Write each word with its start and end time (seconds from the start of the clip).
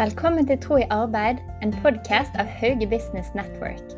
Velkommen 0.00 0.46
til 0.48 0.56
Tro 0.64 0.78
i 0.80 0.84
arbeid, 0.88 1.42
en 1.60 1.74
podkast 1.82 2.32
av 2.40 2.48
Hauge 2.48 2.86
Business 2.88 3.34
Network. 3.36 3.90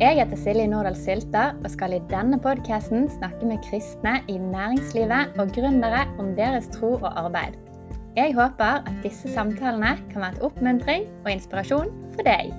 Jeg 0.00 0.16
heter 0.18 0.38
Silje 0.40 0.64
Nordahl 0.66 0.96
Sylta 0.98 1.44
og 1.60 1.68
skal 1.70 1.92
i 1.94 2.00
denne 2.10 2.40
podkasten 2.42 3.04
snakke 3.12 3.46
med 3.46 3.60
kristne 3.62 4.16
i 4.26 4.34
næringslivet 4.42 5.36
og 5.38 5.52
gründere 5.54 6.00
om 6.18 6.32
deres 6.34 6.66
tro 6.74 6.96
og 6.96 7.06
arbeid. 7.06 7.54
Jeg 8.16 8.34
håper 8.34 8.80
at 8.82 8.96
disse 9.04 9.30
samtalene 9.30 9.92
kan 10.10 10.24
være 10.24 10.34
et 10.34 10.42
oppmuntring 10.48 11.06
og 11.22 11.30
inspirasjon 11.36 11.92
for 12.16 12.26
deg. 12.26 12.50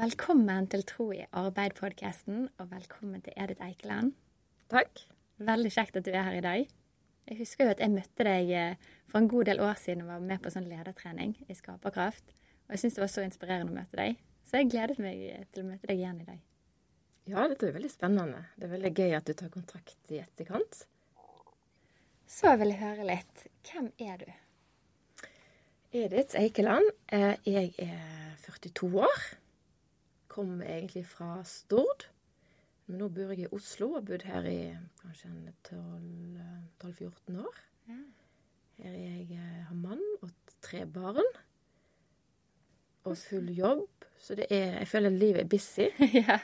Velkommen 0.00 0.70
til 0.72 0.86
Tro 0.88 1.10
i 1.12 1.26
arbeid-podkasten, 1.28 2.48
og 2.56 2.72
velkommen 2.72 3.20
til 3.20 3.36
Edith 3.36 3.68
Eikeland. 3.68 4.14
Takk. 4.72 5.04
Veldig 5.44 5.74
kjekt 5.76 6.00
at 6.00 6.08
du 6.08 6.10
er 6.14 6.24
her 6.30 6.40
i 6.40 6.42
dag. 6.48 6.64
Jeg 7.24 7.38
husker 7.40 7.64
jo 7.64 7.72
at 7.72 7.80
jeg 7.80 7.92
møtte 7.94 8.24
deg 8.26 8.50
eh, 8.52 8.88
for 9.08 9.20
en 9.22 9.28
god 9.32 9.48
del 9.48 9.60
år 9.64 9.78
siden 9.80 10.04
og 10.04 10.10
var 10.12 10.24
med 10.28 10.42
på 10.44 10.52
sånn 10.52 10.68
ledertrening 10.68 11.36
i 11.48 11.56
Skaperkraft. 11.56 12.34
Og 12.66 12.74
jeg 12.74 12.82
syns 12.82 12.96
det 12.98 13.04
var 13.04 13.12
så 13.12 13.24
inspirerende 13.24 13.72
å 13.72 13.78
møte 13.78 14.00
deg. 14.00 14.18
Så 14.44 14.60
jeg 14.60 14.72
gledet 14.74 14.98
meg 15.00 15.22
eh, 15.30 15.46
til 15.52 15.64
å 15.64 15.70
møte 15.70 15.88
deg 15.88 16.02
igjen 16.02 16.20
i 16.20 16.28
dag. 16.28 16.42
Ja, 17.24 17.46
dette 17.48 17.70
er 17.70 17.76
veldig 17.78 17.92
spennende. 17.92 18.42
Det 18.60 18.68
er 18.68 18.74
veldig 18.74 18.92
gøy 18.92 19.16
at 19.16 19.28
du 19.28 19.32
tar 19.32 19.52
kontakt 19.52 20.12
i 20.12 20.20
etterkant. 20.20 20.82
Så 22.28 22.52
vil 22.60 22.74
jeg 22.74 22.82
høre 22.82 23.06
litt. 23.08 23.46
Hvem 23.64 23.88
er 24.04 24.20
du? 24.20 24.28
Edith 25.94 26.36
Eikeland. 26.36 26.90
Eh, 27.08 27.38
jeg 27.48 27.72
er 27.80 28.36
42 28.44 28.90
år. 29.06 29.24
Kommer 30.28 30.68
egentlig 30.68 31.06
fra 31.08 31.38
Stord. 31.48 32.08
Men 32.86 33.00
nå 33.00 33.08
bor 33.16 33.32
jeg 33.32 33.46
i 33.46 33.52
Oslo 33.56 33.92
og 33.92 34.00
har 34.00 34.08
bodd 34.10 34.26
her 34.28 34.48
i 34.48 34.58
kanskje 35.00 35.30
12-14 35.70 37.38
år. 37.40 37.62
Ja. 37.88 38.00
Her 38.82 38.90
er 38.90 38.98
jeg 38.98 39.38
eh, 39.38 39.62
har 39.68 39.78
mann 39.78 40.02
og 40.20 40.30
tre 40.64 40.84
barn. 40.90 41.30
Og 43.04 43.16
full 43.20 43.48
jobb. 43.56 44.04
Så 44.20 44.36
det 44.36 44.48
er, 44.50 44.78
jeg 44.82 44.88
føler 44.88 45.16
livet 45.16 45.44
er 45.44 45.48
busy. 45.48 45.88
ja. 46.20 46.38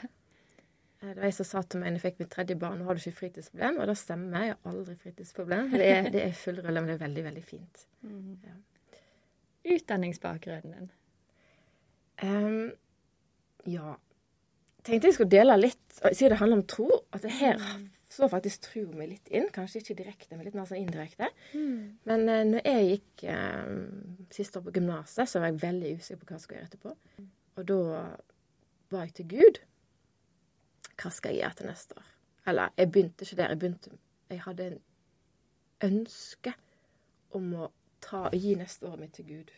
Eh, 1.01 1.09
det 1.09 1.17
var 1.17 1.29
jeg 1.29 1.37
som 1.37 1.49
sa 1.51 1.63
til 1.65 1.81
meg 1.81 1.91
når 1.91 1.99
jeg 1.99 2.05
fikk 2.07 2.21
mitt 2.23 2.33
tredje 2.33 2.57
barn 2.61 2.83
har 2.85 2.97
du 2.97 3.03
ikke 3.03 3.19
fritidsproblem. 3.21 3.79
Og 3.81 3.89
det 3.91 3.97
stemmer, 4.01 4.47
jeg 4.47 4.55
har 4.55 4.73
aldri 4.73 4.97
fritidsproblem. 5.03 5.71
Det 5.73 5.87
er, 5.87 6.09
det 6.13 6.25
er 6.25 6.37
full 6.37 6.61
rulle, 6.61 6.81
men 6.81 6.89
det 6.89 6.97
er 6.97 7.05
veldig, 7.05 7.25
veldig 7.29 7.45
fint. 7.45 7.85
Mm. 8.01 8.37
Ja. 8.49 8.57
Utdanningsbakgrunnen 9.75 10.77
din? 10.77 10.91
Um, 12.21 12.71
ja, 13.69 13.95
tenkte 14.87 15.09
jeg 15.09 15.17
skulle 15.17 15.33
dele 15.33 15.57
litt, 15.59 15.81
siden 16.01 16.33
det 16.33 16.39
handler 16.41 16.61
om 16.61 16.67
tro, 16.69 16.87
at 17.13 17.25
det 17.25 17.33
her 17.39 17.59
så 18.11 18.27
faktisk 18.27 18.65
troa 18.65 18.97
mi 18.97 19.07
litt 19.07 19.29
inn. 19.31 19.47
Kanskje 19.55 19.79
ikke 19.79 19.95
direkte, 20.01 20.35
men 20.35 20.43
litt 20.47 20.55
mer 20.57 20.67
sånn 20.67 20.81
indirekte. 20.81 21.29
Mm. 21.55 21.77
Men 22.09 22.25
uh, 22.27 22.41
når 22.49 22.65
jeg 22.67 22.87
gikk 22.89 23.23
uh, 23.31 23.69
siste 24.35 24.59
år 24.59 24.65
på 24.67 24.73
gymnaset, 24.75 25.29
så 25.31 25.39
var 25.39 25.51
jeg 25.51 25.61
veldig 25.61 25.93
usikker 25.95 26.19
på 26.19 26.27
hva 26.27 26.37
jeg 26.37 26.43
skulle 26.43 26.59
gjøre 26.59 26.71
etterpå. 26.71 26.95
Og 27.55 27.67
da 27.69 27.79
ba 28.91 29.05
jeg 29.05 29.15
til 29.21 29.29
Gud. 29.31 29.61
Hva 30.99 31.11
skal 31.15 31.33
jeg 31.33 31.45
gjøre 31.45 31.59
til 31.61 31.71
neste 31.71 31.97
år? 32.01 32.11
Eller 32.51 32.75
jeg 32.81 32.91
begynte 32.91 33.27
ikke 33.27 33.39
der. 33.39 33.53
Jeg 33.53 33.61
begynte 33.61 33.97
Jeg 34.31 34.43
hadde 34.45 34.67
en 34.67 34.79
ønske 35.87 36.53
om 37.35 37.47
å 37.55 37.71
ta, 38.03 38.27
gi 38.33 38.55
neste 38.59 38.87
året 38.87 39.05
mitt 39.05 39.15
til 39.15 39.27
Gud. 39.27 39.51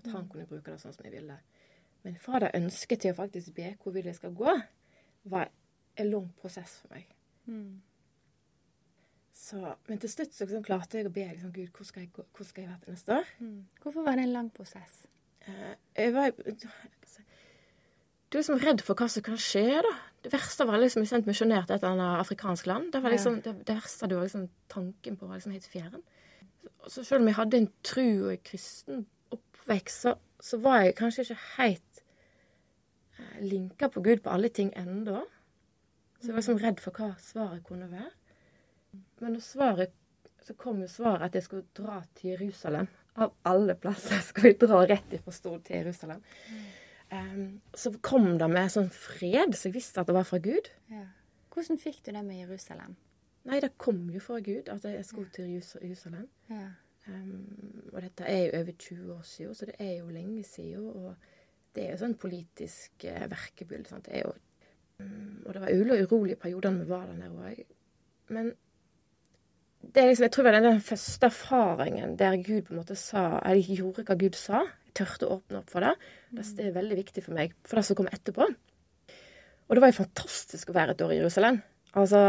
At 0.00 0.12
han 0.12 0.24
mm. 0.24 0.30
kunne 0.32 0.48
bruke 0.50 0.70
det 0.70 0.80
sånn 0.82 0.94
som 0.94 1.06
jeg 1.06 1.14
ville. 1.18 1.36
Men 2.02 2.16
fra 2.20 2.40
det 2.40 2.54
ønsket 2.56 3.04
til 3.04 3.14
å 3.14 3.18
faktisk 3.18 3.54
be 3.56 3.74
hvor 3.82 3.94
vil 3.94 4.08
jeg 4.08 4.16
skal 4.16 4.34
gå, 4.36 4.56
var 5.30 5.50
en 6.00 6.10
lang 6.10 6.28
prosess 6.40 6.78
for 6.80 6.94
meg. 6.94 7.08
Mm. 7.50 7.80
Så, 9.40 9.74
men 9.88 9.98
til 10.00 10.10
slutt 10.12 10.34
så 10.36 10.44
liksom, 10.44 10.64
klarte 10.64 11.00
jeg 11.00 11.08
å 11.08 11.14
be 11.14 11.24
liksom, 11.24 11.52
Gud, 11.54 11.70
hvor 11.76 11.88
skal 11.88 12.04
jeg, 12.04 12.10
hvor 12.12 12.46
skal 12.46 12.64
jeg 12.64 12.70
være 12.70 12.84
til 12.84 12.96
neste 12.96 13.16
år? 13.16 13.32
Mm. 13.40 13.58
Hvorfor 13.82 14.06
var 14.06 14.18
det 14.18 14.26
en 14.26 14.34
lang 14.36 14.50
prosess? 14.54 15.00
Uh, 15.46 15.72
jeg 15.96 16.12
var 16.14 16.30
Du 18.30 18.36
er 18.36 18.42
liksom 18.42 18.60
redd 18.62 18.84
for 18.86 19.00
hva 19.00 19.08
som 19.10 19.24
kan 19.26 19.40
skje, 19.40 19.80
da. 19.82 19.94
Det 20.20 20.30
verste 20.34 20.66
var 20.68 20.78
liksom 20.78 21.02
jeg 21.02 21.10
sendte 21.10 21.32
misjonert 21.32 21.66
til 21.66 21.78
et 21.78 21.82
eller 21.82 21.96
annet 21.96 22.20
afrikansk 22.20 22.68
land. 22.68 22.92
Det 22.92 23.00
var 23.02 23.14
liksom, 23.14 23.40
det, 23.42 23.54
det 23.66 23.74
verste 23.80 24.06
du 24.06 24.14
var 24.18 24.28
liksom 24.28 24.44
tanken 24.70 25.16
på 25.16 25.26
var 25.26 25.40
liksom 25.40 25.56
helt 25.56 25.70
fjern. 25.72 26.04
Så, 26.60 26.70
så 26.86 27.04
selv 27.08 27.24
om 27.24 27.30
jeg 27.32 27.38
hadde 27.40 27.62
en 27.62 27.70
tru 27.82 28.04
og 28.04 28.32
en 28.34 28.44
kristen 28.44 29.06
oppvekst, 29.34 30.04
så, 30.04 30.14
så 30.40 30.60
var 30.62 30.84
jeg 30.84 30.98
kanskje 31.00 31.24
ikke 31.26 31.40
helt 31.56 31.89
linka 33.40 33.88
på 33.88 34.02
Gud 34.04 34.22
på 34.24 34.32
alle 34.34 34.48
ting 34.48 34.72
ennå. 34.76 35.22
Så 36.20 36.28
jeg 36.28 36.34
var 36.34 36.42
liksom 36.42 36.60
redd 36.60 36.80
for 36.84 36.96
hva 36.96 37.14
svaret 37.22 37.64
kunne 37.64 37.88
være. 37.90 38.10
Men 39.20 39.36
når 39.36 39.44
svaret, 39.44 39.94
så 40.44 40.56
kom 40.58 40.82
jo 40.82 40.88
svaret 40.88 41.28
at 41.28 41.38
jeg 41.38 41.46
skulle 41.46 41.68
dra 41.76 42.00
til 42.16 42.34
Jerusalem. 42.34 42.88
Av 43.20 43.32
alle 43.48 43.76
plasser 43.76 44.20
skulle 44.24 44.52
vi 44.52 44.66
dra 44.66 44.82
rett 44.84 45.16
ifra 45.16 45.32
Stord 45.34 45.64
til 45.68 45.80
Jerusalem. 45.80 46.22
Um, 47.10 47.60
så 47.74 47.90
kom 48.06 48.36
det 48.38 48.46
med 48.52 48.70
sånn 48.70 48.90
fred, 48.94 49.56
så 49.58 49.68
jeg 49.68 49.80
visste 49.80 50.02
at 50.02 50.10
det 50.10 50.14
var 50.14 50.28
fra 50.28 50.38
Gud. 50.42 50.68
Ja. 50.92 51.08
Hvordan 51.50 51.80
fikk 51.82 52.04
du 52.04 52.12
det 52.12 52.22
med 52.22 52.44
Jerusalem? 52.44 52.94
Nei, 53.48 53.58
det 53.64 53.72
kom 53.80 54.04
jo 54.12 54.20
fra 54.22 54.38
Gud 54.44 54.68
at 54.70 54.84
jeg 54.86 55.04
skulle 55.08 55.32
til 55.34 55.48
Jerusalem. 55.56 56.28
Ja. 56.52 56.68
Um, 57.08 57.88
og 57.90 58.02
dette 58.04 58.28
er 58.28 58.44
jo 58.44 58.60
over 58.60 58.72
20 58.84 59.14
år 59.16 59.22
siden, 59.26 59.54
så 59.54 59.66
det 59.66 59.74
er 59.80 59.96
jo 59.98 60.12
lenge 60.14 60.44
siden. 60.44 60.86
Og 60.86 61.14
det 61.76 61.84
er 61.84 61.92
jo 61.94 62.00
sånn 62.00 62.16
politisk 62.18 63.04
eh, 63.08 63.26
verkebyll. 63.30 63.84
Det 63.90 64.14
er 64.16 64.24
jo, 64.24 64.32
um, 65.02 65.44
og 65.46 65.54
det 65.54 65.62
var 65.62 65.76
ulo 65.76 66.00
urolige 66.00 66.40
perioder 66.40 66.74
når 66.74 66.82
vi 66.82 66.90
var 66.90 67.06
der 67.06 67.20
nede 67.20 67.46
òg. 67.50 67.62
Men 68.34 68.50
det 69.80 70.02
er 70.02 70.10
liksom, 70.10 70.26
jeg 70.26 70.34
tror 70.34 70.46
det 70.46 70.52
var 70.52 70.64
den 70.66 70.82
første 70.84 71.30
erfaringen 71.30 72.16
der 72.20 72.36
Gud 72.44 72.66
på 72.66 72.74
en 72.74 72.80
måte 72.82 72.96
sa 72.98 73.40
Jeg 73.48 73.78
gjorde 73.78 74.04
hva 74.08 74.18
Gud 74.18 74.36
sa. 74.38 74.64
Jeg 74.90 74.96
tørte 75.00 75.28
å 75.28 75.38
åpne 75.38 75.62
opp 75.62 75.70
for 75.72 75.86
det. 75.86 75.94
Det 76.34 76.66
er 76.66 76.76
veldig 76.76 76.98
viktig 76.98 77.24
for 77.24 77.38
meg 77.38 77.54
for 77.64 77.80
det 77.80 77.86
som 77.86 77.98
kom 77.98 78.10
etterpå. 78.10 78.46
Og 79.70 79.76
det 79.76 79.82
var 79.84 79.92
jo 79.92 80.00
fantastisk 80.02 80.70
å 80.70 80.76
være 80.76 80.96
et 80.96 81.02
år 81.06 81.14
i 81.14 81.20
Jerusalem. 81.20 81.60
Altså, 81.98 82.20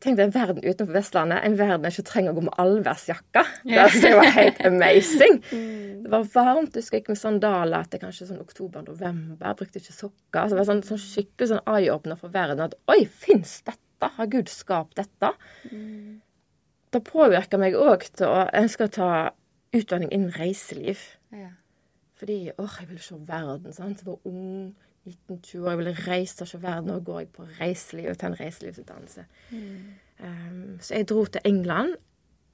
Tenk 0.00 0.16
deg 0.16 0.30
en 0.30 0.32
verden 0.32 0.64
utenfor 0.64 0.94
Vestlandet. 0.96 1.42
En 1.44 1.56
verden 1.58 1.84
jeg 1.84 1.98
ikke 1.98 2.08
trenger 2.08 2.32
å 2.32 2.36
gå 2.38 2.44
med 2.46 2.54
allværsjakke. 2.62 3.42
Det, 3.68 3.82
det 4.00 4.12
var 4.16 4.32
helt 4.38 4.64
amazing. 4.70 5.40
Mm. 6.00 6.04
Det 6.06 6.10
var 6.14 6.22
varmt. 6.32 6.72
Du 6.72 6.80
skal 6.80 7.00
gikk 7.02 7.10
med 7.12 7.18
sandaler 7.20 7.84
etter 7.84 8.00
kanskje 8.00 8.30
sånn 8.30 8.40
oktober-november. 8.40 9.52
Brukte 9.58 9.82
ikke 9.82 9.92
sokker. 9.92 10.46
Så 10.48 10.54
det 10.54 10.60
var 10.62 10.68
sånn, 10.70 10.80
sånn 10.86 11.02
skikkelig 11.02 11.50
sånn 11.50 11.68
eye-åpner 11.68 12.16
for 12.16 12.32
verden. 12.32 12.62
At 12.64 12.76
oi, 12.88 13.02
fins 13.04 13.58
dette? 13.66 14.08
Har 14.16 14.30
Gud 14.32 14.48
skapt 14.48 14.96
dette? 14.96 15.34
Mm. 15.68 16.22
Det 16.96 17.02
påvirker 17.04 17.60
meg 17.60 17.76
òg 17.76 18.06
til 18.16 18.30
å 18.32 18.46
ønske 18.62 18.88
å 18.88 18.94
ta 18.96 19.10
utdanning 19.76 20.08
innen 20.16 20.32
reiseliv. 20.38 21.02
Ja. 21.36 21.52
Fordi 22.16 22.38
åh, 22.56 22.78
jeg 22.80 22.88
ville 22.88 23.04
se 23.04 23.20
verden. 23.28 23.76
sant? 23.76 24.00
Jeg 24.00 24.08
var 24.08 24.32
ung 24.32 24.72
19-20 25.06 25.58
år, 25.58 25.70
jeg 25.70 25.78
ville 25.78 25.96
reise 26.06 26.44
til 26.44 26.62
verden. 26.62 26.90
Nå 26.90 27.00
går 27.00 27.20
jeg 27.20 27.28
på 27.34 27.46
reiseliv 27.60 28.10
og 28.10 28.18
tar 28.18 28.32
en 28.32 28.40
reiselivsutdannelse. 28.40 29.24
Mm. 29.50 29.76
Um, 30.20 30.78
så 30.80 30.94
jeg 30.94 31.08
dro 31.08 31.24
til 31.24 31.40
England 31.44 31.94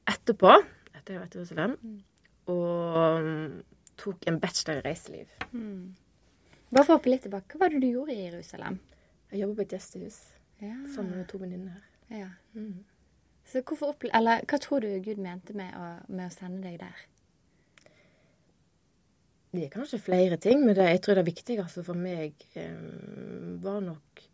etterpå, 0.08 0.52
etter 0.94 1.14
jeg 1.14 1.20
var 1.20 1.26
i 1.26 1.38
Jerusalem, 1.38 1.78
mm. 1.82 2.02
og 2.54 3.22
um, 3.22 3.62
tok 3.98 4.28
en 4.30 4.40
bachelor 4.40 4.78
i 4.78 4.84
reiseliv. 4.88 5.32
Mm. 5.52 5.96
Bare 6.70 6.84
for 6.84 6.94
å 6.94 6.98
hoppe 6.98 7.10
litt 7.10 7.26
tilbake, 7.26 7.56
hva 7.56 7.64
var 7.66 7.74
det 7.74 7.82
du 7.82 7.88
gjorde 7.90 8.14
i 8.14 8.24
Jerusalem? 8.28 8.78
Jeg 9.32 9.42
jobbet 9.42 9.56
på 9.56 9.66
et 9.66 9.74
gjestehus 9.76 10.20
ja. 10.62 10.76
sammen 10.94 11.16
med 11.16 11.26
to 11.30 11.38
venninner. 11.42 11.82
Ja. 12.10 12.30
Mm. 12.54 12.84
Så 13.46 13.62
hvorfor 13.62 13.94
Eller 14.14 14.42
hva 14.46 14.58
tror 14.58 14.82
du 14.82 14.88
Gud 15.02 15.18
mente 15.22 15.54
med 15.54 15.74
å, 15.78 15.90
med 16.08 16.26
å 16.26 16.34
sende 16.34 16.62
deg 16.66 16.80
der? 16.82 17.04
Det 19.52 19.64
er 19.64 19.72
kanskje 19.72 20.02
flere 20.02 20.36
ting, 20.42 20.64
men 20.64 20.74
det, 20.76 20.88
jeg 20.90 21.02
tror 21.04 21.20
det 21.20 21.28
viktigste 21.28 21.84
for 21.86 21.98
meg 21.98 22.46
eh, 22.58 22.80
var 23.62 23.78
nok 23.84 24.24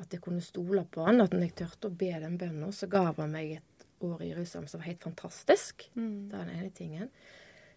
at 0.00 0.12
jeg 0.12 0.22
kunne 0.24 0.44
stole 0.44 0.84
på 0.92 1.04
han. 1.06 1.22
At 1.24 1.34
når 1.34 1.48
jeg 1.48 1.56
turte 1.62 1.90
å 1.90 1.96
be 1.96 2.12
den 2.22 2.38
bønnen, 2.40 2.72
så 2.72 2.88
ga 2.90 3.08
han 3.10 3.32
meg 3.32 3.56
et 3.58 3.86
år 4.06 4.22
i 4.22 4.30
Jerusalem 4.30 4.68
som 4.70 4.80
var 4.80 4.90
helt 4.90 5.04
fantastisk. 5.04 5.88
Mm. 5.96 6.28
Det 6.30 6.38
er 6.38 6.44
den 6.44 6.58
ene 6.58 6.74
tingen. 6.76 7.10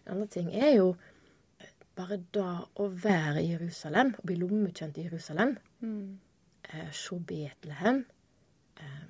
Den 0.04 0.14
andre 0.16 0.28
ting 0.32 0.52
er 0.54 0.74
jo 0.76 0.92
bare 2.00 2.20
da 2.32 2.50
å 2.80 2.88
være 2.88 3.42
i 3.42 3.50
Jerusalem, 3.50 4.14
å 4.16 4.26
bli 4.26 4.38
lommekjent 4.40 4.98
i 5.00 5.06
Jerusalem. 5.08 5.56
Mm. 5.84 6.18
Eh, 6.70 6.90
se 6.96 7.18
Betlehem. 7.26 8.04
Eh, 8.80 9.02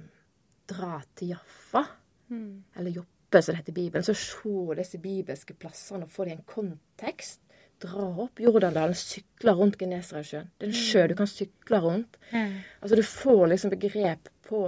dra 0.70 1.00
til 1.14 1.34
Jaffa. 1.34 1.84
Mm. 2.30 2.64
Eller 2.78 2.96
Joppe, 2.98 3.42
som 3.42 3.52
det 3.52 3.60
heter 3.60 3.74
i 3.74 3.78
Bibelen. 3.82 4.06
Så 4.06 4.16
se 4.18 4.80
disse 4.80 4.98
bibelske 5.02 5.54
plassene 5.54 6.06
og 6.08 6.14
få 6.14 6.26
det 6.26 6.34
i 6.34 6.38
en 6.38 6.48
kontekst 6.48 7.46
dra 7.82 8.06
opp 8.24 8.40
Jordandalen, 8.42 8.96
sykle 8.98 9.54
rundt 9.56 9.78
Genesaretsjøen. 9.80 10.50
Det 10.58 10.66
er 10.66 10.72
en 10.72 10.78
sjø 10.78 11.06
du 11.10 11.16
kan 11.18 11.30
sykle 11.30 11.80
rundt. 11.84 12.18
Mm. 12.32 12.60
Altså 12.80 12.98
Du 12.98 13.02
får 13.06 13.46
liksom 13.52 13.74
begrep 13.74 14.30
på, 14.48 14.62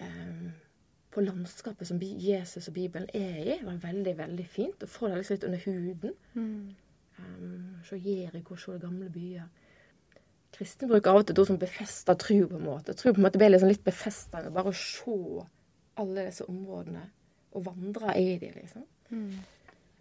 um, 0.00 0.48
på 1.14 1.24
landskapet 1.24 1.88
som 1.88 2.00
Jesus 2.00 2.68
og 2.68 2.74
Bibelen 2.74 3.08
er 3.14 3.38
i. 3.42 3.58
Det 3.58 3.66
var 3.66 3.80
veldig, 3.82 4.16
veldig 4.18 4.48
fint. 4.48 4.82
Å 4.82 4.90
få 4.90 5.08
det 5.08 5.20
liksom 5.20 5.38
litt 5.38 5.48
under 5.50 5.64
huden. 5.66 6.16
Mm. 6.34 6.74
Um, 7.18 7.76
se 7.88 8.00
Jeriko, 8.02 8.56
se 8.56 8.78
gamle 8.80 9.10
byer. 9.12 9.48
Kristne 10.54 10.88
bruker 10.88 11.12
av 11.12 11.20
og 11.20 11.26
til 11.28 11.36
et 11.36 11.42
ord 11.42 11.50
som 11.50 11.60
befester 11.60 12.16
tro, 12.18 12.40
på 12.48 12.56
en 12.56 12.64
måte. 12.64 12.96
Tro 12.96 13.12
på 13.12 13.20
en 13.20 13.26
måte 13.26 13.40
blir 13.40 13.52
liksom 13.52 13.70
litt 13.70 13.84
befestende. 13.84 14.54
bare 14.54 14.72
å 14.72 14.76
se 14.76 15.44
alle 15.98 16.28
disse 16.30 16.46
områdene 16.48 17.04
og 17.56 17.64
vandre 17.66 18.14
i 18.18 18.36
de, 18.38 18.50
liksom. 18.54 18.84
Mm. 19.10 19.38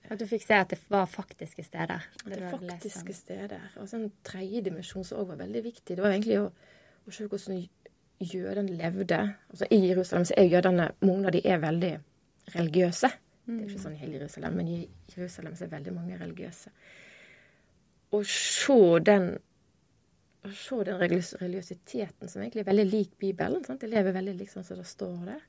At 0.08 0.20
du 0.22 0.28
fikk 0.28 0.46
se 0.46 0.56
at 0.56 0.72
det 0.72 0.80
var 0.90 1.08
faktiske 1.12 1.64
steder. 1.64 2.06
Det, 2.24 2.38
det 2.38 2.52
faktiske 2.52 3.14
steder. 3.14 3.64
Og 3.82 3.90
så 3.90 4.00
en 4.00 4.12
tredje 4.24 4.62
dimensjon 4.70 5.04
som 5.04 5.20
òg 5.22 5.34
var 5.34 5.42
veldig 5.44 5.64
viktig. 5.66 5.98
Det 5.98 6.04
var 6.04 6.16
egentlig 6.16 6.40
å, 6.40 6.46
å 6.48 7.16
se 7.16 7.28
hvordan 7.28 7.66
jødene 8.20 8.78
levde. 8.80 9.20
Altså 9.52 9.68
I 9.72 9.82
Jerusalem 9.90 10.26
så 10.26 10.38
er 10.38 10.48
jødene 10.52 10.92
Mange 11.04 11.28
av 11.28 11.36
de 11.36 11.42
er 11.44 11.60
veldig 11.62 11.92
religiøse. 12.56 13.12
Det 13.48 13.58
er 13.58 13.68
ikke 13.68 13.84
sånn 13.84 13.96
i 13.96 14.02
hele 14.02 14.18
Jerusalem, 14.18 14.56
men 14.60 14.72
i 14.72 14.80
Jerusalem 15.14 15.54
så 15.56 15.66
er 15.68 15.76
veldig 15.76 15.94
mange 15.96 16.18
religiøse. 16.20 16.72
Å 18.12 18.24
se 18.24 18.80
den 19.08 19.30
å 20.48 20.52
se 20.56 20.80
den 20.88 21.00
religiøsiteten 21.02 22.32
som 22.32 22.42
egentlig 22.42 22.64
er 22.64 22.70
veldig 22.70 22.86
lik 22.88 23.16
Bibelen. 23.20 23.64
Sant? 23.66 23.82
De 23.82 23.90
lever 23.92 24.16
veldig 24.16 24.36
liksom 24.40 24.64
som 24.64 24.80
det 24.80 24.88
står 24.88 25.18
der. 25.28 25.42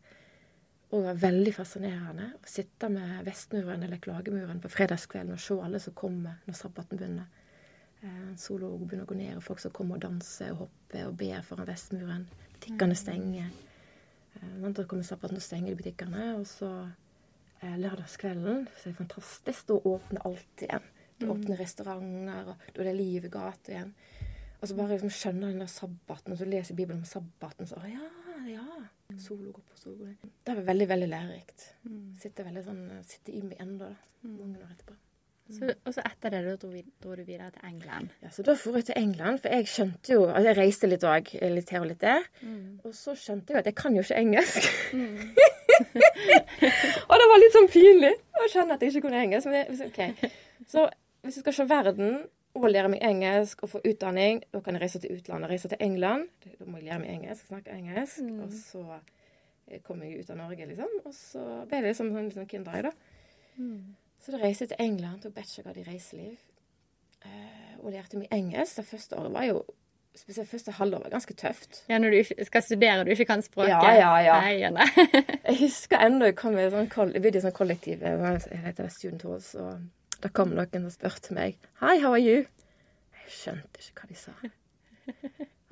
Og 0.89 1.05
var 1.05 1.19
veldig 1.21 1.53
fascinerende 1.53 2.31
å 2.39 2.49
sitte 2.49 2.89
med 2.89 3.21
Vestmuren 3.27 3.83
eller 3.85 4.01
Klagemuren 4.01 4.61
på 4.63 4.71
fredagskvelden 4.73 5.35
og 5.35 5.43
se 5.45 5.57
alle 5.61 5.81
som 5.85 5.97
kommer 5.97 6.39
når 6.47 6.57
sabbaten 6.57 7.01
begynner. 7.01 7.27
Eh, 8.01 8.31
Sola 8.41 8.71
begynner 8.79 9.05
å 9.05 9.11
gå 9.11 9.19
ned, 9.19 9.35
og 9.37 9.45
folk 9.45 9.61
som 9.61 9.75
kommer 9.75 9.99
og 9.99 10.05
danser 10.07 10.55
og 10.55 10.65
hopper 10.65 11.11
og 11.11 11.17
ber 11.21 11.43
foran 11.45 11.69
Vestmuren. 11.69 12.25
Butikkene 12.55 12.97
mm. 12.97 13.01
stenger. 13.03 13.51
Eh, 14.39 14.55
da 14.65 14.85
kommer 14.85 15.05
sabbaten 15.05 15.41
og 15.41 15.45
stenger 15.45 15.75
de 15.75 15.81
butikkene. 15.83 16.29
Og 16.39 16.47
så 16.49 16.71
eh, 17.61 17.77
lørdagskvelden 17.83 18.65
så 18.71 18.87
er 18.87 18.95
det 18.95 19.01
fantastisk. 19.03 19.67
Da 19.69 19.81
åpner 19.93 20.25
alt 20.31 20.65
igjen. 20.65 20.89
Da 21.19 21.27
mm. 21.27 21.35
åpner 21.35 21.61
restauranter, 21.61 22.53
og 22.55 22.73
da 22.73 22.81
er 22.85 22.91
det 22.93 22.97
liv 22.97 23.27
i 23.27 23.33
gata 23.35 23.75
igjen. 23.75 23.93
Og 24.59 24.71
så 24.71 24.75
bare 24.79 24.97
liksom 24.97 25.13
skjønner 25.15 25.53
den 25.53 25.63
der 25.63 25.71
sabbaten, 25.71 26.35
og 26.35 26.41
så 26.41 26.47
leser 26.49 26.79
Bibelen 26.79 27.05
om 27.05 27.07
sabbaten, 27.07 27.67
så 27.67 27.79
ja, 27.87 28.09
ja. 28.47 28.65
Solo 29.19 29.53
går 29.53 29.65
på 29.67 29.77
solo. 29.81 30.07
Det 30.45 30.55
var 30.55 30.63
veldig, 30.69 30.89
veldig 30.89 31.09
lærerikt. 31.09 31.69
Mm. 31.89 32.17
Sitter 32.21 32.49
veldig 32.49 32.65
sånn, 32.67 32.87
sitter 33.09 33.37
i 33.39 33.43
meg 33.43 33.61
ennå, 33.65 33.91
mm. 34.23 34.35
mange 34.35 34.63
år 34.63 34.73
etterpå. 34.73 34.97
Så, 35.49 35.65
og 35.89 35.95
så 35.97 36.03
etter 36.05 36.35
det 36.35 36.43
da 36.45 36.55
dro, 36.61 36.69
du 37.17 37.23
videre 37.25 37.49
til 37.55 37.63
England? 37.65 38.11
Ja, 38.21 38.29
så 38.29 38.43
da 38.45 38.53
dro 38.53 38.75
jeg 38.77 38.85
til 38.91 38.99
England, 39.01 39.39
for 39.41 39.55
jeg 39.57 39.69
skjønte 39.73 40.13
jo 40.13 40.27
altså 40.27 40.51
Jeg 40.51 40.59
reiste 40.59 40.91
litt 40.91 41.07
òg, 41.09 41.31
litt 41.55 41.73
her 41.73 41.81
og 41.81 41.89
litt 41.89 42.03
der. 42.03 42.27
Mm. 42.43 42.81
Og 42.85 42.93
så 42.97 43.15
skjønte 43.17 43.55
jeg 43.55 43.63
at 43.63 43.71
jeg 43.71 43.77
kan 43.81 43.97
jo 43.97 44.05
ikke 44.05 44.19
engelsk. 44.21 44.69
Mm. 44.93 45.17
og 47.09 47.15
det 47.23 47.29
var 47.33 47.41
litt 47.41 47.57
sånn 47.57 47.71
pinlig 47.73 48.13
å 48.13 48.51
skjønne 48.53 48.77
at 48.77 48.85
jeg 48.85 48.93
ikke 48.93 49.07
kunne 49.07 49.23
engelsk. 49.25 49.49
Men 49.49 49.73
det, 49.73 49.89
okay. 49.89 50.35
Så 50.69 50.85
hvis 51.25 51.41
du 51.41 51.43
skal 51.47 51.57
se 51.57 51.69
verden 51.71 52.21
og 52.67 52.73
lære 52.73 52.91
meg 52.93 53.05
engelsk 53.05 53.63
og 53.63 53.71
få 53.75 53.81
utdanning. 53.85 54.43
Da 54.53 54.61
kan 54.65 54.77
jeg 54.77 54.83
reise 54.83 55.01
til 55.03 55.17
utlandet. 55.17 55.51
Reise 55.51 55.69
til 55.69 55.81
England. 55.81 56.29
Da 56.45 56.67
må 56.67 56.81
jeg 56.81 56.89
lære 56.89 56.99
meg 57.05 57.15
engelsk, 57.15 57.47
snakke 57.47 57.71
engelsk. 57.71 58.21
Mm. 58.25 58.43
Og 58.45 58.53
så 58.53 58.85
eh, 59.69 59.81
kom 59.85 60.03
jeg 60.03 60.21
ut 60.21 60.31
av 60.31 60.41
Norge, 60.41 60.67
liksom. 60.67 61.01
Og 61.05 61.15
så 61.15 61.47
ble 61.69 61.83
det 61.83 61.93
liksom 61.93 62.13
sånn, 62.15 62.31
sånn 62.35 62.51
kinderegg, 62.51 62.89
da. 62.89 62.93
Mm. 63.59 63.97
Så 64.25 64.35
da 64.35 64.43
reiste 64.43 64.67
jeg 64.67 64.75
til 64.75 64.87
England, 64.87 65.23
tok 65.23 65.35
bachelorgrad 65.37 65.83
i 65.83 65.89
reiseliv. 65.89 66.39
Eh, 67.25 67.75
og 67.83 67.93
lærte 67.93 68.21
meg 68.21 68.33
engelsk. 68.35 68.81
Det 68.81 68.89
første 68.91 69.21
året 69.21 69.35
var 69.35 69.51
jo 69.51 69.63
Spesielt 70.19 70.49
første 70.51 70.73
halvår 70.75 71.05
var 71.05 71.13
ganske 71.13 71.35
tøft. 71.39 71.85
Ja, 71.89 71.99
Når 71.99 72.11
du 72.11 72.17
ikke 72.17 72.45
skal 72.45 72.63
studere 72.63 73.01
og 73.01 73.07
du 73.07 73.11
ikke 73.11 73.25
kan 73.29 73.43
språket? 73.43 73.71
Ja, 73.71 73.93
ja, 73.95 74.17
ja. 74.19 74.41
Nei, 74.41 74.71
nei. 74.75 74.87
jeg 75.47 75.59
husker 75.61 76.03
ennå 76.03 76.33
jeg 76.33 76.35
kom 76.41 76.59
i 76.59 76.65
sånn, 76.73 76.89
jeg 77.15 77.23
bodde 77.23 77.39
i 77.39 77.43
sånn 77.45 77.55
kollektiv, 77.55 78.03
jeg 78.03 78.59
heter 78.65 78.89
det 78.89 78.91
Student 78.97 79.23
Halls, 79.29 79.53
og 79.55 79.85
da 80.25 80.31
kom 80.35 80.55
noen 80.57 80.89
og 80.89 80.95
spurte 80.95 81.37
meg 81.37 81.59
Hi, 81.83 81.99
how 82.03 82.15
are 82.15 82.23
you? 82.23 82.45
Jeg 83.23 83.37
skjønte 83.37 83.85
ikke 83.85 84.03
hva 84.03 84.11
de 84.11 84.19
sa. 84.19 84.35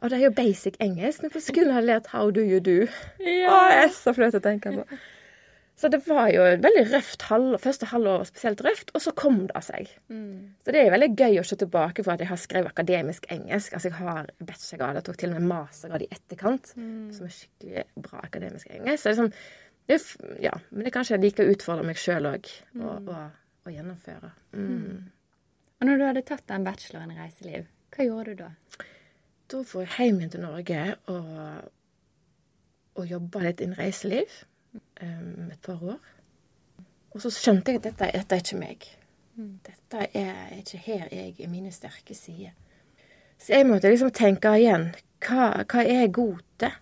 Og 0.05 0.11
det 0.13 0.19
er 0.19 0.27
jo 0.27 0.33
basic 0.37 0.77
engelsk, 0.85 1.23
men 1.23 1.33
hvordan 1.33 1.55
kunne 1.57 1.77
jeg 1.79 1.87
lært 1.89 2.09
how 2.13 2.31
do 2.31 2.43
you 2.45 2.61
do? 2.61 2.85
Ja. 3.21 3.49
Å, 3.49 3.61
jeg 3.73 3.87
er 3.87 3.95
så 3.97 4.13
flaut 4.17 4.37
å 4.37 4.43
tenke 4.45 4.75
på. 4.75 4.85
Så 5.77 5.91
det 5.93 5.99
var 6.07 6.31
jo 6.33 6.45
et 6.49 6.63
veldig 6.65 6.85
røft 6.89 7.27
halv, 7.29 7.59
første 7.61 7.89
halvår 7.91 8.23
spesielt 8.31 8.63
røft, 8.65 8.93
og 8.97 9.03
så 9.05 9.13
kom 9.17 9.43
det 9.51 9.61
seg. 9.65 9.91
Mm. 10.09 10.57
Så 10.65 10.73
det 10.73 10.81
er 10.83 10.93
veldig 10.95 11.11
gøy 11.21 11.41
å 11.41 11.45
se 11.45 11.59
tilbake 11.61 12.05
på 12.05 12.13
at 12.15 12.23
jeg 12.25 12.31
har 12.31 12.41
skrevet 12.41 12.73
akademisk 12.73 13.27
engelsk. 13.33 13.75
Altså 13.77 13.91
jeg 13.91 13.99
har 13.99 14.31
bachelorgrad, 14.39 15.01
jeg 15.01 15.09
tok 15.09 15.19
til 15.21 15.35
og 15.35 15.37
med 15.37 15.51
mastergrad 15.51 16.05
i 16.07 16.09
etterkant, 16.17 16.73
mm. 16.81 17.11
som 17.17 17.29
er 17.29 17.35
skikkelig 17.37 17.85
bra 18.07 18.23
akademisk 18.25 18.73
engelsk. 18.73 19.03
Så 19.03 19.11
det 19.11 19.13
er 19.13 19.21
sånn, 19.21 19.35
det 19.87 19.99
er, 19.99 20.07
ja, 20.49 20.55
men 20.71 20.85
det 20.85 20.93
er 20.93 20.97
kanskje 20.97 21.17
jeg 21.19 21.25
liker 21.27 21.45
å 21.45 21.57
utfordre 21.59 21.89
meg 21.91 22.01
sjøl 22.01 22.31
òg, 22.33 22.49
og, 22.81 23.13
og 23.13 23.21
å 23.69 23.75
gjennomføre. 23.75 24.33
Mm. 24.57 25.07
Og 25.77 25.89
når 25.89 25.99
du 25.99 26.05
hadde 26.09 26.27
tatt 26.27 26.47
den 26.49 26.67
bacheloren 26.67 27.13
i 27.13 27.19
reiseliv, 27.19 27.67
hva 27.95 28.07
gjorde 28.07 28.35
du 28.35 28.45
da? 28.45 28.51
Da 29.47 29.63
får 29.63 29.85
jeg 29.87 30.09
hjem 30.09 30.21
igjen 30.21 30.33
til 30.35 30.43
Norge 30.43 30.83
og, 31.13 31.67
og 32.99 33.11
jobba 33.11 33.45
litt 33.45 33.63
innen 33.63 33.79
reiseliv 33.79 34.41
um, 35.03 35.51
et 35.53 35.61
par 35.63 35.83
år. 35.95 36.15
Og 37.15 37.23
så 37.23 37.31
skjønte 37.33 37.73
jeg 37.73 37.81
at 37.81 37.91
dette, 37.91 38.09
dette 38.17 38.37
er 38.37 38.43
ikke 38.43 38.61
meg. 38.61 38.89
Mm. 39.37 39.53
Dette 39.65 40.09
er 40.19 40.57
ikke 40.59 40.81
her 40.89 41.07
jeg 41.13 41.37
er 41.39 41.53
mine 41.53 41.73
sterke 41.73 42.17
sider. 42.17 42.57
Så 43.39 43.53
jeg 43.53 43.69
måtte 43.69 43.93
liksom 43.93 44.11
tenke 44.17 44.51
igjen. 44.59 44.91
Hva, 45.25 45.53
hva 45.63 45.85
er 45.85 46.03
jeg 46.03 46.15
god 46.17 46.43
til? 46.61 46.77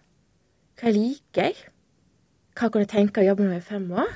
Hva 0.80 0.94
liker 0.94 1.50
jeg? 1.50 1.60
Hva 2.54 2.70
kunne 2.70 2.86
jeg 2.86 2.94
tenke 2.94 3.22
å 3.22 3.28
jobbe 3.28 3.46
med 3.50 3.58
i 3.58 3.66
fem 3.66 3.86
år? 3.94 4.10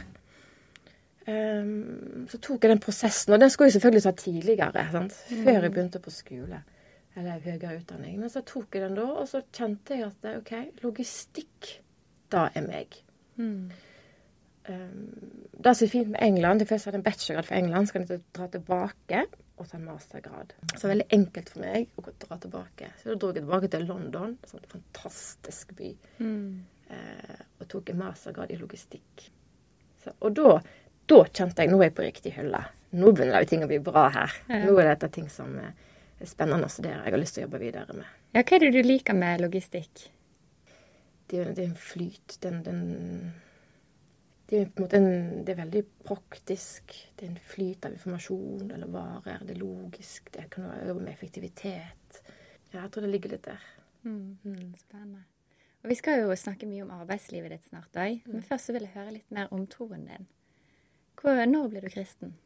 Um, 1.28 2.24
så 2.30 2.38
tok 2.40 2.64
jeg 2.64 2.72
den 2.72 2.80
prosessen, 2.80 3.34
og 3.36 3.42
den 3.42 3.50
skulle 3.52 3.68
jeg 3.68 3.76
selvfølgelig 3.76 4.04
ta 4.06 4.12
tidligere. 4.16 4.84
Sant? 4.94 5.16
Før 5.28 5.50
jeg 5.58 5.64
mm. 5.66 5.74
begynte 5.74 6.00
på 6.00 6.12
skole 6.14 6.62
eller 7.18 7.42
høyere 7.42 7.80
utdanning. 7.80 8.16
Men 8.20 8.30
så 8.32 8.44
tok 8.46 8.76
jeg 8.76 8.86
den 8.86 8.96
da, 8.98 9.08
og 9.20 9.28
så 9.28 9.42
kjente 9.54 9.98
jeg 9.98 10.06
at 10.08 10.30
OK, 10.38 10.54
logistikk, 10.84 11.74
da 12.32 12.46
er 12.56 12.64
meg. 12.68 12.96
Mm. 13.36 13.68
Um, 14.68 15.04
det 15.64 15.74
som 15.74 15.86
er 15.86 15.92
fint 15.92 16.10
med 16.12 16.22
England, 16.22 16.62
det 16.62 16.68
første 16.68 16.90
hadde 16.90 17.00
en 17.00 17.06
bachelorgrad 17.06 17.48
for 17.48 17.58
England, 17.58 17.88
så 17.88 17.96
kan 17.96 18.08
jeg 18.08 18.24
dra 18.36 18.48
tilbake 18.52 19.22
og 19.58 19.66
ta 19.66 19.78
en 19.78 19.86
mastergrad. 19.88 20.52
Så 20.70 20.74
det 20.76 20.82
var 20.84 20.94
veldig 20.94 21.08
enkelt 21.18 21.52
for 21.54 21.64
meg 21.64 21.94
å 21.98 22.04
dra 22.24 22.40
tilbake. 22.42 22.90
Så 23.00 23.08
da 23.10 23.16
dro 23.16 23.32
jeg 23.32 23.40
tilbake 23.40 23.72
til 23.72 23.88
London, 23.88 24.36
en 24.36 24.52
sånn 24.52 24.68
fantastisk 24.70 25.72
by, 25.78 25.94
mm. 26.20 26.52
uh, 26.92 27.40
og 27.58 27.70
tok 27.72 27.90
en 27.92 28.04
mastergrad 28.04 28.52
i 28.54 28.60
logistikk. 28.60 29.30
Så, 30.04 30.14
og 30.22 30.36
da 30.38 30.60
da 31.08 31.22
kjente 31.24 31.64
jeg 31.64 31.72
nå 31.72 31.80
er 31.80 31.88
jeg 31.88 31.96
på 31.96 32.04
riktig 32.06 32.34
hylle. 32.36 32.60
Nå 32.98 33.12
begynner 33.12 33.44
jo 33.44 33.50
ting 33.50 33.64
å 33.64 33.68
bli 33.70 33.80
bra 33.84 34.06
her. 34.12 34.36
Ja. 34.48 34.62
Nå 34.64 34.76
er 34.80 34.92
dette 34.92 35.10
ting 35.12 35.28
som 35.32 35.56
er 35.60 35.74
spennende 36.26 36.68
å 36.68 36.72
studere. 36.72 37.04
Jeg 37.04 37.14
har 37.14 37.20
lyst 37.20 37.36
til 37.36 37.44
å 37.44 37.48
jobbe 37.48 37.60
videre 37.62 37.96
med. 37.96 38.14
Ja, 38.34 38.42
Hva 38.42 38.56
er 38.56 38.64
det 38.64 38.72
du 38.76 38.80
liker 38.86 39.16
med 39.16 39.44
logistikk? 39.44 40.08
Det, 41.28 41.42
er 41.44 41.60
en 41.60 41.76
flyt. 41.76 42.38
Den, 42.40 42.62
den 42.64 42.82
det, 44.48 44.62
er 44.64 44.96
en, 44.96 45.10
det 45.44 45.52
er 45.52 45.60
veldig 45.60 45.82
praktisk. 46.08 46.96
Det 47.16 47.26
er 47.26 47.34
en 47.34 47.42
flyt 47.50 47.84
av 47.84 47.96
informasjon 47.96 48.70
eller 48.72 48.92
varer. 48.92 49.44
Det 49.44 49.56
er 49.56 49.60
logisk. 49.60 50.32
Det 50.32 50.48
kan 50.54 50.70
jobbe 50.72 51.02
med 51.02 51.12
effektivitet. 51.12 52.22
Ja, 52.72 52.82
jeg 52.82 52.92
tror 52.94 53.04
det 53.04 53.12
ligger 53.12 53.36
litt 53.36 53.44
der. 53.48 53.68
Mm. 54.04 54.38
Mm. 54.44 54.72
Spennende. 54.80 55.26
Og 55.84 55.92
Vi 55.92 55.98
skal 56.00 56.24
jo 56.24 56.34
snakke 56.36 56.66
mye 56.66 56.82
om 56.82 56.96
arbeidslivet 56.96 57.52
ditt 57.54 57.68
snart 57.68 57.94
òg, 57.94 58.24
men 58.26 58.40
mm. 58.40 58.48
først 58.48 58.68
så 58.68 58.74
vil 58.74 58.88
jeg 58.88 58.96
høre 58.96 59.14
litt 59.14 59.30
mer 59.34 59.52
om 59.54 59.62
troen 59.70 60.08
din. 60.08 60.26
Hvor, 61.18 61.44
når 61.50 61.70
ble 61.72 61.80
du 61.82 61.88
kristen? 61.90 62.36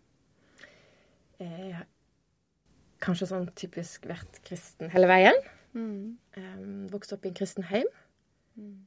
Jeg 1.43 1.75
har 1.77 1.89
kanskje 3.03 3.29
sånn 3.33 3.51
typisk 3.59 4.07
vært 4.09 4.39
kristen 4.47 4.93
hele 4.93 5.09
veien. 5.11 5.37
Mm. 5.75 6.17
Eh, 6.39 6.63
vokste 6.93 7.17
opp 7.17 7.27
i 7.27 7.33
en 7.33 7.37
kristen 7.37 7.67
heim. 7.69 7.91
Mm. 8.57 8.79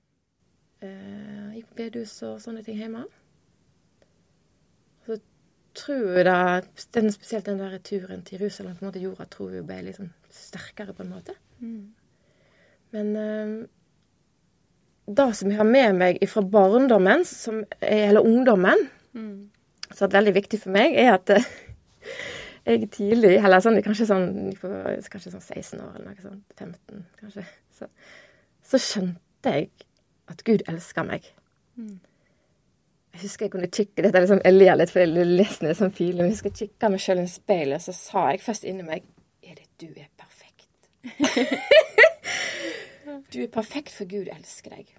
Eh, 0.86 1.54
gikk 1.58 1.70
på 1.70 1.80
bedehus 1.82 2.16
og 2.26 2.42
sånne 2.42 2.64
ting 2.66 2.80
hjemme. 2.80 3.06
Så 5.06 5.20
tror 5.78 6.18
jeg 6.18 6.28
da 6.30 6.40
den, 6.98 7.12
Spesielt 7.14 7.50
den 7.50 7.62
der 7.62 7.78
turen 7.84 8.24
til 8.26 8.40
Jerusalem 8.40 8.78
på 8.78 8.86
en 8.86 8.92
måte 8.92 9.04
gjorde 9.04 9.28
at 9.28 9.34
troen 9.36 9.68
ble 9.68 9.94
sånn 9.94 10.14
sterkere, 10.34 10.96
på 10.96 11.06
en 11.06 11.14
måte. 11.14 11.38
Mm. 11.60 11.82
Men 12.96 13.18
eh, 13.20 13.58
det 15.06 15.32
som 15.38 15.52
jeg 15.52 15.60
har 15.60 15.68
med 15.70 16.00
meg 16.00 16.24
fra 16.32 16.42
barndommen, 16.42 17.28
som, 17.30 17.62
eller 17.82 18.26
ungdommen, 18.26 18.90
mm 19.14 19.52
har 19.92 20.08
vært 20.08 20.18
veldig 20.20 20.36
viktig 20.40 20.62
for 20.64 20.76
meg, 20.76 20.98
er 20.98 21.14
at 21.16 21.36
eh, 21.36 21.48
jeg 22.66 22.90
tidlig, 22.96 23.36
eller 23.38 23.62
sånn, 23.62 23.78
kanskje 23.86 24.08
sånn, 24.10 24.28
kanskje 24.58 25.36
sånn 25.36 25.44
16 25.44 25.84
år 25.86 26.00
eller 26.00 26.10
noe 26.10 26.24
sånt, 26.24 26.46
15 26.58 27.04
kanskje, 27.22 27.46
så, 27.78 27.90
så 28.66 28.82
skjønte 28.82 29.54
jeg 29.54 29.70
at 30.32 30.42
Gud 30.48 30.66
elsker 30.72 31.06
meg. 31.06 31.28
Mm. 31.78 32.00
Jeg 33.16 33.22
husker 33.22 33.46
jeg 33.46 33.52
kunne 33.54 33.68
kikke 33.72 34.04
dette 34.04 34.20
liksom, 34.20 34.42
Jeg 34.44 34.58
ler 34.58 34.76
litt, 34.76 34.92
for 34.92 35.04
jeg 35.04 35.28
leser 35.30 35.70
det 35.70 35.76
som 35.80 35.92
film. 35.94 36.18
Men 36.20 36.28
jeg 36.28 36.36
husker 36.36 36.52
jeg 36.52 36.66
kikka 36.66 36.90
meg 36.92 37.04
sjøl 37.04 37.22
i 37.22 37.28
speilet, 37.32 37.84
så 37.86 37.94
sa 37.96 38.26
jeg 38.34 38.44
først 38.44 38.68
inni 38.68 38.84
meg 38.84 39.06
Er 39.46 39.56
det 39.56 39.68
du 39.80 39.88
er 39.88 40.10
perfekt? 40.20 40.72
du 43.32 43.40
er 43.46 43.52
perfekt, 43.54 43.94
for 43.96 44.10
Gud 44.10 44.28
elsker 44.34 44.76
deg. 44.76 44.92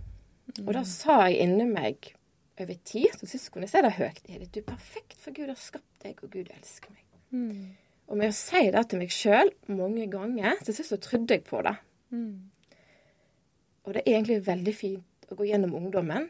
Og 0.62 0.73
da 0.78 0.85
sa 0.88 1.26
jeg 1.26 1.43
inni 1.45 1.66
meg 1.69 2.14
over 2.60 2.78
tid. 2.84 3.12
Så 3.20 3.26
sist 3.28 3.50
så 3.52 3.60
det. 3.60 3.75
Er 3.75 4.38
det 4.38 4.52
du 4.54 4.60
er 4.60 4.68
perfekt, 4.70 5.18
for 5.20 5.32
Gud 5.36 5.48
har 5.48 5.58
skapt 5.60 6.02
deg, 6.02 6.22
og 6.22 6.30
Gud 6.30 6.50
elsker 6.54 6.90
meg. 6.94 7.04
Mm. 7.30 7.76
Og 8.08 8.16
med 8.20 8.30
å 8.30 8.36
si 8.38 8.70
det 8.70 8.84
til 8.88 9.00
meg 9.02 9.10
sjøl 9.10 9.50
mange 9.68 10.06
ganger, 10.10 10.56
til 10.64 10.75
sist 10.76 10.92
så 10.94 10.98
trodde 11.02 11.34
jeg 11.34 11.44
på 11.44 11.62
det. 11.66 11.75
Mm. 12.14 12.50
Og 13.86 13.94
det 13.94 14.02
er 14.04 14.16
egentlig 14.16 14.40
veldig 14.46 14.75
fint 14.75 15.30
å 15.30 15.38
gå 15.38 15.46
gjennom 15.48 15.75
ungdommen 15.78 16.28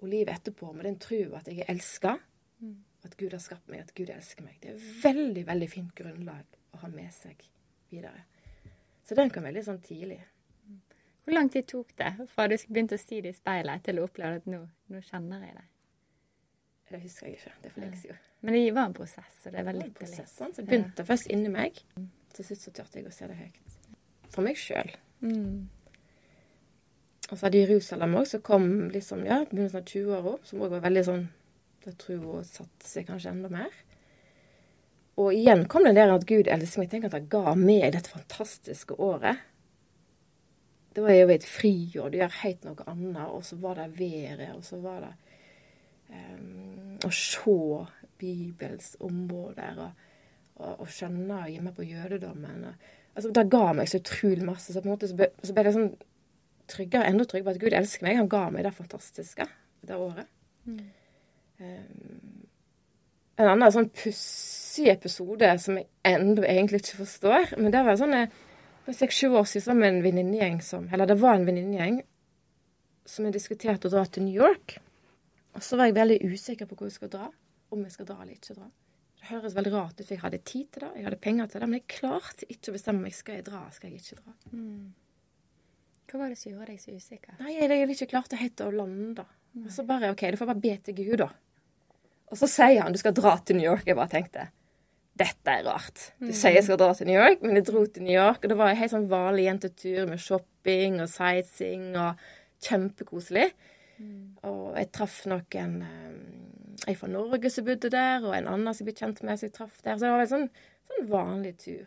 og 0.00 0.08
livet 0.08 0.34
etterpå 0.36 0.72
med 0.74 0.84
den 0.88 0.98
trua 1.00 1.40
at 1.40 1.48
jeg 1.48 1.64
er 1.64 1.72
elska, 1.74 2.18
Mm. 2.62 2.76
at 3.04 3.16
Gud 3.18 3.32
har 3.32 3.40
skapt 3.42 3.68
meg, 3.68 3.80
at 3.80 3.94
Gud 3.94 4.08
elsker 4.14 4.44
meg. 4.44 4.54
Det 4.62 4.70
er 4.70 4.78
veldig, 5.02 5.42
veldig 5.46 5.66
fint 5.68 5.94
grunnlag 5.94 6.44
å 6.72 6.78
ha 6.84 6.88
med 6.88 7.10
seg 7.12 7.42
videre. 7.90 8.22
Så 9.04 9.16
den 9.18 9.28
kan 9.34 9.42
være 9.42 9.58
litt 9.58 9.66
sånn 9.66 9.82
tidlig. 9.84 10.20
Hvor 11.24 11.32
lang 11.32 11.48
tid 11.52 11.66
tok 11.70 11.94
det 11.96 12.10
fra 12.28 12.46
du 12.48 12.56
begynte 12.68 12.98
å 12.98 13.00
si 13.00 13.20
det 13.24 13.32
i 13.32 13.36
speilet, 13.36 13.82
til 13.84 13.96
du 13.96 14.02
opplevde 14.04 14.42
at 14.42 14.48
nå, 14.50 14.60
nå 14.92 15.00
kjenner 15.06 15.46
jeg 15.46 15.54
det? 15.56 15.64
Det 16.90 17.00
husker 17.00 17.26
jeg 17.26 17.38
ikke. 17.38 17.52
Det 17.62 17.70
er 17.70 17.72
for 17.74 17.80
lenge 17.80 18.00
siden. 18.02 18.18
Men 18.44 18.54
det 18.54 18.74
var 18.76 18.90
en 18.90 18.96
prosess, 18.98 19.38
og 19.46 19.52
det 19.52 19.54
er 19.54 19.56
Det 19.56 19.64
var 19.64 19.72
en 19.72 19.78
litt 19.78 19.86
litt. 19.88 19.94
prosess, 19.98 20.34
sant? 20.36 20.56
Så 20.56 20.62
jeg 20.62 20.68
begynte 20.68 21.06
først 21.08 21.30
inni 21.32 21.48
meg. 21.54 21.80
Til 22.34 22.44
slutt 22.44 22.60
så 22.60 22.72
turte 22.76 23.00
jeg 23.00 23.08
å 23.08 23.14
se 23.14 23.30
det 23.30 23.38
høyt. 23.38 23.78
For 24.34 24.44
meg 24.44 24.58
sjøl. 24.60 24.92
Mm. 25.24 25.68
Og 27.30 27.38
så 27.38 27.46
hadde 27.46 27.62
Jerusalem 27.64 28.14
òg, 28.20 28.26
som 28.28 28.42
kom 28.44 28.68
liksom, 28.92 29.24
ja, 29.24 29.40
begynnelsen 29.48 29.80
av 29.80 29.88
20-åra, 29.88 30.34
som 30.44 30.60
òg 30.60 30.76
var 30.76 30.84
veldig 30.84 31.04
sånn 31.08 31.24
Da 31.84 31.92
tror 32.00 32.20
hun 32.22 32.44
satte 32.48 32.86
seg 32.88 33.06
kanskje 33.08 33.32
enda 33.32 33.48
mer. 33.52 33.72
Og 35.20 35.34
igjen 35.36 35.66
kom 35.68 35.84
det 35.84 35.94
der 35.98 36.12
at 36.14 36.24
Gud 36.26 36.48
elsker 36.48 36.80
meg. 36.80 36.90
Tenk 36.90 37.04
at 37.04 37.12
han 37.12 37.26
ga 37.28 37.52
meg 37.58 37.92
dette 37.92 38.08
fantastiske 38.08 38.96
året. 38.98 39.42
Det 40.94 41.02
var 41.02 41.16
jo 41.16 41.28
et 41.34 41.44
friår, 41.48 42.10
du 42.10 42.18
gjør 42.20 42.40
helt 42.44 42.66
noe 42.68 42.88
annet, 42.90 43.26
og 43.26 43.42
så 43.46 43.58
var 43.58 43.80
det 43.80 43.88
været, 43.98 44.50
og 44.54 44.62
så 44.62 44.78
var 44.78 45.00
det 45.02 45.12
um, 46.14 46.98
å 47.02 47.10
se 47.10 47.56
Bibels 48.20 48.92
områder, 49.02 49.80
og, 49.82 50.04
og, 50.60 50.84
og 50.84 50.92
skjønne 50.94 51.40
meg 51.64 51.74
på 51.74 51.86
jødedommen. 51.88 52.68
Og, 52.70 52.92
altså, 53.16 53.32
det 53.34 53.48
ga 53.50 53.64
meg 53.74 53.90
så 53.90 53.98
utrolig 53.98 54.46
masse. 54.46 54.70
Så 54.70 54.82
på 54.82 54.88
en 54.88 54.94
måte 54.94 55.10
så 55.10 55.18
ble, 55.18 55.32
så 55.42 55.56
ble 55.56 55.66
det 55.66 55.74
sånn 55.74 55.90
tryggere, 56.70 57.10
enda 57.10 57.26
tryggere 57.28 57.50
på 57.50 57.56
at 57.56 57.64
Gud 57.64 57.78
elsker 57.80 58.06
meg. 58.06 58.20
Han 58.22 58.30
ga 58.30 58.44
meg 58.54 58.66
det 58.68 58.74
fantastiske 58.78 59.48
det 59.84 59.98
året. 59.98 60.30
Mm. 60.64 60.78
Um, 61.58 62.44
en 63.34 63.50
annen 63.50 63.74
sånn 63.74 63.90
pussig 63.90 64.86
episode 64.92 65.48
som 65.62 65.78
jeg 65.80 65.88
ennå 66.06 66.44
egentlig 66.46 66.84
ikke 66.84 67.02
forstår. 67.02 67.56
Men 67.58 67.74
det 67.74 67.82
var 67.86 67.98
sånn 67.98 68.14
For 68.84 68.96
seks-sju 68.96 69.32
år 69.32 69.46
siden 69.48 69.80
var 69.80 69.80
vi 69.80 69.90
en 69.90 70.02
venninnegjeng 70.04 70.58
som 70.62 70.88
Eller 70.92 71.08
det 71.08 71.16
var 71.20 71.38
en 71.38 71.46
venninnegjeng 71.48 72.02
som 73.08 73.26
vi 73.26 73.34
diskuterte 73.34 73.88
å 73.88 73.92
dra 73.92 74.04
til 74.08 74.24
New 74.24 74.36
York. 74.36 74.78
Og 75.52 75.62
så 75.64 75.76
var 75.76 75.90
jeg 75.90 75.96
veldig 75.98 76.18
usikker 76.24 76.68
på 76.68 76.78
hvor 76.78 76.88
jeg 76.88 76.96
skal 76.96 77.10
dra. 77.12 77.26
Om 77.74 77.82
jeg 77.84 77.92
skal 77.92 78.08
dra 78.08 78.16
eller 78.22 78.32
ikke 78.32 78.56
dra. 78.56 78.68
Det 79.20 79.28
høres 79.28 79.56
veldig 79.56 79.72
rart 79.74 79.98
ut, 79.98 80.06
for 80.06 80.14
jeg 80.14 80.22
hadde 80.22 80.40
tid 80.44 80.70
til 80.72 80.84
det, 80.84 80.90
jeg 80.96 81.04
hadde 81.06 81.18
penger 81.26 81.50
til 81.50 81.60
det, 81.60 81.68
men 81.68 81.80
jeg 81.80 81.98
klarte 81.98 82.48
ikke 82.48 82.72
å 82.72 82.76
bestemme 82.78 83.04
meg. 83.04 83.16
Skal 83.16 83.38
jeg 83.38 83.46
dra, 83.46 83.60
skal 83.76 83.92
jeg 83.92 84.00
ikke 84.00 84.18
dra? 84.22 84.34
Mm. 84.56 84.88
Hva 86.08 86.20
var 86.20 86.32
det 86.32 86.40
som 86.40 86.52
gjorde 86.52 86.68
deg 86.72 86.80
så 86.80 86.96
usikker? 86.96 87.38
Nei, 87.40 87.54
jeg 87.54 87.70
hadde 87.70 87.96
ikke 87.96 88.10
klart 88.10 88.36
helt 88.40 88.64
å 88.64 88.72
lande. 88.72 89.24
Og 89.62 89.70
så 89.72 89.84
bare 89.88 90.12
OK, 90.12 90.26
du 90.32 90.40
får 90.40 90.50
bare 90.50 90.64
be 90.64 90.74
til 90.88 90.98
Gud, 90.98 91.16
da. 91.22 91.30
Og 92.32 92.40
så 92.40 92.48
sier 92.50 92.82
han 92.82 92.96
du 92.96 93.00
skal 93.00 93.16
dra 93.16 93.36
til 93.44 93.60
New 93.60 93.68
York. 93.68 93.84
Jeg 93.88 94.00
bare 94.00 94.12
tenkte 94.12 94.48
dette 95.16 95.46
er 95.50 95.64
rart. 95.66 96.12
Du 96.18 96.32
sier 96.34 96.56
jeg 96.56 96.64
skal 96.66 96.78
dra 96.80 96.88
til 96.98 97.06
New 97.06 97.18
York, 97.20 97.42
men 97.42 97.54
jeg 97.56 97.66
dro 97.68 97.84
til 97.86 98.02
New 98.02 98.14
York, 98.16 98.42
og 98.42 98.50
det 98.50 98.56
var 98.58 98.72
en 98.72 98.76
helt 98.80 98.90
sånn 98.94 99.08
vanlig 99.10 99.44
jentetur 99.46 100.08
med 100.10 100.18
shopping 100.22 101.00
og 101.04 101.08
sightseeing 101.12 101.92
og 101.96 102.18
kjempekoselig. 102.64 103.48
Og 104.44 104.74
jeg 104.76 104.90
traff 104.92 105.20
noen 105.30 105.76
En 105.84 106.80
Jeg 106.88 106.96
fra 106.98 107.08
Norge 107.08 107.48
som 107.50 107.64
bodde 107.64 107.88
der, 107.94 108.24
og 108.26 108.34
en 108.36 108.48
annen 108.50 108.74
som 108.74 108.82
jeg 108.84 108.90
ble 108.92 108.98
kjent 109.06 109.22
med, 109.22 109.38
som 109.38 109.46
jeg 109.46 109.54
traff 109.54 109.76
der. 109.84 109.94
Så 109.96 110.04
det 110.04 110.10
var 110.12 110.24
en 110.24 110.32
sånn, 110.32 110.48
sånn 110.90 111.06
vanlig 111.08 111.52
tur. 111.62 111.84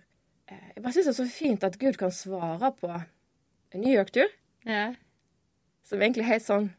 Eh, 0.47 0.69
Jeg 0.75 0.83
bare 0.83 0.93
syns 0.95 1.05
det 1.05 1.11
er 1.11 1.17
så 1.19 1.27
fint 1.29 1.63
at 1.67 1.77
Gud 1.77 1.97
kan 1.99 2.09
svare 2.15 2.71
på 2.79 2.87
en 2.95 3.81
New 3.83 3.91
York-tur, 3.93 4.31
Ja. 4.65 4.93
som 5.83 5.99
egentlig 5.99 6.23
er 6.23 6.33
helt 6.33 6.43
sånn 6.47 6.69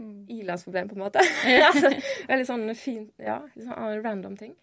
Mm. 0.00 0.24
ilandsproblem, 0.26 0.88
på 0.88 0.96
en 0.96 1.02
måte. 1.04 1.20
Ja. 1.46 1.68
veldig 2.30 2.46
sånn 2.48 2.74
fin 2.74 3.10
ja, 3.20 3.42
litt 3.54 3.66
sånn 3.68 4.02
random 4.02 4.36
ting. 4.38 4.54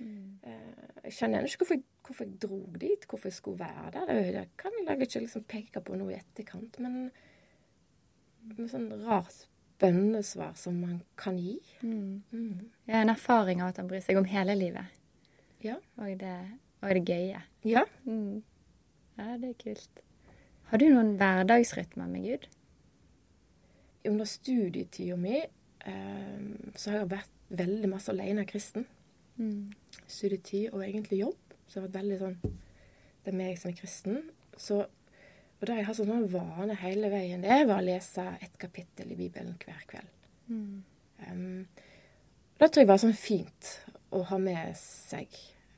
Eh, 0.00 1.02
Jeg 1.04 1.12
skjønner 1.12 1.44
ikke 1.46 1.62
hvorfor 1.62 1.76
jeg, 1.76 1.84
hvorfor 2.06 2.24
jeg 2.24 2.38
dro 2.42 2.58
dit, 2.80 3.06
hvorfor 3.08 3.28
jeg 3.28 3.36
skulle 3.36 3.58
være 3.60 3.90
der. 3.92 4.32
Det 4.32 4.44
kan 4.60 4.72
jeg 4.86 5.00
ikke 5.06 5.20
liksom 5.26 5.44
peke 5.48 5.80
på 5.84 5.96
noe 6.00 6.12
i 6.14 6.18
etterkant, 6.18 6.78
men 6.80 7.10
med 8.44 8.70
sånn 8.70 8.88
rart 9.04 9.44
bønnesvar 9.80 10.54
som 10.56 10.78
man 10.80 11.02
kan 11.20 11.36
gi. 11.40 11.58
Mm. 11.82 12.22
Mm. 12.32 12.70
Det 12.86 12.94
er 12.94 13.02
en 13.04 13.12
erfaring 13.14 13.62
av 13.62 13.72
at 13.72 13.80
han 13.82 13.88
bryr 13.90 14.04
seg 14.04 14.18
om 14.20 14.28
hele 14.30 14.54
livet. 14.56 15.00
Ja. 15.64 15.76
Og 16.00 16.18
det, 16.20 16.34
og 16.82 16.94
det 16.96 17.04
gøye. 17.08 17.42
Ja. 17.64 17.84
Mm. 18.04 18.42
Ja, 19.18 19.36
det 19.40 19.52
er 19.54 19.60
kult. 19.60 20.02
Har 20.70 20.80
du 20.80 20.88
noen 20.90 21.14
hverdagsrytmer 21.20 22.08
med 22.10 22.24
Gud? 22.26 22.48
Under 24.08 24.28
studietida 24.28 25.16
mi 25.16 25.38
eh, 25.40 26.40
så 26.76 26.90
har 26.90 26.98
jeg 27.02 27.12
vært 27.14 27.40
veldig 27.54 27.90
masse 27.92 28.12
alene 28.12 28.44
kristen. 28.48 28.86
Mm. 29.36 29.72
Studietid 30.06 30.72
og 30.72 30.84
egentlig 30.86 31.20
jobb. 31.22 31.54
Så 31.66 31.80
det 31.80 31.80
har 31.80 31.88
vært 31.88 32.00
veldig 32.02 32.18
sånn 32.20 32.36
Det 33.24 33.32
er 33.32 33.38
meg 33.38 33.58
som 33.58 33.70
er 33.70 33.78
kristen. 33.78 34.20
Så, 34.60 34.82
og 34.84 35.64
det 35.66 35.78
jeg 35.78 35.86
har 35.88 35.96
sånn 35.96 36.28
vane 36.30 36.76
hele 36.82 37.08
veien, 37.10 37.42
det 37.42 37.62
var 37.70 37.80
å 37.80 37.86
lese 37.86 38.26
et 38.44 38.58
kapittel 38.60 39.14
i 39.14 39.18
Bibelen 39.18 39.56
hver 39.62 39.80
kveld. 39.88 40.10
Mm. 40.52 40.82
Um, 41.24 41.64
det 42.60 42.68
tror 42.68 42.84
jeg 42.84 42.90
var 42.90 43.00
sånn 43.00 43.16
fint 43.16 43.70
å 44.14 44.20
ha 44.28 44.38
med 44.38 44.76
seg. 44.78 45.32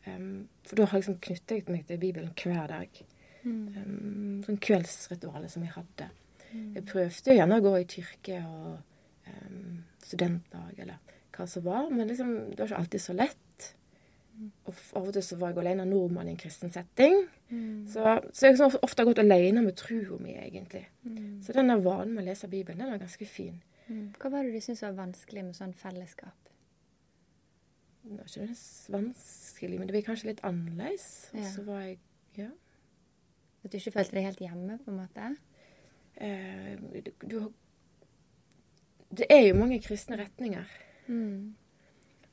Um, 0.06 0.48
for 0.66 0.78
da 0.78 0.88
har 0.88 0.98
jeg 0.98 1.06
liksom 1.06 1.20
knyttet 1.22 1.70
meg 1.70 1.86
til 1.86 2.02
Bibelen 2.02 2.34
hver 2.34 2.66
dag. 2.74 3.00
Mm. 3.46 3.62
Um, 3.78 4.36
sånn 4.46 4.60
kveldsritualet 4.66 5.54
som 5.54 5.64
jeg 5.64 5.76
hadde. 5.78 6.10
Jeg 6.50 6.84
prøvde 6.88 7.34
gjerne 7.36 7.58
å 7.58 7.64
gå 7.64 7.72
i 7.78 7.88
kirke 7.90 8.40
og 8.42 9.30
um, 9.30 9.80
studentdag 10.02 10.82
eller 10.82 11.15
hva 11.36 11.46
som 11.50 11.64
var, 11.66 11.90
men 11.90 12.08
liksom, 12.08 12.30
det 12.50 12.58
var 12.60 12.70
ikke 12.70 12.82
alltid 12.82 13.02
så 13.04 13.16
lett. 13.16 13.72
Og 14.68 14.74
av 14.98 15.06
og 15.08 15.14
til 15.16 15.24
så 15.24 15.36
var 15.40 15.54
jeg 15.54 15.62
alene 15.62 15.86
nordmann 15.88 16.28
i 16.28 16.34
en 16.34 16.40
kristen 16.40 16.72
setting. 16.72 17.22
Mm. 17.48 17.86
Så, 17.88 18.02
så 18.36 18.50
jeg 18.50 18.58
har 18.60 18.74
ofte 18.84 19.06
gått 19.08 19.20
alene 19.22 19.62
med 19.64 19.76
trua 19.80 20.18
mi, 20.20 20.34
egentlig. 20.36 20.82
Mm. 21.08 21.38
Så 21.44 21.54
den 21.56 21.72
vanen 21.84 22.12
med 22.12 22.24
å 22.24 22.26
lese 22.28 22.50
Bibelen, 22.52 22.82
den 22.84 22.92
var 22.92 23.00
ganske 23.00 23.28
fin. 23.30 23.56
Mm. 23.86 24.10
Hva 24.20 24.32
var 24.34 24.44
det 24.44 24.52
du 24.52 24.60
syntes 24.60 24.82
var 24.84 24.98
vanskelig 24.98 25.44
med 25.46 25.56
sånn 25.56 25.72
fellesskap? 25.78 26.36
Det 28.06 28.18
var 28.20 28.28
ikke 28.28 28.92
vanskelig, 28.94 29.78
men 29.80 29.88
det 29.88 29.94
ble 29.96 30.04
kanskje 30.06 30.28
litt 30.30 30.44
annerledes. 30.46 31.06
Og 31.32 31.40
Ja. 31.40 31.50
så 31.50 31.64
var 31.66 31.80
jeg 31.86 31.98
Ja. 32.36 32.50
At 33.64 33.72
du 33.72 33.78
ikke 33.78 33.92
følte 33.96 34.14
deg 34.14 34.24
helt 34.28 34.38
hjemme, 34.44 34.78
på 34.84 34.90
en 34.92 34.98
måte? 35.00 35.36
Eh, 36.20 36.76
du, 36.92 37.10
du 37.26 37.52
Det 39.16 39.26
er 39.30 39.48
jo 39.48 39.54
mange 39.58 39.80
kristne 39.82 40.18
retninger. 40.20 40.66
Mm. 41.08 41.54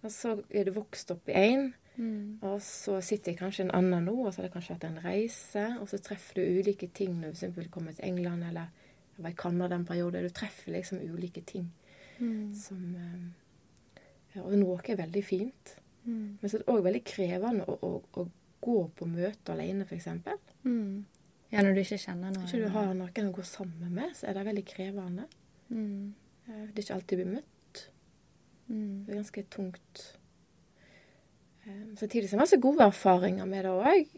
Og 0.03 0.11
så 0.11 0.43
er 0.51 0.65
du 0.65 0.71
vokst 0.71 1.11
opp 1.11 1.29
i 1.29 1.33
én, 1.33 1.73
Mm. 1.95 2.39
og 2.41 2.57
så 2.65 2.95
sitter 3.05 3.31
jeg 3.31 3.37
kanskje 3.37 3.65
en 3.67 3.71
annen 3.77 4.05
nå, 4.07 4.13
og 4.25 4.33
så 4.33 4.41
har 4.41 4.47
det 4.47 4.53
kanskje 4.55 4.73
vært 4.73 4.83
en 4.87 5.03
reise, 5.03 5.65
og 5.79 5.87
så 5.91 5.99
treffer 6.01 6.33
du 6.39 6.41
ulike 6.63 6.87
ting 6.91 7.19
når 7.21 7.35
du 7.35 7.45
f.eks. 7.45 7.67
kommer 7.69 7.93
til 7.93 8.05
England, 8.05 8.43
eller 8.43 8.71
jeg 9.15 9.23
var 9.23 9.29
i 9.29 9.33
Canada 9.37 9.75
en 9.75 9.85
periode. 9.85 10.23
Du 10.23 10.29
treffer 10.29 10.71
liksom 10.73 10.99
ulike 11.05 11.41
ting 11.45 11.71
Mm. 12.19 12.53
som 12.55 12.95
eh, 12.95 13.99
ja, 14.35 14.41
Og 14.41 14.57
noe 14.57 14.79
er 14.87 14.95
veldig 14.95 15.23
fint. 15.23 15.75
Mm. 16.05 16.37
Men 16.41 16.49
så 16.49 16.55
er 16.57 16.63
det 16.63 16.67
òg 16.73 16.83
veldig 16.83 17.03
krevende 17.05 17.65
å, 17.67 17.77
å, 17.81 18.03
å 18.17 18.27
gå 18.61 18.89
på 18.95 19.05
møte 19.05 19.53
alene, 19.53 19.85
f.eks. 19.85 20.07
Mm. 20.63 21.05
Ja, 21.51 21.61
når 21.61 21.73
du 21.75 21.81
ikke 21.81 21.97
kjenner 22.01 22.31
noen. 22.33 22.41
du 22.41 22.57
ikke 22.57 22.63
du 22.65 22.69
har 22.73 22.93
noen 22.93 23.29
å 23.29 23.35
gå 23.37 23.43
sammen 23.45 23.93
med, 23.93 24.15
så 24.15 24.27
er 24.27 24.33
det 24.33 24.45
veldig 24.47 24.65
krevende. 24.65 25.25
Mm. 25.69 26.13
Eh, 26.47 26.65
Det 26.73 26.79
er 26.79 26.81
ikke 26.87 26.95
alltid 26.95 27.17
blir 27.21 27.31
møtt. 27.35 27.52
Mm. 28.67 29.05
Det 29.05 29.13
er 29.13 29.21
ganske 29.21 29.45
tungt. 29.53 30.03
Um, 31.63 31.95
Samtidig 31.99 32.29
som 32.29 32.37
jeg 32.37 32.43
har 32.43 32.51
så 32.51 32.61
gode 32.63 32.89
erfaringer 32.89 33.47
med 33.47 33.65
det 33.65 33.71
òg. 33.71 34.13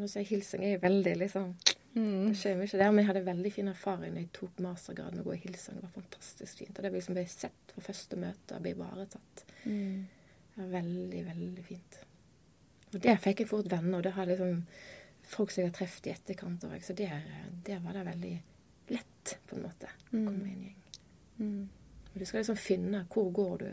Nå 0.00 0.10
sier 0.10 0.26
hilsing 0.28 0.66
er 0.66 0.82
veldig 0.82 1.16
liksom 1.22 1.54
Mm. 1.94 2.28
Det 2.28 2.38
skjer 2.38 2.56
mye 2.58 2.78
der, 2.78 2.90
men 2.90 3.04
jeg 3.04 3.06
hadde 3.06 3.20
veldig 3.28 3.50
fin 3.54 3.70
erfaring 3.70 4.16
da 4.16 4.22
jeg 4.22 4.32
tok 4.34 4.56
mastergrad 4.64 5.14
med 5.14 5.22
å 5.22 5.28
gå 5.28 5.36
i 5.36 5.42
hilsing. 5.44 5.76
Det 5.78 5.84
var 5.84 5.92
fantastisk 5.94 6.58
fint. 6.58 6.72
Og 6.74 6.82
det 6.82 6.90
liksom 6.90 7.14
ble 7.14 7.24
sett 7.30 7.74
fra 7.74 7.84
første 7.86 8.18
møte 8.18 8.56
og 8.56 8.64
ble 8.64 8.72
ivaretatt. 8.74 9.44
Mm. 9.62 10.00
Det 10.48 10.58
var 10.58 10.72
veldig, 10.72 11.22
veldig 11.28 11.66
fint. 11.68 12.00
Og 12.90 12.98
der 13.04 13.22
fikk 13.22 13.44
jeg 13.44 13.50
fort 13.50 13.70
venner, 13.70 13.98
og 13.98 14.06
det 14.06 14.14
har 14.16 14.26
liksom 14.30 14.58
folk 15.34 15.54
som 15.54 15.62
jeg 15.62 15.70
har 15.70 15.78
truffet 15.78 16.10
i 16.10 16.14
etterkant 16.14 16.66
òg. 16.66 16.82
Så 16.82 16.98
der, 16.98 17.22
der 17.66 17.80
var 17.86 17.96
det 17.96 18.04
veldig 18.10 18.34
lett, 18.90 19.36
på 19.46 19.56
en 19.56 19.64
måte, 19.68 19.94
å 20.10 20.18
komme 20.18 20.50
i 20.50 20.52
en 20.52 20.66
gjeng. 20.66 20.82
Mm. 21.38 21.62
Du 22.14 22.24
skal 22.24 22.40
liksom 22.40 22.58
finne 22.58 23.04
hvor 23.10 23.30
går 23.34 23.56
du. 23.58 23.70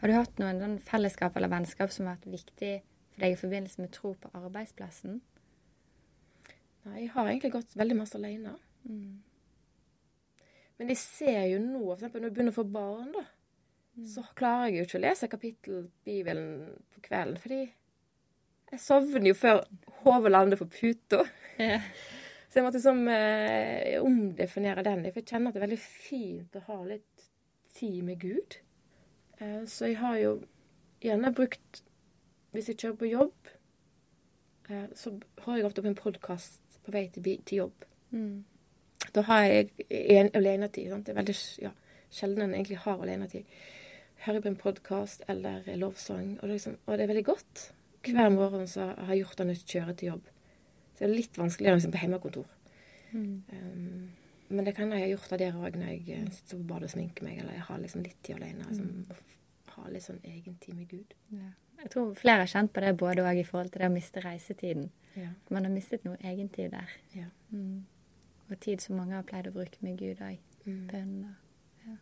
Har 0.00 0.08
du 0.08 0.16
hatt 0.16 0.38
noen 0.40 0.60
sånn 0.62 0.78
fellesskap 0.84 1.34
eller 1.36 1.52
vennskap 1.52 1.92
som 1.92 2.06
har 2.08 2.16
vært 2.16 2.30
viktig 2.32 2.70
for 2.80 3.24
deg 3.24 3.34
i 3.34 3.40
forbindelse 3.40 3.82
med 3.82 3.92
tro 3.92 4.14
på 4.16 4.30
arbeidsplassen? 4.32 5.18
Nei, 6.86 7.02
jeg 7.02 7.10
har 7.12 7.28
egentlig 7.28 7.52
gått 7.58 7.76
veldig 7.76 7.98
masse 7.98 8.16
alene. 8.16 8.54
Mm. 8.88 9.18
Men 10.80 10.94
jeg 10.94 11.00
ser 11.02 11.42
jo 11.50 11.58
nå, 11.60 11.82
eksempel 11.92 12.22
når 12.22 12.30
jeg 12.30 12.36
begynner 12.38 12.54
å 12.54 12.56
få 12.56 12.64
barn, 12.72 13.10
da, 13.12 13.26
så 14.08 14.24
klarer 14.38 14.70
jeg 14.70 14.78
jo 14.78 14.86
ikke 14.86 14.96
å 14.96 15.02
lese 15.04 15.28
kapittel 15.28 15.82
Bibelen 16.08 16.48
på 16.94 17.04
kvelden, 17.04 17.36
fordi 17.42 17.60
jeg 18.70 18.80
sovner 18.80 19.28
jo 19.28 19.36
før 19.36 19.60
hodet 20.04 20.32
lander 20.32 20.60
på 20.60 20.70
puta. 20.72 21.26
Ja. 21.60 21.82
Så 22.50 22.58
jeg 22.58 22.66
måtte 22.66 22.80
liksom 22.80 23.04
eh, 23.08 24.00
omdefinere 24.02 24.82
den. 24.82 25.04
For 25.06 25.20
jeg 25.20 25.28
kjenner 25.30 25.52
at 25.52 25.54
det 25.54 25.60
er 25.60 25.68
veldig 25.68 25.82
fint 25.82 26.56
å 26.58 26.64
ha 26.66 26.78
litt 26.88 27.26
tid 27.78 28.02
med 28.02 28.18
Gud. 28.24 28.56
Eh, 29.38 29.62
så 29.70 29.86
jeg 29.86 30.00
har 30.00 30.16
jo 30.18 30.32
gjerne 31.00 31.32
brukt 31.34 31.84
Hvis 32.50 32.66
jeg 32.66 32.80
kjører 32.82 32.96
på 32.98 33.06
jobb, 33.06 33.50
eh, 34.66 34.88
så 34.98 35.12
har 35.44 35.56
jeg 35.56 35.66
ofte 35.68 35.84
på 35.84 35.88
en 35.92 36.00
podkast 36.00 36.80
på 36.82 36.90
vei 36.90 37.04
til, 37.14 37.28
til 37.46 37.60
jobb. 37.60 37.84
Mm. 38.10 38.42
Da 39.14 39.22
har 39.28 39.44
jeg 39.46 39.68
en 40.18 40.32
alenetid. 40.34 40.90
Det 40.90 41.12
er 41.14 41.20
veldig 41.20 41.36
ja, 41.62 41.70
sjelden 42.10 42.48
en 42.48 42.56
egentlig 42.56 42.80
har 42.82 42.98
alenetid. 42.98 43.46
Hører 44.26 44.42
på 44.42 44.50
en 44.50 44.58
podkast 44.58 45.22
eller 45.30 45.62
lovsang, 45.78 46.40
og 46.40 46.48
det, 46.48 46.56
liksom, 46.58 46.76
og 46.86 46.98
det, 46.98 47.04
er 47.04 47.12
veldig 47.12 47.24
godt. 47.30 47.64
Hver 48.02 48.34
morgen 48.34 48.66
så 48.68 48.90
har 48.98 49.14
jeg 49.14 49.22
gjort 49.22 49.38
det 49.38 49.46
når 49.46 49.60
jeg 49.60 49.70
kjører 49.76 49.94
til 50.00 50.12
jobb. 50.12 50.34
Så 51.00 51.06
det 51.06 51.08
er 51.08 51.16
litt 51.16 51.38
vanskeligere 51.40 51.78
liksom 51.78 51.92
på 51.94 52.00
hjemmekontor. 52.02 52.48
Mm. 53.10 53.42
Um, 53.48 54.08
men 54.50 54.66
det 54.66 54.74
kan 54.76 54.90
jeg 54.92 55.06
ha 55.06 55.08
gjort 55.14 55.32
av 55.32 55.40
dere 55.40 55.62
òg 55.62 55.76
når 55.78 55.92
jeg 55.94 56.00
eh, 56.12 56.26
sitter 56.34 56.58
på 56.58 56.66
badet 56.68 56.88
og 56.90 56.92
sminker 56.92 57.24
meg, 57.24 57.38
eller 57.40 57.54
jeg 57.54 57.66
har 57.68 57.78
liksom 57.80 58.02
litt 58.04 58.16
tid 58.26 58.36
alene. 58.36 58.66
Liksom, 58.68 59.20
har 59.70 59.92
litt 59.94 60.04
sånn 60.04 60.18
egen 60.26 60.56
tid 60.60 60.76
med 60.76 60.90
Gud. 60.90 61.14
Ja. 61.32 61.52
Jeg 61.80 61.92
tror 61.94 62.10
flere 62.18 62.42
har 62.42 62.50
kjent 62.50 62.72
på 62.74 62.82
det 62.84 62.90
både 63.00 63.24
òg 63.24 63.40
i 63.40 63.46
forhold 63.46 63.70
til 63.72 63.84
det 63.84 63.88
å 63.88 63.94
miste 63.94 64.20
reisetiden. 64.24 64.90
Ja. 65.14 65.30
Man 65.48 65.64
har 65.64 65.72
mistet 65.72 66.04
noe 66.04 66.18
egentid 66.20 66.74
der. 66.74 66.96
Ja. 67.14 67.28
Mm. 67.54 67.86
Og 68.50 68.58
tid 68.60 68.82
som 68.84 68.98
mange 68.98 69.16
har 69.16 69.24
pleid 69.28 69.48
å 69.48 69.54
bruke 69.54 69.80
med 69.86 69.96
Gud 70.02 70.20
òg. 70.26 70.42
Mm. 70.66 70.82
Bønner. 70.90 71.38
Ja. 71.86 71.94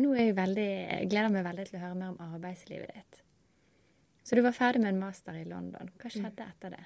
Nå 0.00 0.14
er 0.14 0.30
jeg 0.30 0.38
veldig, 0.38 0.70
jeg 0.70 1.10
gleder 1.12 1.34
meg 1.34 1.44
veldig 1.50 1.66
til 1.68 1.80
å 1.80 1.82
høre 1.82 1.98
mer 1.98 2.14
om 2.14 2.24
arbeidslivet 2.30 2.94
ditt. 2.94 3.20
Så 4.22 4.38
du 4.38 4.44
var 4.46 4.54
ferdig 4.56 4.84
med 4.84 4.94
en 4.94 5.02
master 5.02 5.36
i 5.36 5.44
London. 5.44 5.90
Hva 5.98 6.08
mm. 6.08 6.14
skjedde 6.14 6.46
mm. 6.46 6.54
etter 6.54 6.78
det? 6.78 6.84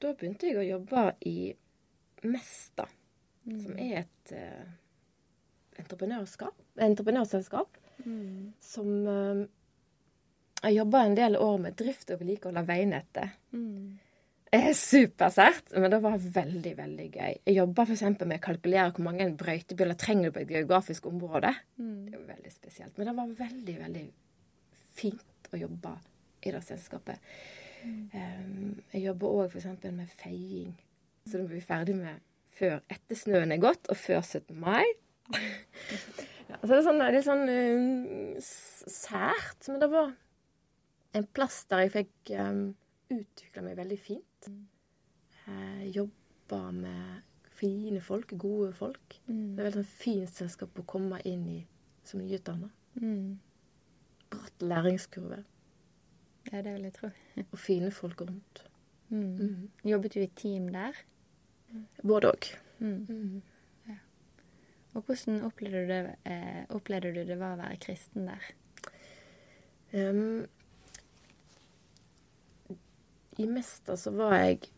Da 0.00 0.14
begynte 0.16 0.48
jeg 0.48 0.58
å 0.60 0.66
jobbe 0.66 1.06
i 1.28 1.36
Mesta, 2.30 2.86
mm. 3.48 3.56
som 3.62 3.78
er 3.80 4.02
et 4.02 4.34
entreprenørskap, 5.80 6.56
entreprenørselskap 6.84 7.78
mm. 8.04 8.52
som 8.60 8.90
uh, 9.08 9.40
Jeg 10.60 10.76
jobba 10.76 11.04
en 11.06 11.16
del 11.16 11.38
år 11.40 11.56
med 11.62 11.76
drift 11.80 12.12
og 12.12 12.20
vedlikehold 12.20 12.60
av 12.60 12.68
veinettet. 12.68 13.38
Mm 13.56 13.98
er 14.50 14.72
supersært, 14.74 15.70
men 15.78 15.92
det 15.92 16.00
var 16.02 16.18
veldig, 16.18 16.72
veldig 16.78 17.06
gøy. 17.06 17.34
Jeg 17.46 17.56
jobba 17.56 17.84
f.eks. 17.86 18.02
med 18.18 18.36
å 18.36 18.42
kalkulere 18.42 18.90
hvor 18.96 19.06
mange 19.06 19.28
brøytebiler 19.38 19.98
trenger 19.98 20.30
du 20.30 20.34
på 20.34 20.42
et 20.42 20.54
geografisk 20.56 21.06
område. 21.10 21.52
Mm. 21.78 22.08
Det 22.08 22.16
var 22.16 22.26
veldig 22.34 22.52
spesielt. 22.52 22.96
Men 22.98 23.10
det 23.10 23.16
var 23.20 23.36
veldig, 23.44 23.76
veldig 23.84 24.04
fint 24.98 25.52
å 25.54 25.60
jobbe 25.60 25.94
i 26.42 26.54
det 26.54 26.62
selskapet. 26.66 27.30
Um, 27.84 28.80
jeg 28.92 29.04
jobber 29.06 29.36
òg 29.40 29.54
f.eks. 29.54 29.68
med 29.88 30.10
feiing, 30.20 30.74
så 31.26 31.38
det 31.38 31.44
må 31.44 31.54
vi 31.54 31.62
ferdig 31.64 31.96
med 31.96 32.20
før 32.60 32.80
etter 32.92 33.16
snøen 33.16 33.54
er 33.54 33.62
gått, 33.62 33.88
og 33.88 33.96
før 33.96 34.20
17. 34.20 34.56
mai. 34.60 34.84
ja, 36.50 36.58
så 36.60 36.70
det 36.72 36.78
er 36.80 36.86
sånn, 36.86 37.04
litt 37.14 37.26
sånn 37.28 37.46
um, 37.48 38.34
sært. 38.44 39.70
Men 39.70 39.82
det 39.82 39.90
var 39.92 40.12
en 41.16 41.28
plass 41.36 41.62
der 41.70 41.86
jeg 41.86 41.94
fikk 41.96 42.34
um, 42.36 42.62
utvikla 43.10 43.64
meg 43.66 43.78
veldig 43.80 44.00
fint. 44.00 44.50
Jeg 45.46 45.92
jobba 45.96 46.62
med 46.74 47.46
fine 47.60 48.00
folk, 48.04 48.34
gode 48.40 48.72
folk. 48.76 49.20
Mm. 49.26 49.54
Det 49.54 49.62
er 49.62 49.68
veldig 49.68 49.82
sånn 49.82 49.94
fint 50.02 50.34
selskap 50.42 50.80
å 50.80 50.88
komme 50.88 51.20
inn 51.28 51.46
i 51.50 51.60
som 52.06 52.22
nyutdanna. 52.22 52.70
Mm. 53.00 53.38
Bratt 54.30 54.64
læringskurve. 54.64 55.42
Ja, 56.52 56.62
det 56.62 56.74
vil 56.74 56.88
jeg 56.88 56.92
tro. 56.96 57.10
og 57.44 57.58
fine 57.58 57.90
folk 57.94 58.20
rundt. 58.20 58.64
Mm. 59.08 59.36
Mm. 59.36 59.70
Jobbet 59.84 60.14
du 60.14 60.20
i 60.20 60.30
team 60.36 60.68
der? 60.72 60.96
Både 62.02 62.30
òg. 62.30 62.48
Mm. 62.78 63.06
Mm. 63.08 63.42
Ja. 63.88 63.98
Og 64.94 65.02
hvordan 65.02 65.42
opplevde 65.46 65.82
du, 65.82 65.92
det, 65.92 66.14
eh, 66.26 66.64
opplevde 66.68 67.14
du 67.14 67.22
det 67.26 67.38
var 67.38 67.54
å 67.54 67.60
være 67.60 67.78
kristen 67.82 68.26
der? 68.30 68.50
Um, 69.92 70.46
i 73.38 73.46
Mesta 73.50 73.96
så 73.98 74.12
var 74.14 74.36
jeg 74.38 74.68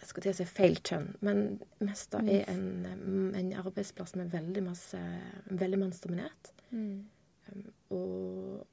Jeg 0.00 0.08
skal 0.08 0.22
til 0.22 0.32
å 0.32 0.36
si 0.36 0.44
feil 0.48 0.78
kjønn, 0.80 1.06
men 1.20 1.40
Mesta 1.84 2.22
mm. 2.24 2.28
er 2.32 2.46
en, 2.48 3.32
en, 3.36 3.50
arbeidsplass 3.60 4.14
med 4.16 4.30
veldig 4.32 4.62
masse 4.64 5.00
Veldig 5.44 5.80
mannsdominert. 5.82 6.52
Mm. 6.72 7.04
Um, 7.50 7.66
og 7.92 8.66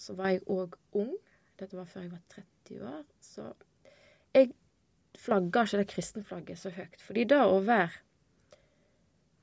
så 0.00 0.16
var 0.18 0.34
jeg 0.34 0.44
òg 0.48 0.76
ung. 0.96 1.12
Dette 1.60 1.76
var 1.76 1.88
før 1.88 2.06
jeg 2.06 2.12
var 2.14 2.22
30 2.32 2.84
år. 2.88 3.02
Så 3.20 3.50
jeg 4.34 4.52
flagga 5.20 5.66
ikke 5.66 5.82
det 5.82 5.90
kristenflagget 5.90 6.62
så 6.62 6.72
høyt. 6.74 7.02
Fordi 7.04 7.26
det 7.28 7.40
å 7.44 7.58
være 7.66 7.90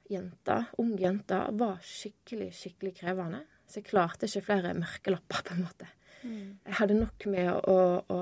jente, 0.09 0.57
ung 0.81 0.95
jente, 0.99 1.39
var 1.59 1.77
skikkelig, 1.83 2.49
skikkelig 2.55 2.95
krevende. 3.01 3.43
Så 3.67 3.81
jeg 3.81 3.89
klarte 3.89 4.29
ikke 4.29 4.45
flere 4.47 4.73
mørkelapper, 4.77 5.43
på 5.43 5.55
en 5.55 5.65
måte. 5.65 5.91
Jeg 6.23 6.75
hadde 6.79 6.97
nok 6.97 7.27
med 7.29 7.51
å, 7.51 7.77
å, 8.09 8.17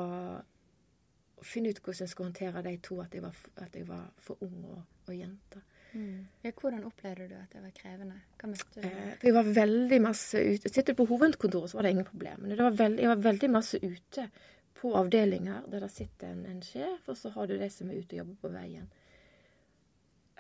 å, 1.38 1.46
finne 1.46 1.72
ut 1.72 1.80
hvordan 1.80 2.04
jeg 2.04 2.12
skulle 2.12 2.32
håndtere 2.32 2.64
de 2.66 2.76
to, 2.84 3.00
at 3.02 3.14
jeg 3.16 3.24
var, 3.24 3.38
at 3.64 3.78
jeg 3.78 3.88
var 3.88 4.10
for 4.22 4.42
ung 4.46 4.66
og, 4.74 4.82
og 5.08 5.16
jente. 5.16 5.62
Mm. 5.96 6.28
Ja, 6.44 6.52
hvordan 6.52 6.84
opplevde 6.84 7.30
du 7.30 7.36
at 7.40 7.54
det 7.56 7.62
var 7.64 7.72
krevende? 7.76 8.18
Hva 8.40 8.50
møtte 8.52 8.82
du? 8.82 8.88
Eh, 8.88 9.14
jeg 9.24 9.36
var 9.38 9.48
veldig 9.56 10.00
masse 10.04 10.42
ute. 10.44 10.72
Sitter 10.74 10.98
på 10.98 11.06
hovedkontoret, 11.08 11.72
så 11.72 11.78
var 11.80 11.88
det 11.88 11.94
ingen 11.96 12.08
problem. 12.10 12.42
Men 12.44 12.58
var 12.60 12.76
veld, 12.76 13.00
jeg 13.00 13.12
var 13.14 13.24
veldig 13.24 13.50
masse 13.54 13.80
ute 13.80 14.28
på 14.76 14.92
avdelinger 15.00 15.70
der 15.72 15.86
det 15.86 15.92
sitter 15.92 16.34
en, 16.34 16.44
en, 16.52 16.62
sjef, 16.64 17.08
og 17.08 17.18
så 17.18 17.32
har 17.38 17.48
du 17.48 17.56
de 17.58 17.70
som 17.72 17.90
er 17.90 18.02
ute 18.02 18.18
og 18.18 18.22
jobber 18.24 18.42
på 18.42 18.52
veien. 18.58 18.90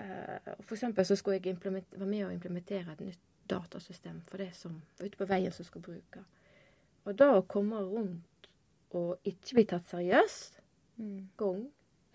Eh, 0.03 0.51
for 0.59 0.75
eksempel 0.75 1.07
så 1.07 1.15
skulle 1.15 1.39
jeg 1.39 1.57
være 1.63 2.05
med 2.05 2.25
å 2.27 2.33
implementere 2.35 2.91
et 2.91 3.05
nytt 3.07 3.23
datasystem 3.49 4.19
for 4.27 4.43
det 4.43 4.51
som 4.57 4.75
var 4.99 5.07
ute 5.07 5.21
på 5.21 5.29
veien 5.29 5.55
som 5.55 5.65
skulle 5.65 5.87
bruke. 5.87 6.25
Og 7.05 7.15
da 7.15 7.31
å 7.37 7.47
komme 7.47 7.79
rundt 7.79 8.49
og 8.95 9.27
ikke 9.27 9.57
bli 9.57 9.65
tatt 9.69 9.87
seriøst 9.87 10.59
mm. 10.99 11.19
gang 11.39 11.65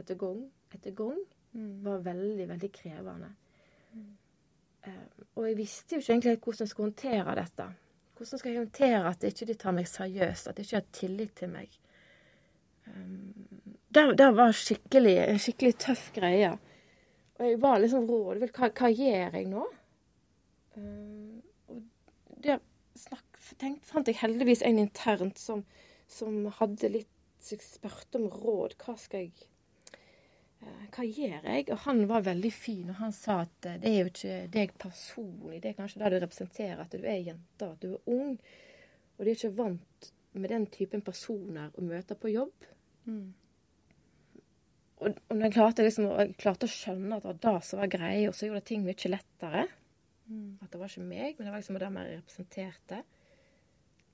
etter 0.00 0.18
gang 0.20 0.44
etter 0.74 0.94
gang. 0.96 1.18
Var 1.52 2.02
veldig, 2.04 2.48
veldig 2.48 2.72
krevende. 2.72 3.30
Um, 4.86 5.24
og 5.36 5.46
jeg 5.48 5.56
visste 5.58 5.96
jo 5.96 6.00
ikke 6.00 6.12
egentlig 6.12 6.38
hvordan 6.38 6.64
jeg 6.64 6.72
skulle 6.72 6.88
håndtere 6.88 7.36
dette. 7.36 7.66
Hvordan 8.16 8.38
skal 8.38 8.50
jeg 8.50 8.60
håndtere 8.60 9.02
at 9.08 9.24
ikke 9.24 9.48
de 9.48 9.56
tar 9.60 9.76
meg 9.76 9.88
seriøst, 9.88 10.48
at 10.48 10.56
de 10.56 10.64
ikke 10.64 10.76
har 10.76 10.88
tillit 10.92 11.34
til 11.36 11.52
meg? 11.52 11.76
Um, 12.86 13.34
det, 13.90 14.04
det, 14.18 14.30
var 14.36 14.54
skikkelig, 14.54 15.16
skikkelig 15.42 15.76
tøff 15.82 16.10
greie. 16.14 16.54
Og 17.38 17.46
jeg 17.46 17.60
var 17.62 17.78
liksom 17.82 18.06
råd. 18.08 18.46
Hva, 18.54 18.70
hva 18.70 18.90
gjør 18.92 19.38
jeg 19.38 19.46
nå? 19.50 19.66
Um, 20.76 21.40
og 21.68 21.82
det 22.44 22.60
snakk, 23.00 23.40
tenkt, 23.58 23.86
fant 23.88 24.08
jeg 24.08 24.20
heldigvis 24.20 24.62
en 24.66 24.78
internt 24.78 25.40
som, 25.40 25.64
som 26.08 26.44
hadde 26.60 26.92
litt 26.94 27.16
spurte 27.42 28.20
om 28.20 28.28
råd. 28.28 28.76
Hva 28.84 28.96
skal 29.00 29.26
jeg 29.26 29.32
eh, 29.34 29.59
Hva 30.60 31.04
gjør 31.06 31.46
jeg? 31.46 31.66
Og 31.72 31.78
han 31.86 32.02
var 32.10 32.24
veldig 32.26 32.50
fin, 32.52 32.88
og 32.92 32.98
han 33.00 33.12
sa 33.16 33.40
at 33.46 33.68
eh, 33.68 33.78
det 33.80 33.90
er 33.90 33.98
jo 34.00 34.10
ikke 34.10 34.38
deg 34.52 34.72
personlig, 34.80 35.60
det 35.62 35.70
er 35.70 35.76
kanskje 35.78 36.02
det 36.02 36.10
du 36.12 36.16
representerer, 36.20 36.80
at 36.82 36.92
du 36.92 37.04
er 37.06 37.20
jente, 37.30 37.68
at 37.68 37.80
du 37.80 37.94
er 37.94 38.10
ung. 38.12 38.34
Og 39.16 39.24
de 39.24 39.30
er 39.30 39.38
ikke 39.38 39.56
vant 39.56 40.10
med 40.32 40.52
den 40.52 40.66
typen 40.72 41.04
personer 41.04 41.70
å 41.74 41.84
møte 41.84 42.16
på 42.18 42.32
jobb. 42.32 42.66
Mm. 43.08 43.30
Og, 45.00 45.22
og 45.32 45.44
jeg 45.46 45.54
klarte, 45.54 45.86
liksom, 45.86 46.10
jeg 46.12 46.36
klarte 46.40 46.68
å 46.68 46.72
skjønne 46.74 47.16
at 47.16 47.24
det 47.24 47.30
var 47.30 47.40
det 47.46 47.68
som 47.70 47.80
var 47.80 47.92
greia, 47.94 48.26
og 48.28 48.36
så 48.36 48.50
gjorde 48.50 48.66
ting 48.68 48.84
mye 48.84 49.14
lettere. 49.14 49.64
Mm. 50.28 50.58
At 50.60 50.68
det 50.68 50.82
var 50.82 50.92
ikke 50.92 51.06
meg, 51.06 51.38
men 51.38 51.46
det 51.46 51.54
var 51.54 51.62
liksom 51.62 51.80
det 51.80 51.90
vi 51.94 52.04
representerte. 52.10 53.00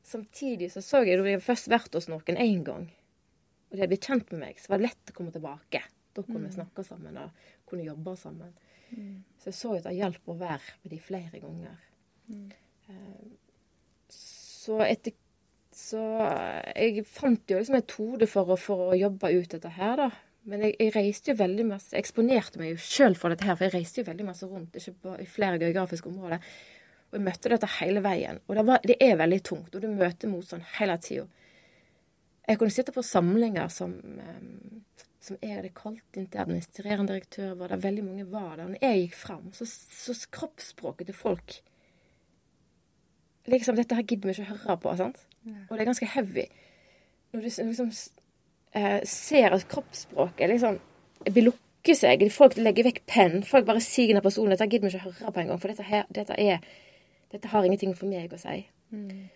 Samtidig 0.06 0.70
så 0.70 0.84
så 0.84 1.02
jeg 1.02 1.18
at 1.18 1.32
jeg 1.32 1.42
først 1.42 1.72
vært 1.72 1.98
hos 1.98 2.06
noen 2.12 2.38
én 2.38 2.62
gang, 2.66 2.86
og 3.66 3.74
de 3.74 3.82
hadde 3.82 3.90
blitt 3.90 4.06
kjent 4.06 4.30
med 4.30 4.44
meg, 4.44 4.62
så 4.62 4.70
var 4.70 4.78
det 4.78 4.92
lett 4.92 5.10
å 5.10 5.16
komme 5.16 5.34
tilbake. 5.34 5.82
Kunne 6.24 6.46
vi 6.46 6.52
mm. 6.52 6.56
snakke 6.56 6.84
sammen 6.86 7.18
og 7.20 7.44
kunne 7.68 7.84
jobbe 7.84 8.16
sammen. 8.16 8.54
Mm. 8.90 9.24
Så 9.40 9.50
jeg 9.50 9.58
så 9.58 9.74
at 9.76 9.88
det 9.88 9.96
hjalp 9.98 10.30
å 10.30 10.38
være 10.38 10.78
med 10.82 10.94
de 10.94 11.00
flere 11.02 11.42
ganger. 11.42 11.76
Mm. 12.30 12.50
Eh, 12.88 13.26
så 14.16 14.80
etter 14.86 15.16
Så 15.76 16.00
jeg 16.72 17.02
fant 17.04 17.50
jo 17.52 17.58
liksom 17.58 17.76
metode 17.76 18.26
for 18.30 18.48
å, 18.48 18.56
for 18.56 18.94
å 18.94 18.96
jobbe 18.96 19.28
ut 19.28 19.50
dette 19.52 19.72
her, 19.76 19.98
da. 20.00 20.06
Men 20.48 20.62
jeg, 20.64 20.76
jeg, 20.78 20.92
reiste 20.94 21.32
jo 21.32 21.40
veldig 21.40 21.66
masse, 21.68 21.90
jeg 21.92 22.04
eksponerte 22.04 22.60
meg 22.60 22.70
jo 22.70 22.78
sjøl 22.80 23.16
for 23.18 23.34
dette 23.34 23.44
her, 23.44 23.58
for 23.58 23.66
jeg 23.66 23.74
reiste 23.74 24.00
jo 24.00 24.06
veldig 24.06 24.26
masse 24.28 24.46
rundt 24.48 24.78
ikke 24.78 24.94
på, 25.02 25.16
i 25.20 25.26
flere 25.28 25.58
geografiske 25.60 26.08
områder. 26.08 26.46
Og 27.10 27.18
jeg 27.18 27.24
møtte 27.26 27.50
dette 27.52 27.70
hele 27.80 28.02
veien. 28.06 28.40
Og 28.46 28.56
det, 28.56 28.64
var, 28.70 28.80
det 28.86 28.96
er 29.02 29.18
veldig 29.20 29.40
tungt, 29.50 29.74
og 29.74 29.82
du 29.82 29.90
møter 29.90 30.30
motstand 30.30 30.64
hele 30.78 30.96
tida. 31.02 31.26
Jeg 32.46 32.60
kunne 32.60 32.76
sitte 32.76 32.94
på 32.94 33.02
samlinger 33.02 33.68
som, 33.74 33.92
um, 34.00 34.84
som 35.26 35.38
jeg 35.42 35.58
hadde 35.58 35.72
kalt 35.76 36.18
inn 36.18 36.28
til 36.30 36.42
administrerende 36.42 37.12
direktør, 37.12 37.54
var 37.60 37.72
det 37.72 37.82
veldig 37.82 38.04
mange 38.06 38.26
var 38.30 38.52
der. 38.56 38.70
Når 38.70 38.84
jeg 38.86 39.02
gikk 39.02 39.16
fram, 39.18 39.48
så, 39.56 39.66
så 39.68 40.16
kroppsspråket 40.34 41.10
til 41.10 41.18
folk 41.18 41.60
Liksom, 43.46 43.76
dette 43.78 43.94
her 43.94 44.02
gidder 44.02 44.26
vi 44.26 44.32
ikke 44.34 44.42
å 44.42 44.56
høre 44.64 44.74
på, 44.82 44.92
sant? 44.98 45.20
Ja. 45.46 45.60
Og 45.68 45.76
det 45.76 45.84
er 45.84 45.88
ganske 45.92 46.08
heavy. 46.10 46.48
Når 47.30 47.44
du 47.44 47.46
liksom 47.46 47.92
eh, 48.74 49.04
ser 49.06 49.54
at 49.54 49.68
kroppsspråket 49.70 50.50
liksom 50.50 50.80
vil 51.30 51.50
lukke 51.52 51.94
seg. 51.94 52.24
Folk 52.34 52.58
legger 52.58 52.88
vekk 52.88 53.04
penn. 53.06 53.38
Folk 53.46 53.68
bare 53.68 53.82
ned 53.82 54.22
personen. 54.24 54.54
Dette 54.54 54.66
gidder 54.66 54.90
vi 54.90 54.96
ikke 54.96 55.04
høre 55.06 55.32
på 55.32 55.42
engang, 55.44 55.60
for 55.62 55.70
dette, 55.70 55.86
her, 55.86 56.06
dette, 56.10 56.34
er, 56.34 56.58
dette, 57.32 57.52
har 57.52 57.64
ingenting 57.64 57.94
for 57.94 58.10
meg 58.10 58.34
å 58.34 58.40
si. 58.40 58.64
Mm. 58.90 59.28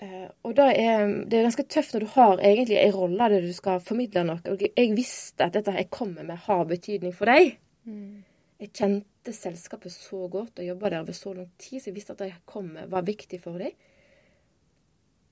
Uh, 0.00 0.30
og 0.48 0.54
da 0.56 0.70
er 0.72 1.10
det 1.28 1.36
er 1.36 1.44
ganske 1.44 1.66
tøft 1.68 1.92
når 1.92 2.04
du 2.04 2.10
har 2.14 2.40
egentlig 2.40 2.78
en 2.80 2.94
rolle 2.94 3.26
der 3.32 3.44
du 3.44 3.52
skal 3.52 3.82
formidle 3.84 4.24
noe. 4.24 4.40
Og 4.48 4.62
jeg 4.64 4.94
visste 4.96 5.44
at 5.44 5.58
dette 5.58 5.76
jeg 5.76 5.90
kommer 5.92 6.24
med, 6.24 6.40
har 6.46 6.64
betydning 6.68 7.12
for 7.16 7.28
deg. 7.28 7.58
Mm. 7.84 8.22
Jeg 8.60 8.72
kjente 8.76 9.32
selskapet 9.32 9.92
så 9.92 10.26
godt 10.32 10.60
og 10.60 10.66
jobba 10.66 10.90
der 10.92 11.04
over 11.04 11.16
så 11.16 11.32
lang 11.36 11.50
tid, 11.58 11.80
så 11.80 11.90
jeg 11.90 11.96
visste 11.96 12.16
at 12.16 12.22
det 12.22 12.32
jeg 12.32 12.42
kom 12.48 12.72
med, 12.74 12.88
var 12.92 13.06
viktig 13.06 13.40
for 13.40 13.60
deg. 13.60 13.76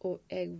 Og 0.04 0.20
jeg 0.31 0.52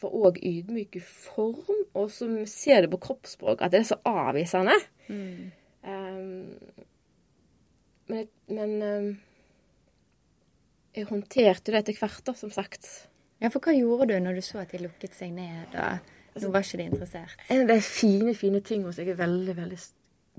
var 0.00 0.14
òg 0.16 0.38
ydmyk 0.42 0.96
i 0.96 1.02
form, 1.04 1.84
og 1.94 2.10
så 2.10 2.28
ser 2.48 2.82
du 2.82 2.92
på 2.94 3.02
kroppsspråk 3.08 3.62
at 3.62 3.74
det 3.74 3.82
er 3.82 3.88
så 3.90 3.98
avvisende. 4.08 4.74
Mm. 5.08 5.50
Um, 5.82 6.54
men, 8.08 8.28
men 8.48 8.82
um, 8.82 9.10
jeg 10.98 11.08
håndterte 11.10 11.72
det 11.72 11.82
etter 11.82 11.98
hvert, 12.00 12.22
da, 12.26 12.34
som 12.36 12.52
sagt. 12.54 12.88
Ja, 13.38 13.50
For 13.54 13.62
hva 13.62 13.74
gjorde 13.76 14.10
du 14.10 14.18
når 14.22 14.38
du 14.38 14.44
så 14.44 14.62
at 14.64 14.74
de 14.74 14.82
lukket 14.82 15.14
seg 15.14 15.30
ned, 15.36 15.76
og 15.78 16.42
nå 16.42 16.50
var 16.54 16.66
ikke 16.66 16.80
de 16.80 16.88
interessert? 16.90 17.46
En 17.52 17.64
av 17.64 17.70
de 17.70 17.78
fine, 17.84 18.34
fine 18.36 18.60
tingene 18.66 18.92
som 18.94 19.04
jeg 19.04 19.14
er 19.14 19.20
veldig 19.20 19.56
veldig 19.58 19.80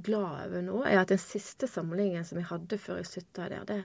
glad 0.04 0.46
over 0.46 0.64
nå, 0.64 0.84
er 0.88 1.02
at 1.02 1.12
den 1.12 1.22
siste 1.22 1.68
samlingen 1.68 2.26
som 2.28 2.40
jeg 2.40 2.50
hadde 2.52 2.80
før 2.80 3.02
jeg 3.02 3.10
slutta 3.10 3.50
der, 3.52 3.66
det, 3.68 3.82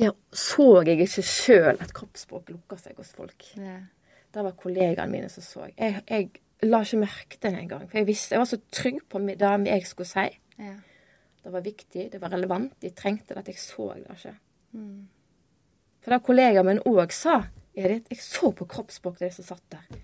der 0.00 0.14
så 0.32 0.68
jeg 0.86 1.00
ikke 1.04 1.24
sjøl 1.24 1.76
at 1.80 1.92
kroppsspråk 1.96 2.52
lukka 2.52 2.78
seg 2.80 2.98
hos 3.00 3.12
folk. 3.16 3.48
Ja. 3.60 3.80
Det 4.32 4.44
var 4.44 4.56
kollegaene 4.60 5.12
mine 5.12 5.30
som 5.32 5.44
så. 5.44 5.68
Jeg, 5.72 6.02
jeg 6.08 6.68
la 6.68 6.82
ikke 6.84 7.00
merke 7.00 7.38
til 7.38 7.52
det 7.52 7.62
engang. 7.62 7.86
For 7.88 8.00
jeg 8.00 8.08
visste, 8.08 8.34
jeg 8.36 8.42
var 8.42 8.50
så 8.50 8.60
trygg 8.72 9.00
på 9.08 9.20
det 9.24 9.38
jeg 9.40 9.88
skulle 9.88 10.08
si. 10.08 10.26
Ja. 10.60 10.76
Det 11.46 11.52
var 11.54 11.62
viktig, 11.62 12.08
det 12.12 12.20
var 12.20 12.32
relevant. 12.34 12.74
De 12.82 12.90
trengte 12.90 13.34
det 13.34 13.44
at 13.44 13.48
jeg 13.52 13.60
så 13.62 13.92
det 13.94 14.16
ikke. 14.16 14.34
Mm. 14.76 15.06
For 16.06 16.14
det 16.14 16.22
kollegaen 16.22 16.68
min 16.68 16.78
òg 16.86 17.10
sa, 17.10 17.40
Edith, 17.74 18.06
jeg 18.14 18.22
så 18.22 18.52
på 18.54 18.64
kroppsspråket 18.70 19.24
de 19.26 19.30
som 19.34 19.48
satt 19.48 19.64
der. 19.74 20.02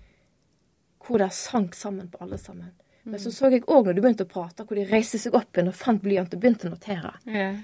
Hvor 0.99 1.23
det 1.23 1.29
sank 1.31 1.77
sammen 1.79 2.09
på 2.11 2.19
alle 2.25 2.35
sammen. 2.37 2.73
Men 3.07 3.19
så 3.23 3.31
så 3.31 3.47
jeg 3.47 3.63
òg 3.71 3.87
når 3.87 3.95
du 3.95 4.01
begynte 4.03 4.25
å 4.27 4.31
prate, 4.33 4.65
hvor 4.67 4.75
de 4.75 4.83
reiste 4.89 5.19
seg 5.19 5.35
opp 5.39 5.55
igjen 5.55 5.71
og 5.71 5.79
fant 5.79 6.03
blyant 6.03 6.35
og 6.35 6.43
begynte 6.43 6.67
å 6.67 6.73
notere. 6.73 7.13
Yeah. 7.23 7.61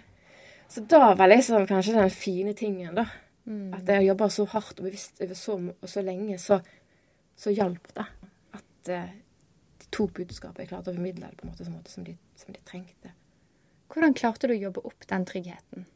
Så 0.72 0.86
da 0.88 1.12
var 1.20 1.28
liksom 1.34 1.68
kanskje 1.68 1.98
den 2.00 2.16
fine 2.16 2.56
tingen, 2.56 2.96
da. 2.96 3.10
Mm. 3.44 3.74
At 3.76 3.92
jeg 3.92 4.08
jobba 4.08 4.32
så 4.32 4.48
hardt 4.56 4.80
og 4.80 4.88
bevisst 4.88 5.20
over 5.20 5.36
så, 5.36 5.60
og 5.60 5.92
så 5.92 6.04
lenge, 6.06 6.40
så, 6.40 6.62
så 7.36 7.52
hjalp 7.52 7.92
det. 8.00 8.08
At 8.56 8.92
uh, 8.96 9.14
de 9.84 9.92
to 9.92 10.08
budskapene 10.16 10.64
Jeg 10.64 10.72
klarte 10.72 10.94
å 10.94 10.96
formidle 10.96 11.28
det 11.28 11.40
på 11.42 11.48
en 11.48 11.52
måte, 11.52 11.72
måte 11.76 11.92
som, 11.92 12.08
de, 12.08 12.16
som, 12.40 12.56
de, 12.56 12.64
trengte. 12.64 13.12
Hvordan 13.92 14.16
klarte 14.16 14.48
du 14.48 14.56
å 14.56 14.64
jobbe 14.68 14.88
opp 14.88 15.08
den 15.12 15.28
tryggheten? 15.28 15.90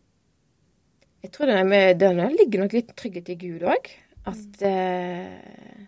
Jeg 1.24 1.32
tror 1.32 1.48
det, 1.48 1.60
med, 1.66 2.00
det 2.02 2.12
ligger 2.36 2.66
nok 2.66 2.74
litt 2.76 2.96
trygghet 3.00 3.30
i 3.32 3.40
Gud 3.40 3.64
òg. 3.72 3.90
At 4.28 4.64
eh, 4.68 5.86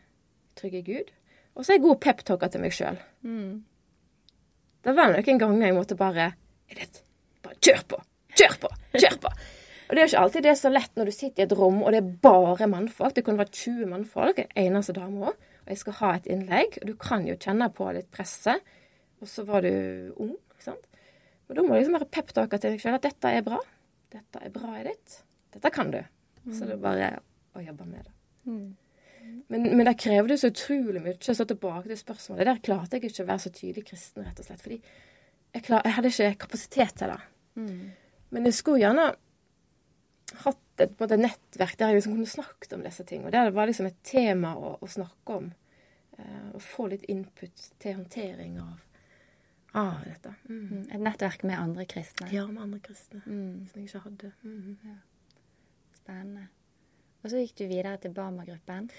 Trygg 0.56 0.78
i 0.80 0.84
Gud. 0.88 1.12
Og 1.56 1.64
så 1.64 1.74
er 1.74 1.78
jeg 1.78 1.86
god 1.86 2.00
peptalker 2.04 2.52
til 2.52 2.64
meg 2.64 2.76
sjøl. 2.76 2.98
Mm. 3.28 3.64
Det 4.86 4.94
var 4.96 5.12
noen 5.12 5.42
ganger 5.42 5.68
jeg 5.68 5.76
måtte 5.76 5.98
bare 6.00 6.32
Edith, 6.72 7.04
bare 7.44 7.60
kjør 7.64 7.84
på! 7.92 8.00
Kjør 8.36 8.58
på! 8.64 8.72
Kjør 8.96 9.20
på! 9.24 9.32
Og 9.86 9.92
det 9.94 10.02
er 10.02 10.08
jo 10.08 10.10
ikke 10.10 10.22
alltid 10.24 10.46
det 10.46 10.50
er 10.50 10.58
så 10.58 10.72
lett 10.72 10.96
når 10.98 11.10
du 11.10 11.14
sitter 11.14 11.44
i 11.44 11.46
et 11.46 11.54
rom, 11.60 11.84
og 11.84 11.94
det 11.94 12.00
er 12.02 12.14
bare 12.26 12.68
mannfolk. 12.72 13.14
Det 13.14 13.24
kunne 13.28 13.44
vært 13.44 13.54
20 13.54 13.92
mannfolk, 13.92 14.42
eneste 14.58 14.96
dame 14.98 15.30
òg, 15.30 15.36
og 15.36 15.72
jeg 15.72 15.82
skal 15.82 15.98
ha 16.00 16.10
et 16.16 16.32
innlegg. 16.34 16.80
Og 16.82 16.90
du 16.90 16.96
kan 17.02 17.28
jo 17.30 17.38
kjenne 17.38 17.70
på 17.76 17.92
litt 17.94 18.10
presset. 18.14 18.66
Og 19.22 19.30
så 19.30 19.46
var 19.48 19.66
du 19.66 19.72
ung, 20.16 20.34
ikke 20.56 20.72
sant. 20.72 20.90
Og 21.46 21.54
da 21.54 21.62
må 21.62 21.76
du 21.76 21.78
liksom 21.78 22.00
være 22.00 22.10
peptalker 22.18 22.62
til 22.62 22.74
deg 22.74 22.82
sjøl 22.82 22.98
at 22.98 23.06
dette 23.06 23.36
er 23.38 23.46
bra. 23.46 23.62
Dette 24.14 24.42
er 24.42 24.54
bra 24.54 24.76
i 24.80 24.86
ditt. 24.88 25.22
Dette 25.56 25.72
kan 25.74 25.92
du. 25.94 26.02
Så 26.54 26.68
det 26.68 26.76
er 26.76 26.82
bare 26.84 27.12
å 27.56 27.64
jobbe 27.64 27.88
med 27.90 28.06
det. 28.06 28.14
Mm. 28.46 28.76
Men, 29.48 29.64
men, 29.64 29.86
det 29.88 29.96
krevde 29.98 30.38
så 30.38 30.52
utrolig 30.54 31.02
mye. 31.02 31.18
Så 31.22 31.46
tilbake 31.48 31.90
til 31.90 32.00
spørsmålet. 32.00 32.48
Der 32.50 32.64
klarte 32.66 32.98
jeg 32.98 33.10
ikke 33.10 33.26
å 33.26 33.30
være 33.32 33.46
så 33.46 33.52
tydelig 33.54 33.86
kristen, 33.90 34.26
rett 34.26 34.42
og 34.42 34.48
slett. 34.48 34.62
Fordi 34.62 34.80
jeg, 34.80 35.64
klar, 35.66 35.86
jeg 35.86 35.98
hadde 35.98 36.12
ikke 36.14 36.32
kapasitet 36.46 36.98
til 37.00 37.14
det. 37.14 37.22
Mm. 37.56 37.86
Men 38.36 38.50
jeg 38.50 38.58
skulle 38.58 38.84
gjerne 38.84 39.10
hatt 40.44 40.84
et 40.84 40.98
måte, 41.00 41.18
nettverk 41.20 41.78
der 41.80 41.94
jeg 41.94 42.02
liksom 42.02 42.18
kunne 42.18 42.30
snakket 42.30 42.76
om 42.76 42.84
disse 42.86 43.06
tingene. 43.08 43.32
Der 43.34 43.50
det 43.50 43.56
var 43.58 43.70
liksom 43.70 43.90
et 43.90 44.02
tema 44.06 44.56
å, 44.58 44.76
å 44.82 44.90
snakke 44.92 45.40
om. 45.40 45.54
Uh, 46.16 46.56
og 46.56 46.62
få 46.64 46.86
litt 46.92 47.04
input 47.12 47.64
til 47.84 47.98
håndtering 47.98 48.54
av, 48.64 48.78
av 49.76 50.04
dette. 50.06 50.34
Mm. 50.50 50.62
mm. 50.70 50.84
Et 50.96 51.02
nettverk 51.04 51.44
med 51.44 51.60
andre 51.60 51.86
kristne? 51.90 52.30
Ja, 52.34 52.46
med 52.48 52.64
andre 52.64 52.80
kristne. 52.84 53.22
Mm. 53.26 53.66
Som 53.70 53.82
jeg 53.82 53.90
ikke 53.90 54.04
hadde. 54.06 54.32
Mm. 54.44 54.78
Ja. 54.86 54.96
Spennende. 56.00 56.48
Og 57.24 57.32
så 57.32 57.42
gikk 57.42 57.56
du 57.58 57.66
videre 57.66 57.98
til 58.02 58.14
Bama-gruppen? 58.14 58.90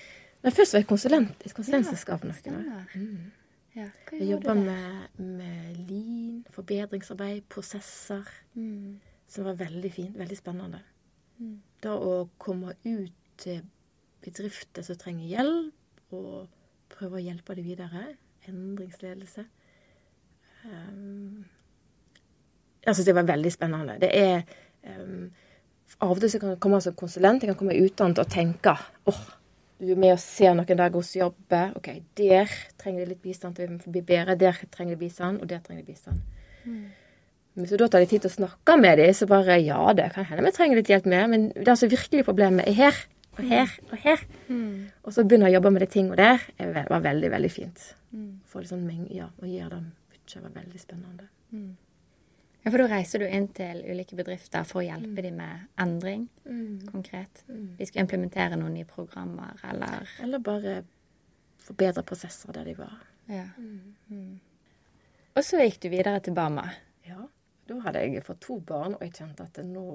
Først 0.47 0.75
var 0.75 0.83
jeg 0.83 0.89
konsulent 0.91 1.45
i 1.45 1.49
et 1.49 1.55
konsulentselskap. 1.55 2.25
Ja, 2.27 2.81
mm. 2.95 3.31
ja, 3.77 3.87
jeg 4.13 4.29
jobba 4.31 4.55
med, 4.59 5.21
med 5.23 5.79
lin, 5.89 6.45
forbedringsarbeid, 6.55 7.47
prosesser. 7.51 8.27
Mm. 8.55 8.99
Som 9.29 9.47
var 9.49 9.59
veldig 9.59 9.93
fint. 9.93 10.19
Veldig 10.19 10.39
spennende. 10.39 10.83
Mm. 11.39 11.57
Da 11.83 11.97
å 11.99 12.29
komme 12.39 12.77
ut 12.85 13.17
til 13.43 13.65
bedrifter 14.25 14.87
som 14.87 14.99
trenger 14.99 15.31
hjelp, 15.31 15.75
og 16.15 16.47
prøve 16.93 17.19
å 17.19 17.25
hjelpe 17.25 17.57
dem 17.59 17.67
videre. 17.67 18.05
Endringsledelse. 18.47 19.47
Um, 20.67 21.45
jeg 22.87 22.95
syns 22.95 23.09
det 23.09 23.17
var 23.17 23.27
veldig 23.29 23.53
spennende. 23.55 23.99
Det 24.03 24.11
er 24.13 24.43
um, 24.91 25.27
Av 26.03 26.13
og 26.13 26.21
til 26.21 26.41
kan 26.43 26.53
jeg 26.53 26.61
komme 26.61 26.81
som 26.83 26.95
konsulent, 26.99 27.43
jeg 27.43 27.53
kan 27.53 27.59
komme 27.61 27.77
utdannet 27.79 28.19
og 28.21 28.29
tenke 28.29 28.75
åh, 28.75 29.15
oh, 29.15 29.27
du 29.79 29.93
er 29.93 29.99
med 30.01 30.15
og 30.15 30.21
ser 30.21 30.55
noen 30.57 30.79
der 30.79 30.93
hos 30.95 31.13
jobbe. 31.17 31.61
OK, 31.79 31.89
der 32.19 32.53
trenger 32.81 33.05
de 33.05 33.11
litt 33.13 33.23
bistand 33.25 33.59
til 33.59 33.75
å 33.77 33.93
bli 33.93 34.03
bedre. 34.05 34.37
Der 34.41 34.57
trenger 34.73 34.97
de 34.97 35.03
bistand, 35.03 35.43
og 35.43 35.51
der 35.51 35.61
trenger 35.65 35.85
de 35.85 35.93
bistand. 35.93 36.23
Mm. 36.65 36.87
Hvis 37.57 37.73
du 37.73 37.77
da 37.81 37.89
tar 37.89 38.05
deg 38.05 38.11
tid 38.11 38.25
til 38.25 38.33
å 38.33 38.37
snakke 38.37 38.77
med 38.81 38.99
dem, 39.01 39.13
så 39.17 39.29
bare 39.29 39.59
Ja, 39.61 39.81
det 39.97 40.11
kan 40.15 40.25
hende 40.29 40.45
vi 40.49 40.55
trenger 40.57 40.81
litt 40.81 40.93
hjelp 40.93 41.11
mer, 41.13 41.29
men 41.33 41.51
det 41.53 41.67
er 41.67 41.75
altså 41.77 41.91
virkelig 41.93 42.25
problemet 42.25 42.69
er 42.69 42.77
her 42.77 43.05
og 43.37 43.45
her 43.45 43.77
og 43.91 44.01
her. 44.01 44.25
Mm. 44.49 44.89
Og 45.05 45.13
så 45.13 45.25
begynne 45.25 45.51
å 45.51 45.55
jobbe 45.55 45.73
med 45.77 45.85
de 45.85 45.93
tingene 45.93 46.17
der 46.17 46.49
det 46.57 46.89
var 46.89 47.05
veldig, 47.05 47.31
veldig 47.37 47.53
fint. 47.53 47.87
Mm. 48.17 48.33
Få 48.49 48.65
litt 48.65 48.73
sånn 48.73 48.85
mengde, 48.89 49.13
ja, 49.17 49.29
og 49.29 49.49
gjøre 49.49 49.77
dem 49.77 49.93
mye 50.27 50.43
var 50.45 50.55
veldig 50.61 50.81
spennende. 50.81 51.29
Mm. 51.51 51.77
Ja, 52.63 52.71
For 52.71 52.83
da 52.83 52.89
reiser 52.91 53.23
du 53.23 53.29
inn 53.31 53.47
til 53.55 53.85
ulike 53.87 54.17
bedrifter 54.19 54.67
for 54.67 54.83
å 54.83 54.87
hjelpe 54.87 55.15
mm. 55.15 55.23
dem 55.23 55.37
med 55.39 55.67
endring 55.83 56.27
mm. 56.45 56.89
konkret? 56.91 57.45
Mm. 57.47 57.77
De 57.79 57.87
skal 57.87 58.03
implementere 58.03 58.59
noen 58.59 58.75
nye 58.75 58.89
programmer, 58.89 59.55
eller 59.71 60.11
Eller 60.25 60.43
bare 60.43 60.81
forbedre 61.63 62.03
prosesser 62.07 62.53
der 62.55 62.67
de 62.67 62.75
var. 62.79 62.99
Ja. 63.31 63.47
Og 65.37 65.45
så 65.45 65.63
gikk 65.63 65.81
du 65.83 65.89
videre 65.93 66.21
til 66.23 66.35
Bama. 66.35 66.67
Ja. 67.07 67.23
Da 67.67 67.79
hadde 67.83 68.03
jeg 68.03 68.23
fått 68.27 68.45
to 68.47 68.61
barn, 68.63 68.95
og 68.95 69.03
jeg 69.03 69.15
kjente 69.19 69.47
at 69.47 69.59
nå 69.67 69.87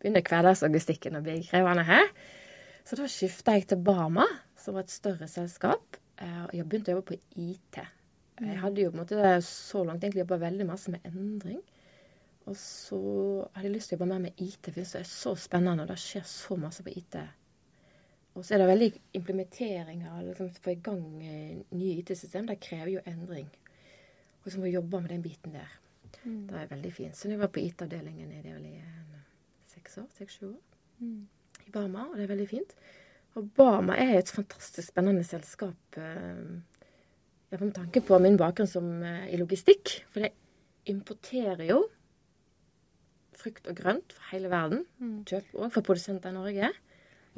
begynner 0.00 0.26
hverdagslogistikken 0.26 1.18
å 1.18 1.24
bli 1.24 1.40
krevende 1.46 1.86
her. 1.86 2.06
Så 2.86 2.98
da 2.98 3.06
skifta 3.10 3.54
jeg 3.54 3.66
til 3.70 3.82
Bama, 3.84 4.26
som 4.58 4.74
var 4.74 4.86
et 4.86 4.94
større 4.94 5.28
selskap. 5.30 5.98
Eh, 6.18 6.44
jeg 6.58 6.66
begynte 6.66 6.94
å 6.94 6.98
jobbe 6.98 7.14
på 7.14 7.20
IT. 7.38 7.80
Jeg 8.40 8.60
hadde 8.62 8.80
jo 8.80 8.90
på 8.90 8.96
en 8.96 9.02
måte 9.02 9.34
så 9.44 9.82
langt 9.84 10.04
egentlig 10.04 10.24
jobba 10.24 10.40
veldig 10.46 10.66
masse 10.68 10.92
med 10.92 11.04
endring. 11.04 11.60
Og 12.48 12.56
så 12.56 13.00
hadde 13.54 13.66
jeg 13.68 13.74
lyst 13.74 13.92
til 13.92 13.96
å 13.96 13.98
jobbe 13.98 14.08
mer 14.14 14.22
med 14.24 14.40
IT, 14.40 14.70
for 14.70 14.80
det 14.80 14.86
er 15.02 15.10
så 15.10 15.34
spennende, 15.38 15.84
og 15.84 15.90
det 15.90 15.98
skjer 16.00 16.24
så 16.26 16.56
masse 16.58 16.84
på 16.86 16.94
IT. 16.96 17.18
Og 18.34 18.46
så 18.46 18.54
er 18.54 18.62
det 18.62 18.70
veldig 18.70 18.88
implementeringer, 19.18 20.22
liksom 20.28 20.48
få 20.62 20.72
i 20.72 20.80
gang 20.82 21.04
eh, 21.26 21.58
nye 21.76 21.98
IT-system. 22.00 22.48
Det 22.48 22.60
krever 22.62 22.94
jo 22.94 23.04
endring. 23.10 23.50
Og 24.44 24.48
så 24.48 24.58
må 24.58 24.68
vi 24.68 24.76
jobbe 24.76 25.02
med 25.02 25.12
den 25.12 25.22
biten 25.22 25.54
der. 25.54 25.76
Mm. 26.22 26.46
Det 26.48 26.56
er 26.56 26.70
veldig 26.70 26.92
fint. 26.94 27.16
Så 27.16 27.28
jeg 27.28 27.40
var 27.40 27.52
på 27.52 27.60
IT-avdelingen 27.60 28.32
i 28.32 28.40
det 28.42 28.54
vel 28.54 28.66
i 28.70 28.78
seks 29.70 29.98
år, 30.00 30.08
seks-sju 30.16 30.46
år. 30.48 30.60
Mm. 31.00 31.28
I 31.66 31.70
Bama, 31.74 32.06
og 32.08 32.16
det 32.16 32.24
er 32.24 32.32
veldig 32.32 32.48
fint. 32.48 32.74
Og 33.38 33.50
Bama 33.56 33.98
er 33.98 34.16
et 34.18 34.32
fantastisk 34.32 34.88
spennende 34.88 35.24
selskap. 35.26 35.98
Eh, 35.98 36.44
ja, 37.50 37.58
med 37.58 37.74
tanke 37.74 38.02
på 38.06 38.18
min 38.22 38.38
bakgrunn 38.40 38.70
som, 38.70 38.90
uh, 39.02 39.24
i 39.30 39.38
logistikk. 39.40 40.00
For 40.14 40.26
jeg 40.26 40.34
importerer 40.90 41.66
jo 41.68 41.82
frukt 43.40 43.68
og 43.70 43.76
grønt 43.78 44.14
fra 44.14 44.30
hele 44.34 44.50
verden. 44.52 44.86
Mm. 45.00 45.18
Kjøp 45.28 45.52
òg 45.56 45.74
fra 45.74 45.82
produsenter 45.84 46.32
i 46.32 46.36
Norge. 46.36 46.70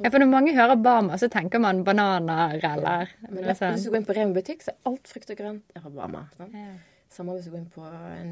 ja, 0.01 0.09
for 0.09 0.19
når 0.19 0.31
mange 0.31 0.55
hører 0.55 0.79
Bama, 0.81 1.17
så 1.21 1.29
tenker 1.31 1.61
man 1.63 1.83
bananer 1.87 2.57
eller 2.57 3.13
ja, 3.13 3.29
Men 3.29 3.45
hvis 3.45 3.85
du 3.85 3.91
går 3.91 4.01
inn 4.01 4.09
på 4.09 4.17
Remi 4.17 4.35
butikk, 4.35 4.65
så 4.65 4.73
er 4.73 4.91
alt 4.91 5.07
frukt 5.07 5.31
og 5.31 5.39
grønt 5.39 5.75
er 5.75 5.85
fra 5.85 5.93
Bama. 5.93 6.25
Sånn? 6.37 6.53
Ja. 6.57 6.73
Samme 7.13 7.35
hvis 7.37 7.45
du 7.45 7.53
går 7.53 7.61
inn 7.61 7.73
på 7.73 7.83
en 7.85 8.31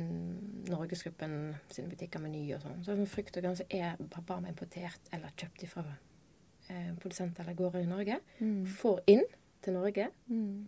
Norgesgruppen 0.71 1.35
sine 1.69 1.91
butikker, 1.91 2.21
Meny 2.23 2.47
og 2.55 2.63
sånn. 2.63 2.79
Så 2.85 2.95
frukt 3.09 3.35
og 3.37 3.45
grønt 3.45 3.61
så 3.61 3.67
er 3.69 3.99
Bama 4.17 4.49
importert 4.49 5.11
eller 5.13 5.33
kjøpt 5.37 5.67
fra 5.69 5.85
eh, 5.85 6.89
produsenter 6.97 7.45
eller 7.45 7.59
gårder 7.59 7.85
i 7.85 7.91
Norge. 7.91 8.17
Mm. 8.39 8.63
Får 8.81 9.03
inn 9.13 9.27
til 9.61 9.77
Norge. 9.77 10.09
Mm. 10.33 10.65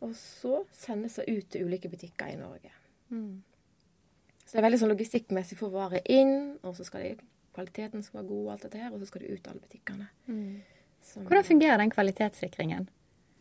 Og 0.00 0.12
så 0.14 0.64
sendes 0.72 1.14
det 1.18 1.24
ut 1.28 1.48
til 1.50 1.64
ulike 1.66 1.88
butikker 1.90 2.26
i 2.32 2.36
Norge. 2.38 2.70
Mm. 3.10 3.42
Så 4.44 4.52
det 4.52 4.60
er 4.62 4.66
veldig 4.68 4.78
sånn 4.80 4.92
logistikkmessig 4.92 5.58
for 5.58 5.68
varer 5.74 6.00
inn, 6.08 6.58
og 6.62 6.76
så 6.76 6.84
skal 6.86 7.02
det, 7.02 7.24
kvaliteten 7.54 8.02
skal 8.02 8.20
være 8.22 8.28
god, 8.28 8.44
og 8.46 8.52
alt 8.52 8.62
dette 8.62 8.78
her, 8.78 8.92
og 8.94 9.00
så 9.02 9.06
skal 9.10 9.20
det 9.24 9.30
ut 9.34 9.42
til 9.42 9.50
alle 9.50 9.60
butikkene. 9.60 10.06
Som- 11.02 11.26
Hvordan 11.26 11.44
fungerer 11.44 11.76
den 11.76 11.90
kvalitetssikringen? 11.90 12.88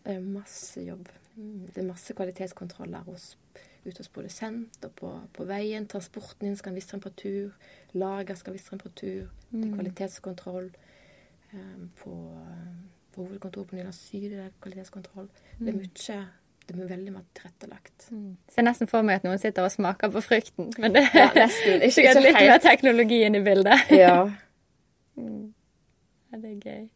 Det 0.06 0.16
er 0.16 0.20
masse 0.20 0.82
jobb. 0.82 1.08
Mm, 1.36 1.66
Det 1.68 1.78
er 1.78 1.88
masse 1.88 2.14
kvalitetskontroller 2.14 3.04
hos, 3.06 3.38
ute 3.86 3.98
hos 3.98 4.08
produsent 4.10 4.86
og 4.86 4.96
på, 4.96 5.12
på 5.34 5.46
veien. 5.46 5.86
Transporten 5.88 6.48
din 6.48 6.56
skal 6.56 6.70
ha 6.70 6.74
en 6.74 6.76
viss 6.82 6.88
temperatur. 6.90 7.52
Lager 7.94 8.36
skal 8.36 8.52
ha 8.52 8.56
en 8.56 8.60
viss 8.60 8.70
temperatur. 8.70 9.30
Det 9.52 9.66
er 9.66 9.76
kvalitetskontroll. 9.76 10.72
Um, 11.54 11.92
på, 11.96 12.14
på 13.14 13.24
hovedkontoret 13.24 13.68
på 13.70 13.76
Nyland 13.76 13.94
Syd 13.94 14.32
er 14.34 14.50
kvalitetskontroll. 14.62 15.30
kvalitetskontroll. 15.30 15.30
Det 15.60 15.70
er 15.70 15.78
mye 15.78 16.28
Det 16.68 16.76
er 16.76 16.88
veldig 16.90 17.12
mer 17.14 17.24
tilrettelagt. 17.38 18.10
Ser 18.52 18.66
nesten 18.68 18.90
for 18.92 19.02
meg 19.08 19.22
at 19.22 19.24
noen 19.28 19.40
sitter 19.40 19.64
og 19.64 19.72
smaker 19.72 20.12
på 20.12 20.20
frukten, 20.26 20.68
men 20.84 20.94
det 20.98 21.06
Ja, 21.16 21.30
nesten. 21.36 21.80
Ikke- 21.88 22.04
ikke 22.10 22.24
litt 22.26 22.40
mer 22.42 22.60
teknologi 22.60 23.22
inn 23.24 23.36
i 23.40 23.44
bildet. 23.46 23.88
Ja. 24.04 24.18
Ja, 25.18 26.38
det 26.38 26.50
er 26.52 26.60
gøy. 26.62 26.90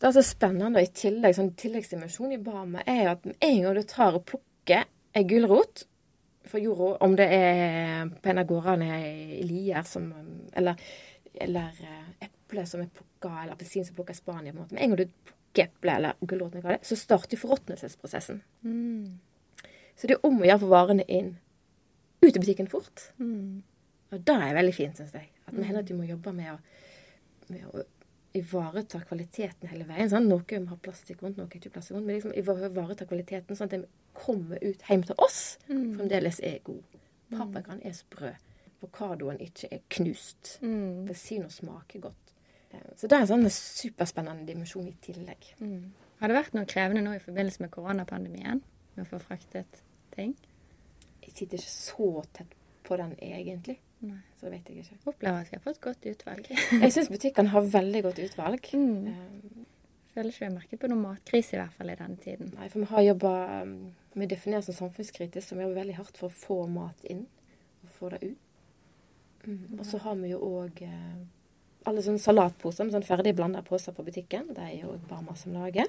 Det 0.00 0.08
er 0.08 0.12
så 0.12 0.22
spennende, 0.24 0.76
og 0.80 0.84
i 0.84 0.92
tillegg, 0.92 1.36
sånn 1.36 1.52
tilleggsdimensjon 1.56 2.32
i 2.36 2.40
barma 2.42 2.82
er 2.88 3.12
at 3.14 3.24
med 3.28 3.36
en 3.44 3.62
gang 3.64 3.76
du 3.78 3.82
tar 3.88 4.16
og 4.18 4.24
plukker 4.28 4.84
ei 5.16 5.22
gulrot 5.28 5.84
fra 6.46 6.60
jorda, 6.60 6.96
om 7.04 7.14
det 7.18 7.26
er 7.32 8.10
på 8.22 8.30
en 8.30 8.38
av 8.42 8.46
gårdene 8.50 8.98
i 9.08 9.42
Lier 9.48 9.82
som 9.88 10.10
Eller, 10.56 10.76
eller 11.40 11.80
eh, 11.82 12.26
eple 12.28 12.66
som 12.68 12.80
er 12.84 12.90
plukka, 12.92 13.32
eller 13.42 13.52
appelsin 13.56 13.84
som 13.84 13.94
er 13.94 13.96
plukka 14.00 14.12
i 14.16 14.20
Spania, 14.20 14.52
på 14.52 14.58
en 14.58 14.62
måte. 14.64 14.74
Med 14.76 14.82
en 14.84 14.90
gang 14.94 15.00
du 15.00 15.06
plukker 15.24 15.34
eple 15.64 15.96
eller 15.96 16.16
er, 16.74 16.78
så 16.84 16.96
starter 16.96 17.40
forråtnelsesprosessen. 17.40 18.42
Så 19.96 20.06
det 20.06 20.16
er 20.18 20.26
om 20.28 20.40
å 20.42 20.44
gjøre 20.44 20.60
å 20.60 20.64
få 20.66 20.70
varene 20.72 21.04
inn 21.08 21.36
ut 22.22 22.36
i 22.36 22.38
butikken 22.42 22.68
fort. 22.68 23.10
Og 24.12 24.20
det 24.22 24.34
er 24.36 24.54
veldig 24.54 24.74
fint, 24.74 24.96
syns 24.98 25.14
jeg. 25.16 25.30
At 25.46 25.54
vi 25.54 25.62
heller 25.66 25.80
at 25.84 25.88
du 25.88 25.94
må 25.96 26.04
jobbe 26.08 26.32
med 26.36 26.52
å, 26.52 26.56
med 27.48 27.64
å 27.70 27.84
ivareta 28.36 29.00
kvaliteten 29.08 29.68
hele 29.70 29.86
veien. 29.88 30.10
Sånn. 30.12 30.28
Noe 30.28 30.60
må 30.60 30.74
ha 30.74 30.76
plastikk 30.82 31.22
rundt, 31.24 31.38
noe 31.40 31.48
ikke 31.48 31.72
plastikk 31.72 31.96
rundt. 31.96 32.06
Men 32.06 32.18
liksom 32.18 32.34
ivareta 32.36 33.06
kvaliteten 33.08 33.56
sånn 33.56 33.70
at 33.70 33.76
den 33.78 33.86
kommer 34.16 34.60
ut 34.62 34.82
hjem 34.88 35.02
til 35.08 35.16
oss, 35.22 35.58
fremdeles 35.68 36.40
er 36.44 36.60
god. 36.66 36.82
Paprikaen 37.32 37.80
er 37.84 37.96
sprø. 37.96 38.34
Avokadoen 38.76 39.40
ikke 39.42 39.70
er 39.72 39.80
knust. 39.96 40.58
Appelsiner 41.02 41.48
smaker 41.50 42.04
godt. 42.10 42.25
Eh, 42.76 42.92
Så 42.96 43.08
det 43.08 43.16
er 43.16 43.24
en 43.24 43.30
sånn 43.32 43.48
superspennende 43.52 44.46
dimensjon 44.48 44.86
i 44.88 44.94
tillegg. 45.04 45.48
Har 46.20 46.28
det 46.32 46.36
vært 46.38 46.54
noe 46.56 46.68
krevende 46.68 47.02
nå 47.04 47.14
i 47.16 47.22
forbindelse 47.22 47.60
med 47.64 47.70
koronapandemien 47.74 48.62
med 48.96 49.02
å 49.04 49.08
få 49.10 49.18
fraktet 49.20 49.82
ting? 50.14 50.36
Jeg 51.26 51.34
sitter 51.34 51.58
ikke 51.58 51.74
så 51.74 52.10
tett 52.32 52.54
på 52.86 52.96
den 52.96 53.16
egentlig, 53.18 53.78
Nei. 54.06 54.20
så 54.40 54.48
vet 54.52 54.68
jeg 54.70 54.84
ikke. 54.84 54.96
Opplever 55.10 55.40
at 55.42 55.50
vi 55.50 55.56
har 55.58 55.64
fått 55.64 55.80
godt 55.82 56.06
utvalg. 56.06 56.46
Jeg 56.84 56.92
syns 56.94 57.08
butikkene 57.10 57.50
har 57.50 57.66
veldig 57.72 58.02
godt 58.06 58.20
utvalg. 58.22 58.68
Mm. 58.72 59.08
Eh, 59.10 59.64
Føler 60.16 60.30
ikke 60.32 60.38
vi 60.40 60.46
har 60.46 60.54
merket 60.54 60.80
på 60.80 60.88
noen 60.88 61.02
matkrise 61.02 61.56
i 61.56 61.58
hvert 61.60 61.74
fall 61.76 61.90
i 61.92 61.96
denne 61.98 62.16
tiden. 62.22 62.52
Nei, 62.56 62.68
for 62.72 62.80
vi 62.80 62.86
har 62.88 63.02
jobba 63.10 63.32
Vi 64.16 64.26
definerer 64.30 64.62
som 64.64 64.72
samfunnskritisk, 64.78 65.44
så 65.48 65.58
vi 65.58 65.66
jobber 65.66 65.82
veldig 65.82 65.96
hardt 65.98 66.16
for 66.16 66.30
å 66.30 66.32
få 66.32 66.56
mat 66.72 67.02
inn 67.04 67.26
og 67.84 67.90
få 67.98 68.08
det 68.14 68.22
ut. 68.30 68.38
Mm. 69.44 69.76
Og 69.78 69.84
så 69.84 69.98
har 70.06 70.14
vi 70.22 70.30
jo 70.30 70.38
òg 70.40 70.80
eh, 70.86 71.18
alle 71.86 72.02
sånne 72.02 72.22
salatposer 72.22 72.86
med 72.86 72.96
sånn 72.96 73.06
ferdig 73.06 73.32
blanda 73.38 73.62
poser 73.66 73.94
på 73.94 74.04
butikken. 74.06 74.48
Det 74.56 74.62
er 74.64 74.74
jo 74.82 74.96
Barma 75.10 75.36
som 75.38 75.54
lager. 75.54 75.88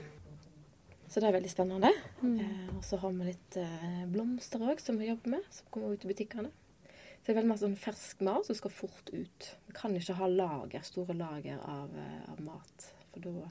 Så 1.07 1.21
det 1.23 1.29
er 1.29 1.37
veldig 1.37 1.49
spennende. 1.51 1.89
Eh, 2.21 2.69
og 2.75 2.83
så 2.85 2.99
har 3.01 3.13
vi 3.15 3.29
litt 3.29 3.57
eh, 3.61 4.01
blomster 4.11 4.61
òg, 4.67 4.81
som 4.83 4.99
vi 4.99 5.07
jobber 5.07 5.37
med, 5.37 5.45
som 5.55 5.69
kommer 5.71 5.95
ut 5.95 6.03
i 6.03 6.09
butikkene. 6.11 6.51
Så 6.83 7.23
det 7.23 7.33
er 7.33 7.37
veldig 7.39 7.51
masse 7.53 7.65
sånn 7.65 7.79
fersk 7.79 8.21
mat 8.27 8.45
som 8.47 8.57
skal 8.59 8.73
fort 8.75 9.11
ut. 9.13 9.47
Vi 9.69 9.75
kan 9.77 9.95
ikke 9.95 10.17
ha 10.19 10.27
lager, 10.29 10.83
store 10.85 11.15
lager 11.17 11.63
av, 11.63 11.95
eh, 11.97 12.21
av 12.33 12.41
mat, 12.43 12.89
for 13.13 13.23
da 13.23 13.49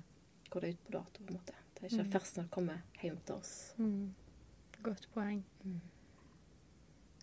går 0.53 0.67
det 0.67 0.75
ut 0.77 0.85
på 0.87 0.97
dato. 0.99 1.25
på 1.25 1.33
en 1.33 1.41
måte. 1.41 1.57
Det 1.77 1.83
er 1.85 1.93
ikke 1.97 2.13
ferskt 2.13 2.39
når 2.39 2.47
det 2.47 2.55
kommer 2.55 2.83
hjem 3.03 3.19
til 3.27 3.35
oss. 3.41 3.55
Godt 4.87 5.09
poeng. 5.17 5.43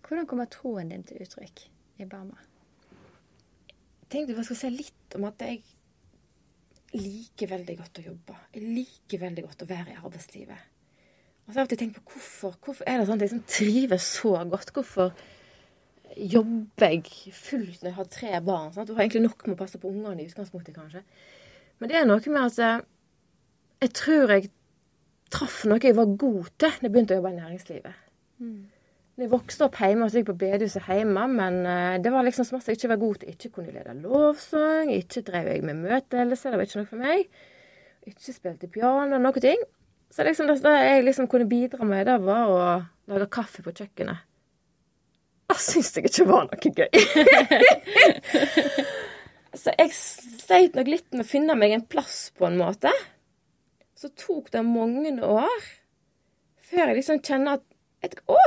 Hvordan 0.03 0.27
kommer 0.27 0.49
troen 0.51 0.89
din 0.91 1.05
til 1.07 1.21
uttrykk 1.23 1.67
i 2.03 2.05
Burma? 2.05 2.37
Tenkte 4.13 4.35
jeg 4.37 4.47
skal 4.47 4.59
si 4.59 4.71
litt 4.73 5.17
om 5.17 5.25
at 5.27 5.41
jeg 5.43 5.61
liker 6.93 7.49
veldig 7.49 7.75
godt 7.79 7.99
å 7.99 8.05
jobbe. 8.05 8.37
Jeg 8.53 8.69
liker 8.69 9.21
veldig 9.23 9.45
godt 9.47 9.65
å 9.65 9.69
være 9.69 9.95
i 9.95 9.99
arbeidslivet. 9.99 10.69
Og 11.43 11.49
så 11.49 11.57
har 11.57 11.59
jeg 11.59 11.65
alltid 11.65 11.81
tenkt 11.81 11.97
på 11.97 12.13
hvorfor, 12.13 12.57
hvorfor 12.63 12.87
er 12.87 12.99
det 12.99 13.07
sånn 13.07 13.17
at 13.17 13.25
jeg 13.25 13.31
liksom 13.33 13.47
trives 13.49 14.09
så 14.19 14.33
godt? 14.51 14.71
Hvorfor 14.75 15.15
jobber 16.13 16.93
jeg 16.93 17.33
fullt 17.35 17.81
når 17.81 17.89
jeg 17.89 17.97
har 17.97 18.11
tre 18.13 18.33
barn? 18.45 18.69
Sant? 18.75 18.87
Du 18.87 18.93
har 18.95 19.03
egentlig 19.03 19.25
nok 19.25 19.43
med 19.47 19.57
å 19.57 19.61
passe 19.63 19.81
på 19.81 19.91
ungene 19.91 20.23
i 20.23 20.29
utgangspunktet, 20.29 20.77
kanskje. 20.77 21.03
Men 21.81 21.91
det 21.91 21.97
er 21.99 22.07
noe 22.07 22.21
med 22.31 22.45
at 22.45 22.61
eh, 22.63 22.85
jeg 23.83 23.95
tror 23.99 24.35
jeg 24.35 24.51
traff 25.33 25.63
noe 25.67 25.81
jeg 25.81 25.97
var 25.97 26.13
god 26.13 26.53
til 26.53 26.69
da 26.69 26.71
jeg 26.77 26.93
begynte 26.93 27.17
å 27.17 27.19
jobbe 27.19 27.33
i 27.33 27.39
næringslivet. 27.41 27.99
Jeg 29.13 29.29
vokste 29.29 29.67
opp 29.67 29.75
hjemme 29.77 30.07
og 30.07 30.15
gikk 30.15 30.31
på 30.31 30.33
bedehuset 30.41 30.87
hjemme, 30.89 31.27
men 31.29 31.59
eh, 31.69 31.99
det 32.01 32.09
var 32.09 32.25
liksom 32.25 32.47
som 32.47 32.57
at 32.57 32.65
jeg 32.65 32.79
ikke 32.79 32.89
var 32.95 33.01
god 33.03 33.19
til. 33.21 33.35
Ikke 33.35 33.51
kunne 33.59 33.73
lede 33.75 33.93
lovsang, 34.01 34.89
ikke 34.89 35.21
drev 35.27 35.49
jeg 35.51 35.61
med 35.67 35.83
møteledelse, 35.83 36.49
det 36.49 36.57
var 36.57 36.65
ikke 36.65 36.81
noe 36.81 36.89
for 36.89 37.03
meg. 37.03 37.27
Ikke 38.09 38.33
spilte 38.33 38.69
piano, 38.73 39.19
noe 39.21 39.43
ting. 39.43 39.61
Så 40.13 40.25
liksom 40.25 40.49
det, 40.49 40.57
det 40.65 40.73
jeg 40.79 41.05
liksom 41.05 41.29
kunne 41.29 41.49
bidra 41.49 41.85
med, 41.85 42.07
det 42.09 42.17
var 42.25 42.49
å 42.49 42.65
lage 43.13 43.29
kaffe 43.37 43.61
på 43.65 43.75
kjøkkenet. 43.77 44.25
Det 45.53 45.59
syns 45.61 45.93
jeg 45.93 46.09
ikke 46.09 46.27
var 46.31 46.49
noe 46.49 46.73
gøy. 46.73 46.89
så 49.61 49.77
jeg 49.77 49.93
sleit 49.93 50.73
nok 50.77 50.89
litt 50.89 51.09
med 51.13 51.27
å 51.27 51.31
finne 51.35 51.59
meg 51.59 51.77
en 51.77 51.85
plass, 51.85 52.31
på 52.33 52.49
en 52.49 52.57
måte. 52.57 52.89
Så 53.93 54.09
tok 54.17 54.49
det 54.57 54.65
mange 54.65 55.13
år 55.21 55.71
før 56.65 56.87
jeg 56.87 57.03
liksom 57.03 57.21
kjenner 57.21 57.61
at 57.61 57.69
Å! 58.27 58.39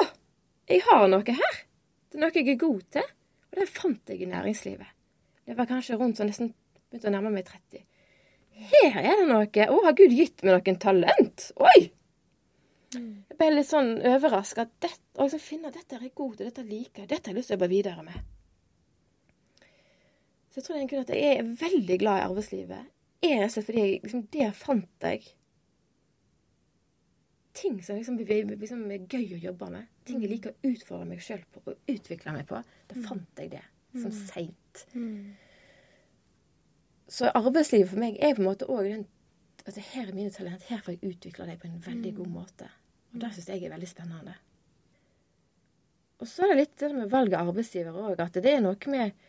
Jeg 0.67 0.83
har 0.89 1.07
noe 1.11 1.37
her. 1.41 1.59
Det 2.11 2.19
er 2.19 2.25
noe 2.25 2.35
jeg 2.35 2.49
er 2.53 2.61
god 2.61 2.87
til. 2.97 3.11
Og 3.51 3.59
det 3.61 3.69
fant 3.71 4.13
jeg 4.13 4.23
i 4.23 4.31
næringslivet. 4.31 4.95
Det 5.47 5.55
var 5.59 5.69
kanskje 5.71 5.99
rundt 5.99 6.19
sånn 6.19 6.31
nesten 6.31 6.55
begynte 6.91 7.11
å 7.11 7.15
nærme 7.15 7.31
meg 7.35 7.47
30. 7.47 7.85
Her 8.73 8.99
er 9.03 9.21
det 9.21 9.29
noe. 9.29 9.47
Å, 9.47 9.77
har 9.85 9.97
Gud 9.99 10.15
gitt 10.17 10.43
meg 10.43 10.57
noen 10.57 10.81
talent? 10.83 11.51
Oi! 11.61 11.91
Jeg 12.97 13.37
ble 13.39 13.51
litt 13.53 13.69
sånn 13.69 13.97
overraska. 14.01 14.67
Og 15.21 15.31
så 15.33 15.41
finne 15.43 15.71
at 15.71 15.79
dette 15.79 15.99
er 15.99 16.07
jeg 16.09 16.17
god 16.17 16.39
til, 16.39 16.49
dette 16.49 16.67
liker 16.67 17.05
jeg, 17.05 17.11
dette 17.13 17.31
har 17.31 17.35
jeg 17.35 17.41
lyst 17.41 17.53
til 17.53 17.57
å 17.57 17.59
jobbe 17.59 17.73
videre 17.73 18.05
med. 18.07 18.19
Så 20.51 20.61
jeg 20.63 20.67
tror 20.67 20.79
egentlig 20.79 21.03
at 21.03 21.11
jeg 21.13 21.33
er 21.37 21.51
veldig 21.61 21.99
glad 22.01 22.19
i 22.21 22.29
arbeidslivet. 22.31 22.93
Er 23.27 23.43
rett 23.43 23.51
og 23.51 23.55
slett 23.55 23.69
fordi 23.69 23.83
jeg, 23.83 23.99
liksom, 24.07 24.23
der 24.33 24.55
fant 24.57 25.09
jeg 25.09 25.27
ting 27.57 27.79
som 27.85 27.97
liksom, 27.97 28.19
liksom 28.21 28.83
er 28.93 29.05
gøy 29.09 29.37
å 29.37 29.43
jobbe 29.51 29.69
med. 29.73 29.93
Ting 30.07 30.23
jeg 30.23 30.31
liker 30.31 30.55
å 30.55 30.71
utfordre 30.71 31.09
meg 31.09 31.25
sjøl 31.25 31.43
på 31.53 31.63
og 31.65 31.91
utvikle 31.91 32.35
meg 32.37 32.47
på. 32.49 32.61
Da 32.91 33.03
fant 33.09 33.43
jeg 33.43 33.53
det 33.57 33.65
som 33.97 34.13
seint. 34.15 34.87
Så 37.11 37.31
arbeidslivet 37.31 37.93
for 37.93 38.03
meg 38.03 38.19
er 38.19 38.35
på 38.35 38.43
en 38.43 38.51
måte 38.51 38.69
òg 38.71 38.91
den 38.91 39.07
at 39.67 39.79
her 39.83 40.07
er 40.07 40.15
mine 40.15 40.31
talent. 40.31 40.67
Her 40.69 40.83
får 40.83 40.95
jeg 40.95 41.15
utvikle 41.15 41.47
dem 41.49 41.59
på 41.59 41.67
en 41.67 41.81
veldig 41.83 42.13
god 42.21 42.29
måte. 42.31 42.69
Og 43.13 43.23
det 43.23 43.33
syns 43.35 43.49
jeg 43.51 43.65
er 43.65 43.73
veldig 43.73 43.89
spennende. 43.91 44.35
Og 46.23 46.29
så 46.31 46.47
er 46.47 46.53
det 46.53 46.61
litt 46.61 46.77
det 46.81 46.93
med 46.95 47.11
valg 47.13 47.35
av 47.35 47.51
arbeidsgiver 47.51 47.97
òg, 47.99 48.21
at 48.23 48.39
det 48.41 48.53
er 48.53 48.63
noe 48.65 48.93
med 48.93 49.27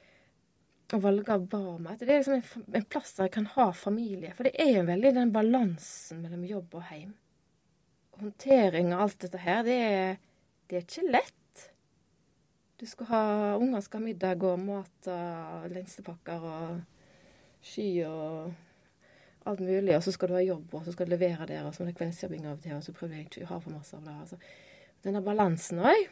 å 0.94 1.00
velge 1.04 1.40
Bama. 1.52 1.94
At 1.94 2.04
det 2.04 2.14
er 2.14 2.22
liksom 2.22 2.38
en, 2.38 2.68
en 2.80 2.86
plass 2.88 3.16
der 3.18 3.28
jeg 3.28 3.36
kan 3.36 3.50
ha 3.58 3.72
familie. 3.76 4.32
For 4.38 4.48
det 4.48 4.54
er 4.62 4.72
jo 4.78 4.86
veldig 4.88 5.14
den 5.18 5.34
balansen 5.36 6.22
mellom 6.24 6.46
jobb 6.48 6.78
og 6.80 6.86
heim. 6.92 7.16
Håndtering 8.22 8.94
og 8.94 9.04
alt 9.08 9.20
dette 9.26 9.42
her, 9.42 9.66
det 9.68 9.76
er, 9.88 10.22
det 10.68 10.78
er 10.78 10.86
ikke 10.86 11.12
lett. 11.12 11.66
Du 12.78 12.86
skal 12.86 13.10
ha 13.10 13.24
Ungene 13.58 13.82
skal 13.82 14.02
ha 14.02 14.06
middag 14.06 14.44
og 14.46 14.60
mat 14.62 15.10
og 15.10 15.68
lensepakker 15.74 16.44
og 16.46 16.82
sky 17.66 17.88
og 18.06 18.52
alt 19.48 19.64
mulig. 19.64 19.96
Og 19.96 20.04
så 20.04 20.14
skal 20.14 20.30
du 20.30 20.38
ha 20.38 20.44
jobb, 20.44 20.74
og 20.74 20.86
så 20.86 20.94
skal 20.94 21.08
du 21.08 21.16
levere 21.16 21.48
der, 21.50 21.66
og 21.66 21.76
så 21.76 21.84
må 21.84 21.90
det 21.90 21.98
kveldsjobbing 21.98 22.46
av 22.46 22.58
og 22.58 22.66
til, 22.66 22.76
og 22.78 22.84
så 22.86 22.94
prøver 22.96 23.18
jeg 23.18 23.30
ikke 23.30 23.48
å 23.48 23.52
ha 23.54 23.60
for 23.64 23.74
masse 23.74 23.98
av 23.98 24.06
det. 24.06 24.18
Altså, 24.26 24.40
denne 25.08 25.24
balansen 25.26 25.82
òg. 25.82 26.04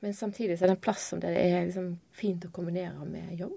Men 0.00 0.14
samtidig 0.14 0.58
så 0.58 0.66
er 0.66 0.72
det 0.72 0.76
en 0.76 0.82
plass 0.82 1.08
som 1.10 1.22
det 1.22 1.32
er 1.34 1.64
liksom 1.66 1.96
fint 2.14 2.44
å 2.46 2.52
kombinere 2.54 3.06
med 3.08 3.32
jobb. 3.38 3.56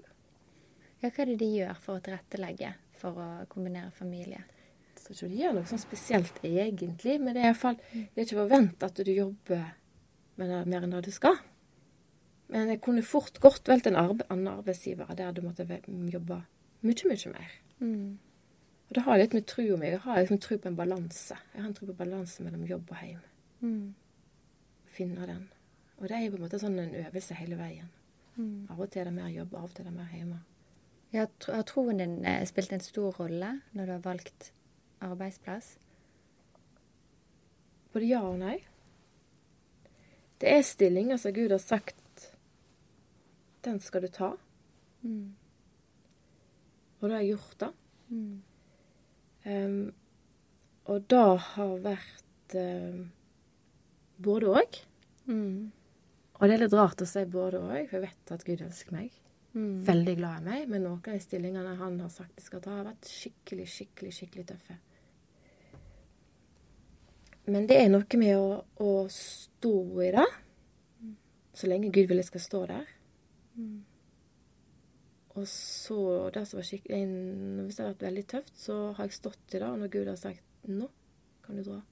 Ja, 1.02 1.10
hva 1.10 1.22
er 1.22 1.30
det 1.32 1.38
de 1.42 1.50
gjør 1.50 1.78
for 1.82 1.98
å 1.98 2.02
tilrettelegge 2.02 2.72
for 2.98 3.18
å 3.18 3.28
kombinere 3.50 3.92
familie? 3.94 4.42
Jeg 4.92 5.04
tror 5.04 5.16
ikke 5.16 5.30
de 5.30 5.38
gjør 5.42 5.54
noe 5.56 5.68
sånn 5.70 5.82
spesielt 5.82 6.42
egentlig, 6.46 7.16
men 7.22 7.34
det 7.34 7.42
er 7.42 7.48
iallfall 7.50 7.78
Det 7.92 8.04
er 8.16 8.26
ikke 8.26 8.38
forventa 8.38 8.90
at 8.90 9.00
du 9.02 9.10
jobber 9.10 9.64
med 10.36 10.48
det 10.48 10.58
er 10.58 10.70
mer 10.72 10.86
enn 10.86 10.94
det 10.94 11.04
du 11.06 11.12
skal. 11.14 11.38
Men 12.52 12.68
jeg 12.68 12.82
kunne 12.84 13.04
fort 13.06 13.40
godt 13.40 13.68
valgt 13.68 13.88
en 13.88 13.96
arbe 13.96 14.26
annen 14.28 14.50
arbeidsgiver 14.52 15.14
der 15.16 15.32
du 15.32 15.40
måtte 15.44 15.64
jobbe 15.88 16.42
mye, 16.82 17.08
mye 17.08 17.32
mer. 17.32 17.56
Og 18.92 18.96
det 18.96 19.04
har 19.06 19.18
litt 19.18 19.32
med 19.32 19.46
trua 19.48 19.78
mi 19.80 19.88
Jeg 19.88 20.02
har 20.04 20.20
liksom 20.20 20.38
tro 20.38 20.58
på 20.58 20.68
en 20.68 20.76
balanse. 20.76 21.36
Jeg 21.54 21.62
har 21.62 21.68
en 21.68 21.74
tro 21.74 21.86
på 21.88 21.96
balanse 21.96 22.44
mellom 22.44 22.66
jobb 22.68 22.90
og 22.92 23.04
hjem. 23.06 23.22
Mm. 23.60 23.94
Finne 24.92 25.26
den. 25.26 25.46
Og 25.96 26.08
det 26.08 26.16
er 26.16 26.24
jo 26.24 26.34
på 26.34 26.40
en 26.40 26.44
måte 26.44 26.60
sånn 26.60 26.78
en 26.82 26.96
øvelse 27.00 27.36
hele 27.38 27.56
veien. 27.56 27.88
Mm. 28.36 28.66
Av 28.68 28.80
og 28.80 28.90
til 28.90 29.00
er 29.00 29.08
det 29.08 29.14
mer 29.16 29.30
jobb, 29.32 29.54
av 29.54 29.68
og 29.68 29.72
til 29.72 29.86
er 29.86 29.90
det 29.90 29.96
mer 29.96 30.12
hjemme. 30.12 30.40
Ja, 31.12 31.26
har 31.46 31.64
troen 31.68 32.00
din 32.00 32.18
eh, 32.24 32.44
spilt 32.48 32.72
en 32.72 32.84
stor 32.84 33.16
rolle 33.20 33.54
når 33.72 33.86
du 33.86 33.92
har 33.92 34.04
valgt 34.04 34.52
arbeidsplass? 35.04 35.74
Både 37.92 38.08
ja 38.08 38.22
og 38.24 38.38
nei. 38.40 38.58
Det 40.42 40.50
er 40.50 40.64
stillinger 40.66 41.20
som 41.22 41.34
Gud 41.36 41.54
har 41.54 41.62
sagt 41.62 41.98
den 43.62 43.78
skal 43.80 44.02
du 44.02 44.08
ta. 44.10 44.32
Mm. 45.06 45.34
Og 46.98 47.08
det 47.08 47.14
har 47.14 47.22
jeg 47.22 47.36
gjort 47.36 47.60
da. 47.60 47.68
Mm. 48.10 48.42
Um, 49.44 49.76
og 50.90 51.06
det 51.10 51.22
har 51.46 51.76
vært 51.84 52.56
um, 52.58 53.04
både 54.18 54.50
òg. 54.50 54.78
Mm. 55.30 55.70
Og 56.34 56.48
det 56.48 56.56
er 56.56 56.64
litt 56.64 56.74
rart 56.74 57.02
å 57.04 57.06
si 57.06 57.22
både 57.30 57.62
òg, 57.62 57.84
for 57.86 58.00
jeg 58.00 58.06
vet 58.08 58.34
at 58.34 58.46
Gud 58.46 58.64
elsker 58.66 58.96
meg. 58.98 59.14
Mm. 59.54 59.82
Veldig 59.86 60.16
glad 60.18 60.42
i 60.42 60.48
meg. 60.48 60.70
Men 60.70 60.86
noen 60.88 60.98
av 60.98 61.12
de 61.14 61.22
stillingene 61.22 61.76
han 61.78 62.00
har 62.02 62.10
sagt 62.10 62.34
de 62.38 62.46
skal 62.46 62.64
ta, 62.64 62.80
har 62.80 62.88
vært 62.90 63.10
skikkelig, 63.10 63.68
skikkelig, 63.76 64.16
skikkelig 64.18 64.48
tøffe. 64.50 64.78
Men 67.46 67.66
det 67.66 67.78
er 67.80 67.88
noe 67.90 68.18
med 68.20 68.36
å, 68.38 68.62
å 68.82 68.90
stå 69.10 69.74
i 70.04 70.10
det. 70.14 70.28
Så 71.52 71.68
lenge 71.68 71.90
Gud 71.92 72.08
vil 72.08 72.22
jeg 72.22 72.30
skal 72.30 72.44
stå 72.44 72.60
der. 72.70 72.92
Mm. 73.56 73.82
Og 75.32 75.48
så 75.48 75.98
det 76.34 76.42
som 76.48 76.58
var 76.58 76.66
skikkelig 76.66 77.00
Hvis 77.66 77.76
det 77.76 77.84
har 77.84 77.92
vært 77.92 78.04
veldig 78.06 78.24
tøft, 78.28 78.52
så 78.58 78.76
har 78.96 79.08
jeg 79.08 79.16
stått 79.16 79.54
i 79.56 79.58
det. 79.58 79.68
Og 79.68 79.78
når 79.80 79.92
Gud 79.92 80.08
har 80.08 80.16
sagt 80.16 80.42
'nå 80.68 80.88
kan 81.42 81.56
du 81.56 81.62
dra', 81.62 81.82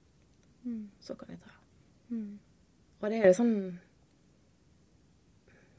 så 0.99 1.15
kan 1.15 1.29
jeg 1.29 1.39
dra. 1.43 1.51
Mm. 2.09 2.39
Og 3.01 3.09
det 3.09 3.17
er 3.17 3.27
en 3.27 3.33
sånn 3.33 3.79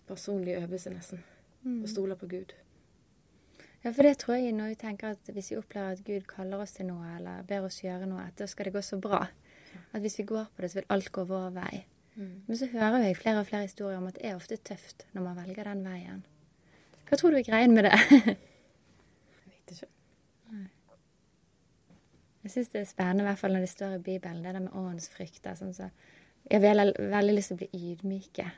personlig 0.07 0.57
øvelse, 0.59 0.91
nesten. 0.91 1.23
Å 1.65 1.87
stole 1.87 2.17
på 2.17 2.27
Gud. 2.27 2.53
Ja, 3.85 3.91
for 3.91 4.03
det 4.03 4.19
tror 4.19 4.35
jeg 4.35 4.53
når 4.53 4.69
vi 4.69 4.75
tenker 4.75 5.15
at 5.15 5.31
hvis 5.33 5.51
vi 5.51 5.57
opplever 5.57 5.93
at 5.93 6.05
Gud 6.05 6.27
kaller 6.27 6.63
oss 6.63 6.73
til 6.73 6.87
noe, 6.87 7.17
eller 7.17 7.43
ber 7.43 7.67
oss 7.67 7.83
gjøre 7.83 8.07
noe, 8.07 8.27
at 8.27 8.39
da 8.39 8.47
skal 8.47 8.65
det 8.65 8.75
gå 8.75 8.83
så 8.83 8.99
bra. 9.03 9.27
At 9.93 10.01
hvis 10.05 10.19
vi 10.19 10.29
går 10.29 10.47
på 10.55 10.65
det, 10.65 10.71
så 10.71 10.81
vil 10.81 10.91
alt 10.95 11.13
gå 11.13 11.25
vår 11.29 11.51
vei. 11.57 11.85
Mm. 12.15 12.43
Men 12.47 12.59
så 12.61 12.69
hører 12.69 13.07
jeg 13.07 13.17
flere 13.17 13.41
og 13.41 13.49
flere 13.49 13.69
historier 13.69 13.99
om 13.99 14.07
at 14.11 14.19
det 14.19 14.29
er 14.29 14.37
ofte 14.37 14.57
tøft 14.57 15.07
når 15.13 15.27
man 15.27 15.39
velger 15.41 15.69
den 15.69 15.85
veien. 15.87 16.25
Hva 17.09 17.19
tror 17.21 17.33
du 17.33 17.39
er 17.41 17.47
greien 17.47 17.75
med 17.77 17.89
det? 17.89 17.93
jeg 18.11 18.37
vet 19.53 19.75
ikke. 19.77 19.89
Jeg 22.43 22.51
syns 22.51 22.73
det 22.73 22.81
er 22.81 22.89
spennende, 22.91 23.23
i 23.23 23.29
hvert 23.29 23.39
fall 23.39 23.55
når 23.55 23.63
det 23.63 23.71
står 23.71 23.95
i 23.97 24.03
Bibelen, 24.03 24.43
det 24.45 24.55
der 24.55 24.65
med 24.65 24.75
åndsfrykt. 24.75 25.47
Sånn 25.59 25.75
så, 25.77 25.91
jeg 26.49 26.59
har 26.59 26.65
veldig, 26.99 27.37
lyst 27.37 27.53
til 27.53 27.59
å 27.59 27.61
bli 27.61 27.91
ydmyke. 27.93 28.49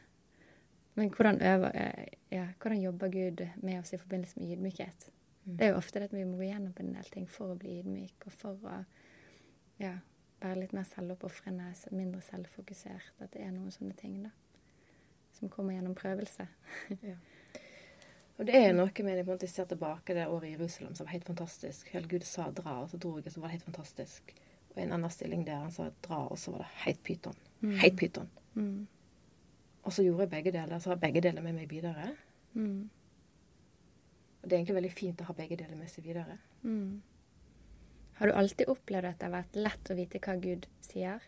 Men 0.95 1.11
hvordan, 1.13 1.41
øver, 1.43 1.75
ja, 2.33 2.47
hvordan 2.63 2.81
jobber 2.81 3.13
Gud 3.13 3.43
med 3.61 3.81
oss 3.81 3.93
i 3.93 4.01
forbindelse 4.01 4.41
med 4.41 4.55
ydmykhet? 4.55 5.09
Mm. 5.45 5.57
Det 5.59 5.67
er 5.67 5.75
jo 5.75 5.81
ofte 5.83 6.01
det 6.01 6.09
at 6.09 6.17
vi 6.17 6.25
må 6.25 6.39
gå 6.39 6.49
gjennom 6.49 6.73
en 6.81 6.95
del 6.97 7.11
ting 7.13 7.27
for 7.29 7.53
å 7.53 7.59
bli 7.61 7.81
ydmyk, 7.83 8.25
og 8.25 8.39
for 8.39 8.71
å 8.71 8.79
ja, 9.83 9.97
være 10.45 10.61
litt 10.63 10.75
mer 10.77 10.87
selvoppofrende, 10.89 11.71
mindre 11.97 12.21
selvfokusert. 12.25 13.13
At 13.25 13.33
det 13.35 13.45
er 13.45 13.53
noen 13.55 13.73
sånne 13.75 13.97
ting 13.99 14.21
da, 14.27 14.33
som 15.39 15.53
kommer 15.53 15.77
gjennom 15.77 15.97
prøvelse. 15.99 16.49
ja. 17.13 17.19
Og 18.35 18.49
det 18.49 18.57
er 18.59 18.73
noe 18.75 19.05
med 19.07 19.21
det, 19.21 19.37
jeg 19.45 19.51
ser 19.53 19.67
tilbake 19.71 20.15
det 20.17 20.25
året 20.27 20.49
i 20.49 20.55
Jerusalem 20.57 20.97
som 20.99 21.07
var 21.07 21.13
helt 21.13 21.29
fantastisk. 21.29 21.93
Helt 21.95 22.09
Gud 22.11 22.25
sa 22.27 22.49
'dra', 22.51 22.81
og 22.83 22.89
så 22.91 22.99
dro 22.99 23.13
jeg, 23.17 23.27
og 23.27 23.33
så 23.33 23.41
var 23.41 23.47
det 23.49 23.53
helt 23.53 23.69
fantastisk. 23.69 24.35
Og 24.75 24.81
en 24.83 24.93
annen 24.93 25.11
stilling 25.11 25.45
der 25.47 25.61
han 25.63 25.71
sa 25.71 25.91
'dra', 26.03 26.31
og 26.31 26.39
så 26.39 26.51
var 26.51 26.59
det 26.59 26.67
helt 26.83 27.03
pyton. 27.05 27.37
Mm. 27.61 27.71
Helt 27.79 27.97
pyton. 27.97 28.31
Mm. 28.55 28.89
Og 29.83 29.93
så 29.93 30.03
gjorde 30.03 30.21
jeg 30.21 30.31
begge 30.31 30.53
deler. 30.53 30.79
Så 30.79 30.91
har 30.91 30.97
begge 30.97 31.21
deler 31.21 31.43
med 31.43 31.53
meg 31.53 31.71
videre. 31.71 32.17
Mm. 32.55 32.91
Og 34.43 34.51
det 34.51 34.53
er 34.53 34.57
egentlig 34.57 34.75
veldig 34.75 34.93
fint 34.93 35.21
å 35.21 35.25
ha 35.25 35.33
begge 35.33 35.57
deler 35.57 35.77
med 35.77 35.89
seg 35.89 36.05
videre. 36.05 36.39
Mm. 36.63 37.03
Har 38.19 38.31
du 38.31 38.37
alltid 38.39 38.71
opplevd 38.71 39.09
at 39.11 39.21
det 39.21 39.27
har 39.29 39.35
vært 39.35 39.57
lett 39.59 39.91
å 39.91 39.97
vite 39.99 40.21
hva 40.23 40.37
Gud 40.43 40.67
sier? 40.85 41.23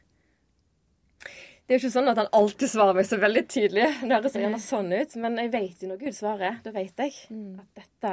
Det 1.66 1.74
er 1.74 1.80
jo 1.80 1.82
ikke 1.82 1.96
sånn 1.96 2.10
at 2.12 2.20
han 2.20 2.28
alltid 2.38 2.70
svarer 2.70 2.94
meg 2.94 3.08
så 3.08 3.16
veldig 3.18 3.42
tydelig. 3.50 3.86
Det 4.04 4.12
høres 4.12 4.36
gjerne 4.38 4.60
sånn 4.62 4.92
ut, 4.92 5.16
men 5.22 5.40
jeg 5.42 5.50
vet 5.54 5.80
jo 5.82 5.88
når 5.90 5.98
Gud 6.04 6.14
svarer. 6.14 6.60
Da 6.62 6.72
vet 6.76 7.02
jeg 7.02 7.16
mm. 7.34 7.56
at 7.64 7.80
dette 7.80 8.12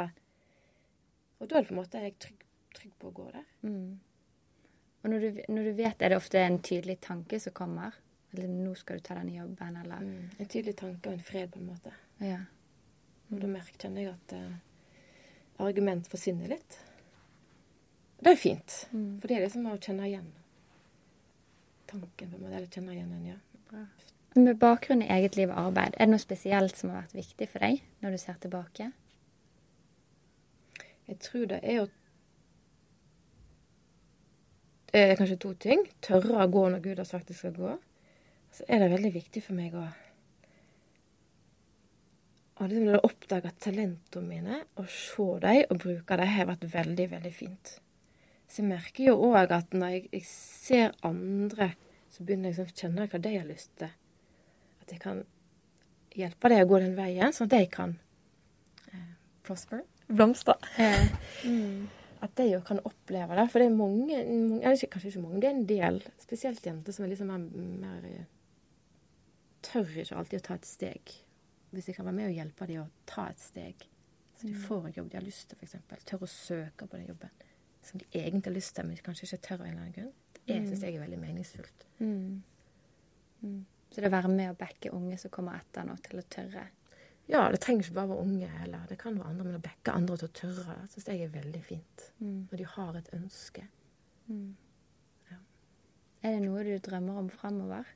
Og 1.38 1.52
da 1.52 1.60
er 1.60 1.62
det 1.62 1.70
på 1.70 1.76
en 1.76 1.82
måte 1.84 2.02
jeg 2.02 2.16
trygg, 2.24 2.48
trygg 2.74 2.96
på 2.98 3.12
å 3.12 3.14
gå 3.20 3.28
der. 3.36 3.46
Mm. 3.68 3.92
Og 5.04 5.12
når 5.12 5.22
du, 5.22 5.44
når 5.52 5.68
du, 5.68 5.72
vet, 5.78 6.02
er 6.02 6.14
det 6.14 6.18
ofte 6.18 6.42
en 6.42 6.58
tydelig 6.66 6.98
tanke 7.04 7.38
som 7.44 7.54
kommer? 7.54 7.94
Eller 8.34 8.50
'nå 8.50 8.74
skal 8.80 8.98
du 8.98 9.06
ta 9.06 9.20
denne 9.20 9.36
jobben', 9.36 9.78
eller 9.84 10.02
mm. 10.02 10.30
En 10.40 10.50
tydelig 10.50 10.76
tanke 10.80 11.12
og 11.12 11.14
en 11.20 11.28
fred, 11.28 11.52
på 11.52 11.60
en 11.60 11.68
måte. 11.70 11.94
Ja. 12.24 12.40
Og 13.30 13.42
da 13.42 13.48
merker, 13.52 13.94
jeg 13.94 14.10
at 14.10 14.34
uh, 14.34 14.56
argument 15.62 16.10
forsvinner 16.10 16.56
litt. 16.56 16.80
Det 18.24 18.32
er 18.32 18.40
fint. 18.40 18.78
Mm. 18.92 19.20
For 19.20 19.28
det 19.28 19.36
er 19.36 19.46
liksom 19.46 19.68
å 19.68 19.76
kjenne 19.78 20.08
igjen 20.08 20.32
tanken, 21.94 22.30
på 22.32 22.38
en 22.38 22.42
måte. 22.42 22.56
Eller 22.56 22.68
kjenne 22.68 22.96
igjen 22.96 23.12
den, 23.12 23.26
ja. 23.34 23.40
Bra. 23.70 23.86
Med 24.36 24.58
bakgrunn 24.58 25.04
i 25.06 25.10
eget 25.14 25.36
liv 25.38 25.52
og 25.52 25.60
arbeid, 25.68 25.94
er 25.94 26.08
det 26.08 26.14
noe 26.14 26.22
spesielt 26.22 26.78
som 26.78 26.90
har 26.90 27.04
vært 27.04 27.18
viktig 27.20 27.50
for 27.52 27.62
deg 27.62 27.84
når 28.02 28.16
du 28.16 28.22
ser 28.22 28.40
tilbake? 28.42 28.90
Jeg 31.10 31.20
tror 31.22 31.52
det 31.52 31.60
er 31.62 31.82
jo 31.82 31.92
Det 34.94 35.02
er 35.02 35.16
kanskje 35.18 35.40
to 35.42 35.52
ting. 35.58 35.80
Tørre 36.06 36.44
å 36.44 36.50
gå 36.54 36.68
når 36.70 36.82
Gud 36.84 37.00
har 37.02 37.08
sagt 37.10 37.32
det 37.32 37.36
skal 37.36 37.56
gå. 37.58 37.72
Så 38.54 38.66
er 38.70 38.84
det 38.84 38.92
veldig 38.92 39.10
viktig 39.16 39.42
for 39.42 39.58
meg 39.58 39.74
å 39.74 39.88
og 42.62 42.70
liksom 42.70 42.86
når 42.86 42.94
jeg 42.94 43.08
oppdager 43.08 43.54
talentene 43.60 44.28
mine, 44.28 44.58
og 44.78 44.86
se 44.88 45.26
dem 45.42 45.72
og 45.74 45.80
bruke 45.82 46.18
dem, 46.20 46.30
har 46.36 46.46
vært 46.48 46.68
veldig, 46.74 47.08
veldig 47.12 47.32
fint. 47.34 47.72
Så 48.54 48.62
jeg 48.62 48.70
merker 48.70 49.08
jo 49.08 49.16
òg 49.32 49.50
at 49.50 49.72
når 49.74 49.96
jeg, 49.96 50.02
jeg, 50.14 50.26
ser 50.30 50.92
andre, 51.08 51.72
så 52.14 52.22
begynner 52.22 52.52
jeg 52.52 52.62
å 52.62 52.74
kjenne 52.78 53.08
hva 53.10 53.20
de 53.26 53.32
har 53.34 53.48
lyst 53.50 53.72
til. 53.82 53.90
At 54.84 54.92
jeg 54.94 55.00
kan 55.02 55.24
hjelpe 56.14 56.52
dem 56.52 56.62
å 56.62 56.68
gå 56.70 56.82
den 56.84 56.94
veien, 56.94 57.34
sånn 57.34 57.48
at 57.50 57.56
de 57.56 57.70
kan 57.74 57.96
eh, 58.92 59.08
prosper, 59.46 59.82
blomstre. 60.08 60.60
Eh. 60.78 61.10
Mm. 61.44 61.90
At 62.24 62.38
de 62.38 62.46
jo 62.48 62.62
kan 62.64 62.78
oppleve 62.88 63.36
det. 63.36 63.44
For 63.52 63.60
det 63.60 63.66
er 63.68 63.74
mange, 63.76 64.16
mange 64.16 64.62
eller 64.62 64.92
kanskje 64.94 65.10
ikke 65.10 65.24
mange, 65.26 65.42
det 65.44 65.50
er 65.50 65.56
en 65.58 65.66
del, 65.68 65.98
spesielt 66.24 66.64
jenter, 66.64 66.96
som 66.96 67.04
er 67.04 67.10
liksom 67.12 67.34
mer, 67.34 67.42
mer 67.82 68.06
eh, 68.08 68.30
Tør 69.64 69.90
ikke 69.90 70.22
alltid 70.22 70.40
å 70.40 70.46
ta 70.46 70.56
et 70.56 70.70
steg. 70.70 71.12
Hvis 71.74 71.90
jeg 71.90 71.98
kan 71.98 72.08
være 72.08 72.16
med 72.16 72.30
og 72.30 72.38
hjelpe 72.38 72.70
dem 72.70 72.86
å 72.86 72.88
ta 73.10 73.26
et 73.34 73.44
steg, 73.44 73.84
så 74.38 74.48
de 74.48 74.54
mm. 74.54 74.62
får 74.70 74.88
en 74.88 74.96
jobb 75.02 75.10
de 75.12 75.20
har 75.20 75.28
lyst 75.28 75.50
til, 75.50 75.60
f.eks. 75.60 76.06
Tør 76.08 76.24
å 76.24 76.32
søke 76.32 76.88
på 76.88 77.02
den 77.02 77.10
jobben 77.10 77.36
som 77.88 78.02
de 78.02 78.08
egentlig 78.12 78.50
har 78.50 78.58
lyst 78.58 78.76
til, 78.78 78.88
men 78.88 79.04
kanskje 79.06 79.28
ikke 79.28 79.44
tør 79.48 79.62
av 79.62 79.66
en 79.68 79.72
eller 79.72 79.86
annen 79.86 79.98
grunn. 79.98 80.14
Det 80.44 80.60
mm. 80.60 80.70
syns 80.70 80.84
jeg 80.84 80.96
er 80.96 81.04
veldig 81.04 81.20
meningsfullt. 81.22 81.86
Mm. 82.00 82.44
Mm. 83.44 83.60
Så 83.94 84.02
det 84.02 84.10
å 84.10 84.16
være 84.16 84.32
med 84.32 84.52
å 84.52 84.58
backe 84.58 84.92
unge 84.96 85.20
som 85.22 85.32
kommer 85.34 85.60
etter 85.60 85.86
nå, 85.88 85.96
til 86.04 86.20
å 86.20 86.26
tørre? 86.36 86.66
Ja, 87.32 87.46
det 87.54 87.62
trenger 87.64 87.86
ikke 87.86 87.96
bare 87.96 88.10
å 88.10 88.14
være 88.16 88.26
unge, 88.26 88.50
heller. 88.58 88.86
det 88.90 88.98
kan 89.00 89.16
være 89.20 89.30
andre, 89.32 89.48
men 89.48 89.60
å 89.60 89.64
backe 89.64 89.96
andre 89.96 90.18
til 90.20 90.28
å 90.28 90.36
tørre 90.40 90.78
syns 90.92 91.08
jeg 91.08 91.24
er 91.24 91.34
veldig 91.34 91.64
fint. 91.64 92.08
Mm. 92.20 92.40
Når 92.52 92.64
de 92.64 92.70
har 92.76 93.00
et 93.00 93.12
ønske. 93.16 93.68
Mm. 94.28 94.50
Ja. 95.32 95.38
Er 96.24 96.36
det 96.36 96.48
noe 96.48 96.66
du 96.68 96.74
drømmer 96.84 97.22
om 97.24 97.30
framover? 97.32 97.94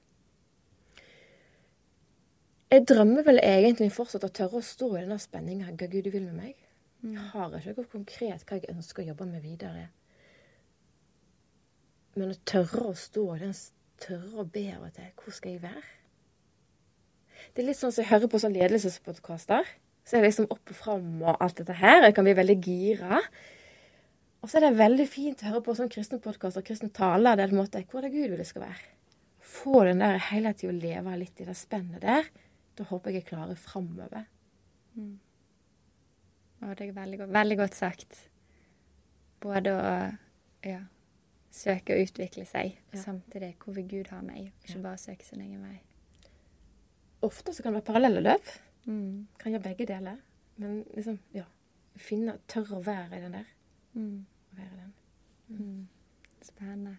Jeg 2.68 2.84
drømmer 2.84 3.24
vel 3.24 3.40
egentlig 3.40 3.94
fortsatt 3.96 4.26
å 4.28 4.32
tørre 4.36 4.60
å 4.60 4.66
stå 4.66 4.90
i 4.94 5.02
denne 5.02 5.20
spenninga. 5.24 5.72
Hva 5.72 5.88
Gud 5.92 6.10
vil 6.12 6.26
med 6.26 6.36
meg. 6.36 6.67
Jeg 7.04 7.14
mm. 7.14 7.18
har 7.32 7.58
ikke 7.60 7.76
noe 7.78 7.92
konkret 7.92 8.46
hva 8.48 8.58
jeg 8.58 8.74
ønsker 8.74 9.04
å 9.04 9.10
jobbe 9.12 9.28
med 9.30 9.44
videre. 9.46 9.90
Men 12.18 12.34
å 12.34 12.40
tørre 12.50 12.90
å 12.92 12.96
stå 12.98 13.26
den 13.42 13.54
tørre 14.02 14.42
å 14.42 14.48
be 14.50 14.66
av 14.74 14.88
og 14.88 14.96
til 14.96 15.12
Hvor 15.18 15.36
skal 15.36 15.54
jeg 15.54 15.64
være? 15.66 15.84
Det 17.54 17.62
er 17.62 17.68
litt 17.70 17.78
sånn 17.78 17.94
som 17.94 18.02
jeg 18.02 18.10
hører 18.10 18.32
på 18.32 18.42
sånn 18.42 18.56
ledelsespodkaster. 18.56 19.70
Så 20.08 20.16
er 20.16 20.24
det 20.24 20.32
liksom 20.32 20.50
opp 20.54 20.72
og 20.72 20.78
fram 20.78 21.22
og 21.22 21.38
alt 21.44 21.60
dette 21.60 21.76
her. 21.78 22.02
Jeg 22.08 22.16
kan 22.18 22.26
bli 22.26 22.34
veldig 22.38 22.58
gira. 22.64 23.22
Og 24.42 24.50
så 24.50 24.58
er 24.58 24.68
det 24.68 24.80
veldig 24.80 25.08
fint 25.10 25.42
å 25.44 25.52
høre 25.52 25.64
på 25.66 25.76
sånn 25.78 25.92
kristne 25.92 26.20
podkaster 26.24 26.66
kristne 26.66 26.90
taler. 26.96 27.38
Det 27.38 27.46
er 27.46 27.52
på 27.52 27.58
en 27.58 27.62
måte 27.62 27.84
hvor 27.92 28.06
det 28.06 28.12
er 28.12 28.16
Gud 28.16 28.32
vil 28.32 28.42
det 28.42 28.50
skal 28.50 28.66
være. 28.66 28.92
Få 29.48 29.84
den 29.88 30.02
der 30.04 30.20
hele 30.30 30.54
tida 30.58 30.74
å 30.74 30.78
leve 30.78 31.16
litt 31.22 31.42
i 31.42 31.48
det 31.48 31.58
spennet 31.58 32.02
der. 32.04 32.30
Da 32.78 32.86
håper 32.90 33.14
jeg 33.14 33.22
jeg 33.22 33.30
klarer 33.32 33.60
framover. 33.60 34.26
Mm. 34.98 35.18
Og 36.62 36.78
det 36.78 36.88
er 36.88 36.94
veldig 36.96 37.28
veldig 37.34 37.58
godt 37.58 37.76
sagt. 37.78 38.22
Både 39.44 39.74
å 39.78 39.90
ja, 40.66 40.80
søke 41.54 41.94
å 41.96 42.06
utvikle 42.06 42.46
seg, 42.50 42.78
ja. 42.92 43.02
samtidig 43.02 43.54
hvor 43.62 43.76
vil 43.78 43.90
Gud 43.92 44.10
ha 44.14 44.22
meg, 44.26 44.52
ikke 44.66 44.82
bare 44.86 45.02
søke 45.02 45.26
sin 45.26 45.44
egen 45.44 45.62
vei. 45.62 45.78
Ofte 47.26 47.54
så 47.54 47.64
kan 47.64 47.74
det 47.74 47.82
være 47.82 47.90
parallelle 47.92 48.24
løp. 48.24 48.50
Mm. 48.88 49.28
Kan 49.42 49.54
gjøre 49.54 49.68
begge 49.70 49.88
deler. 49.90 50.18
Men 50.58 50.82
liksom, 50.96 51.20
ja 51.36 51.46
Finne, 51.98 52.36
Tørre 52.46 52.78
å 52.78 52.84
være 52.86 53.18
i 53.18 53.22
den 53.24 53.34
der. 53.34 53.46
Mm. 53.98 54.26
Være 54.54 54.76
den. 54.76 54.92
Mm. 55.48 55.62
mm. 55.62 55.88
Spennende. 56.46 56.98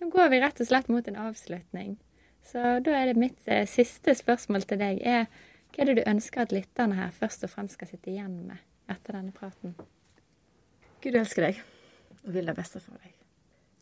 Nå 0.00 0.08
går 0.08 0.30
vi 0.32 0.38
rett 0.40 0.62
og 0.64 0.68
slett 0.70 0.88
mot 0.88 1.08
en 1.08 1.18
avslutning. 1.20 1.98
Så 2.48 2.78
da 2.80 2.94
er 2.96 3.10
det 3.10 3.20
mitt 3.20 3.44
eh, 3.52 3.66
siste 3.68 4.14
spørsmål 4.16 4.64
til 4.64 4.80
deg. 4.80 5.02
er 5.04 5.28
Hva 5.74 5.84
er 5.84 5.90
det 5.90 6.00
du 6.00 6.08
ønsker 6.08 6.46
at 6.46 6.56
lytterne 6.56 6.96
her 6.96 7.12
først 7.12 7.44
og 7.44 7.52
fremst 7.52 7.76
skal 7.76 7.92
sitte 7.92 8.10
igjen 8.14 8.38
med 8.48 8.64
etter 8.90 9.16
denne 9.16 9.32
praten? 9.36 9.76
Gud 11.00 11.16
elsker 11.16 11.48
deg 11.48 11.62
og 12.26 12.34
vil 12.34 12.50
det 12.50 12.58
beste 12.58 12.82
for 12.82 12.98
deg. 13.00 13.14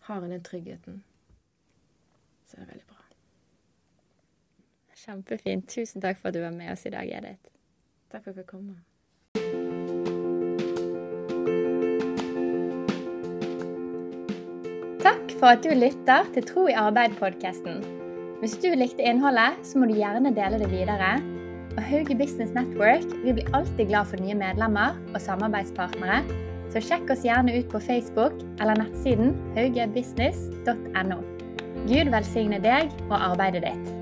Har 0.09 0.23
en 0.23 0.33
den 0.33 0.45
tryggheten, 0.45 1.03
så 2.47 2.57
er 2.57 2.65
det 2.65 2.73
veldig 2.77 2.89
bra. 2.89 3.03
Kjempefint. 4.99 5.69
Tusen 5.71 6.03
takk 6.03 6.19
for 6.19 6.29
at 6.29 6.35
du 6.35 6.43
var 6.43 6.53
med 6.53 6.73
oss 6.73 6.83
i 6.89 6.91
dag, 6.91 7.07
Edith. 7.07 7.53
Takk 8.11 8.25
for 8.25 8.33
at 8.33 8.37
jeg 8.37 8.43
fikk 8.43 8.51
komme. 8.51 8.75
Takk 15.07 15.39
for 15.39 15.55
at 15.55 15.63
du 15.63 15.71
lytter 15.79 16.29
til 16.35 16.51
Tro 16.51 16.67
i 16.67 16.77
arbeid-podkasten. 16.77 17.81
Hvis 18.43 18.59
du 18.59 18.73
likte 18.75 19.07
innholdet, 19.07 19.63
så 19.65 19.79
må 19.79 19.87
du 19.89 19.97
gjerne 19.97 20.35
dele 20.35 20.61
det 20.61 20.71
videre. 20.75 21.38
Og 21.77 21.83
Hauge 21.85 22.16
Business 22.19 22.55
Network 22.57 23.07
vi 23.25 23.35
blir 23.37 23.51
alltid 23.57 23.91
glad 23.91 24.11
for 24.11 24.23
nye 24.23 24.37
medlemmer 24.39 24.97
og 25.14 25.21
samarbeidspartnere, 25.23 26.23
så 26.73 26.83
sjekk 26.85 27.12
oss 27.14 27.25
gjerne 27.25 27.55
ut 27.59 27.71
på 27.73 27.81
Facebook 27.85 28.41
eller 28.61 28.81
nettsiden 28.81 29.37
haugebusiness.no. 29.57 31.23
Gud 31.89 32.11
velsigne 32.12 32.61
deg 32.64 32.93
og 33.09 33.16
arbeidet 33.16 33.64
ditt. 33.64 33.97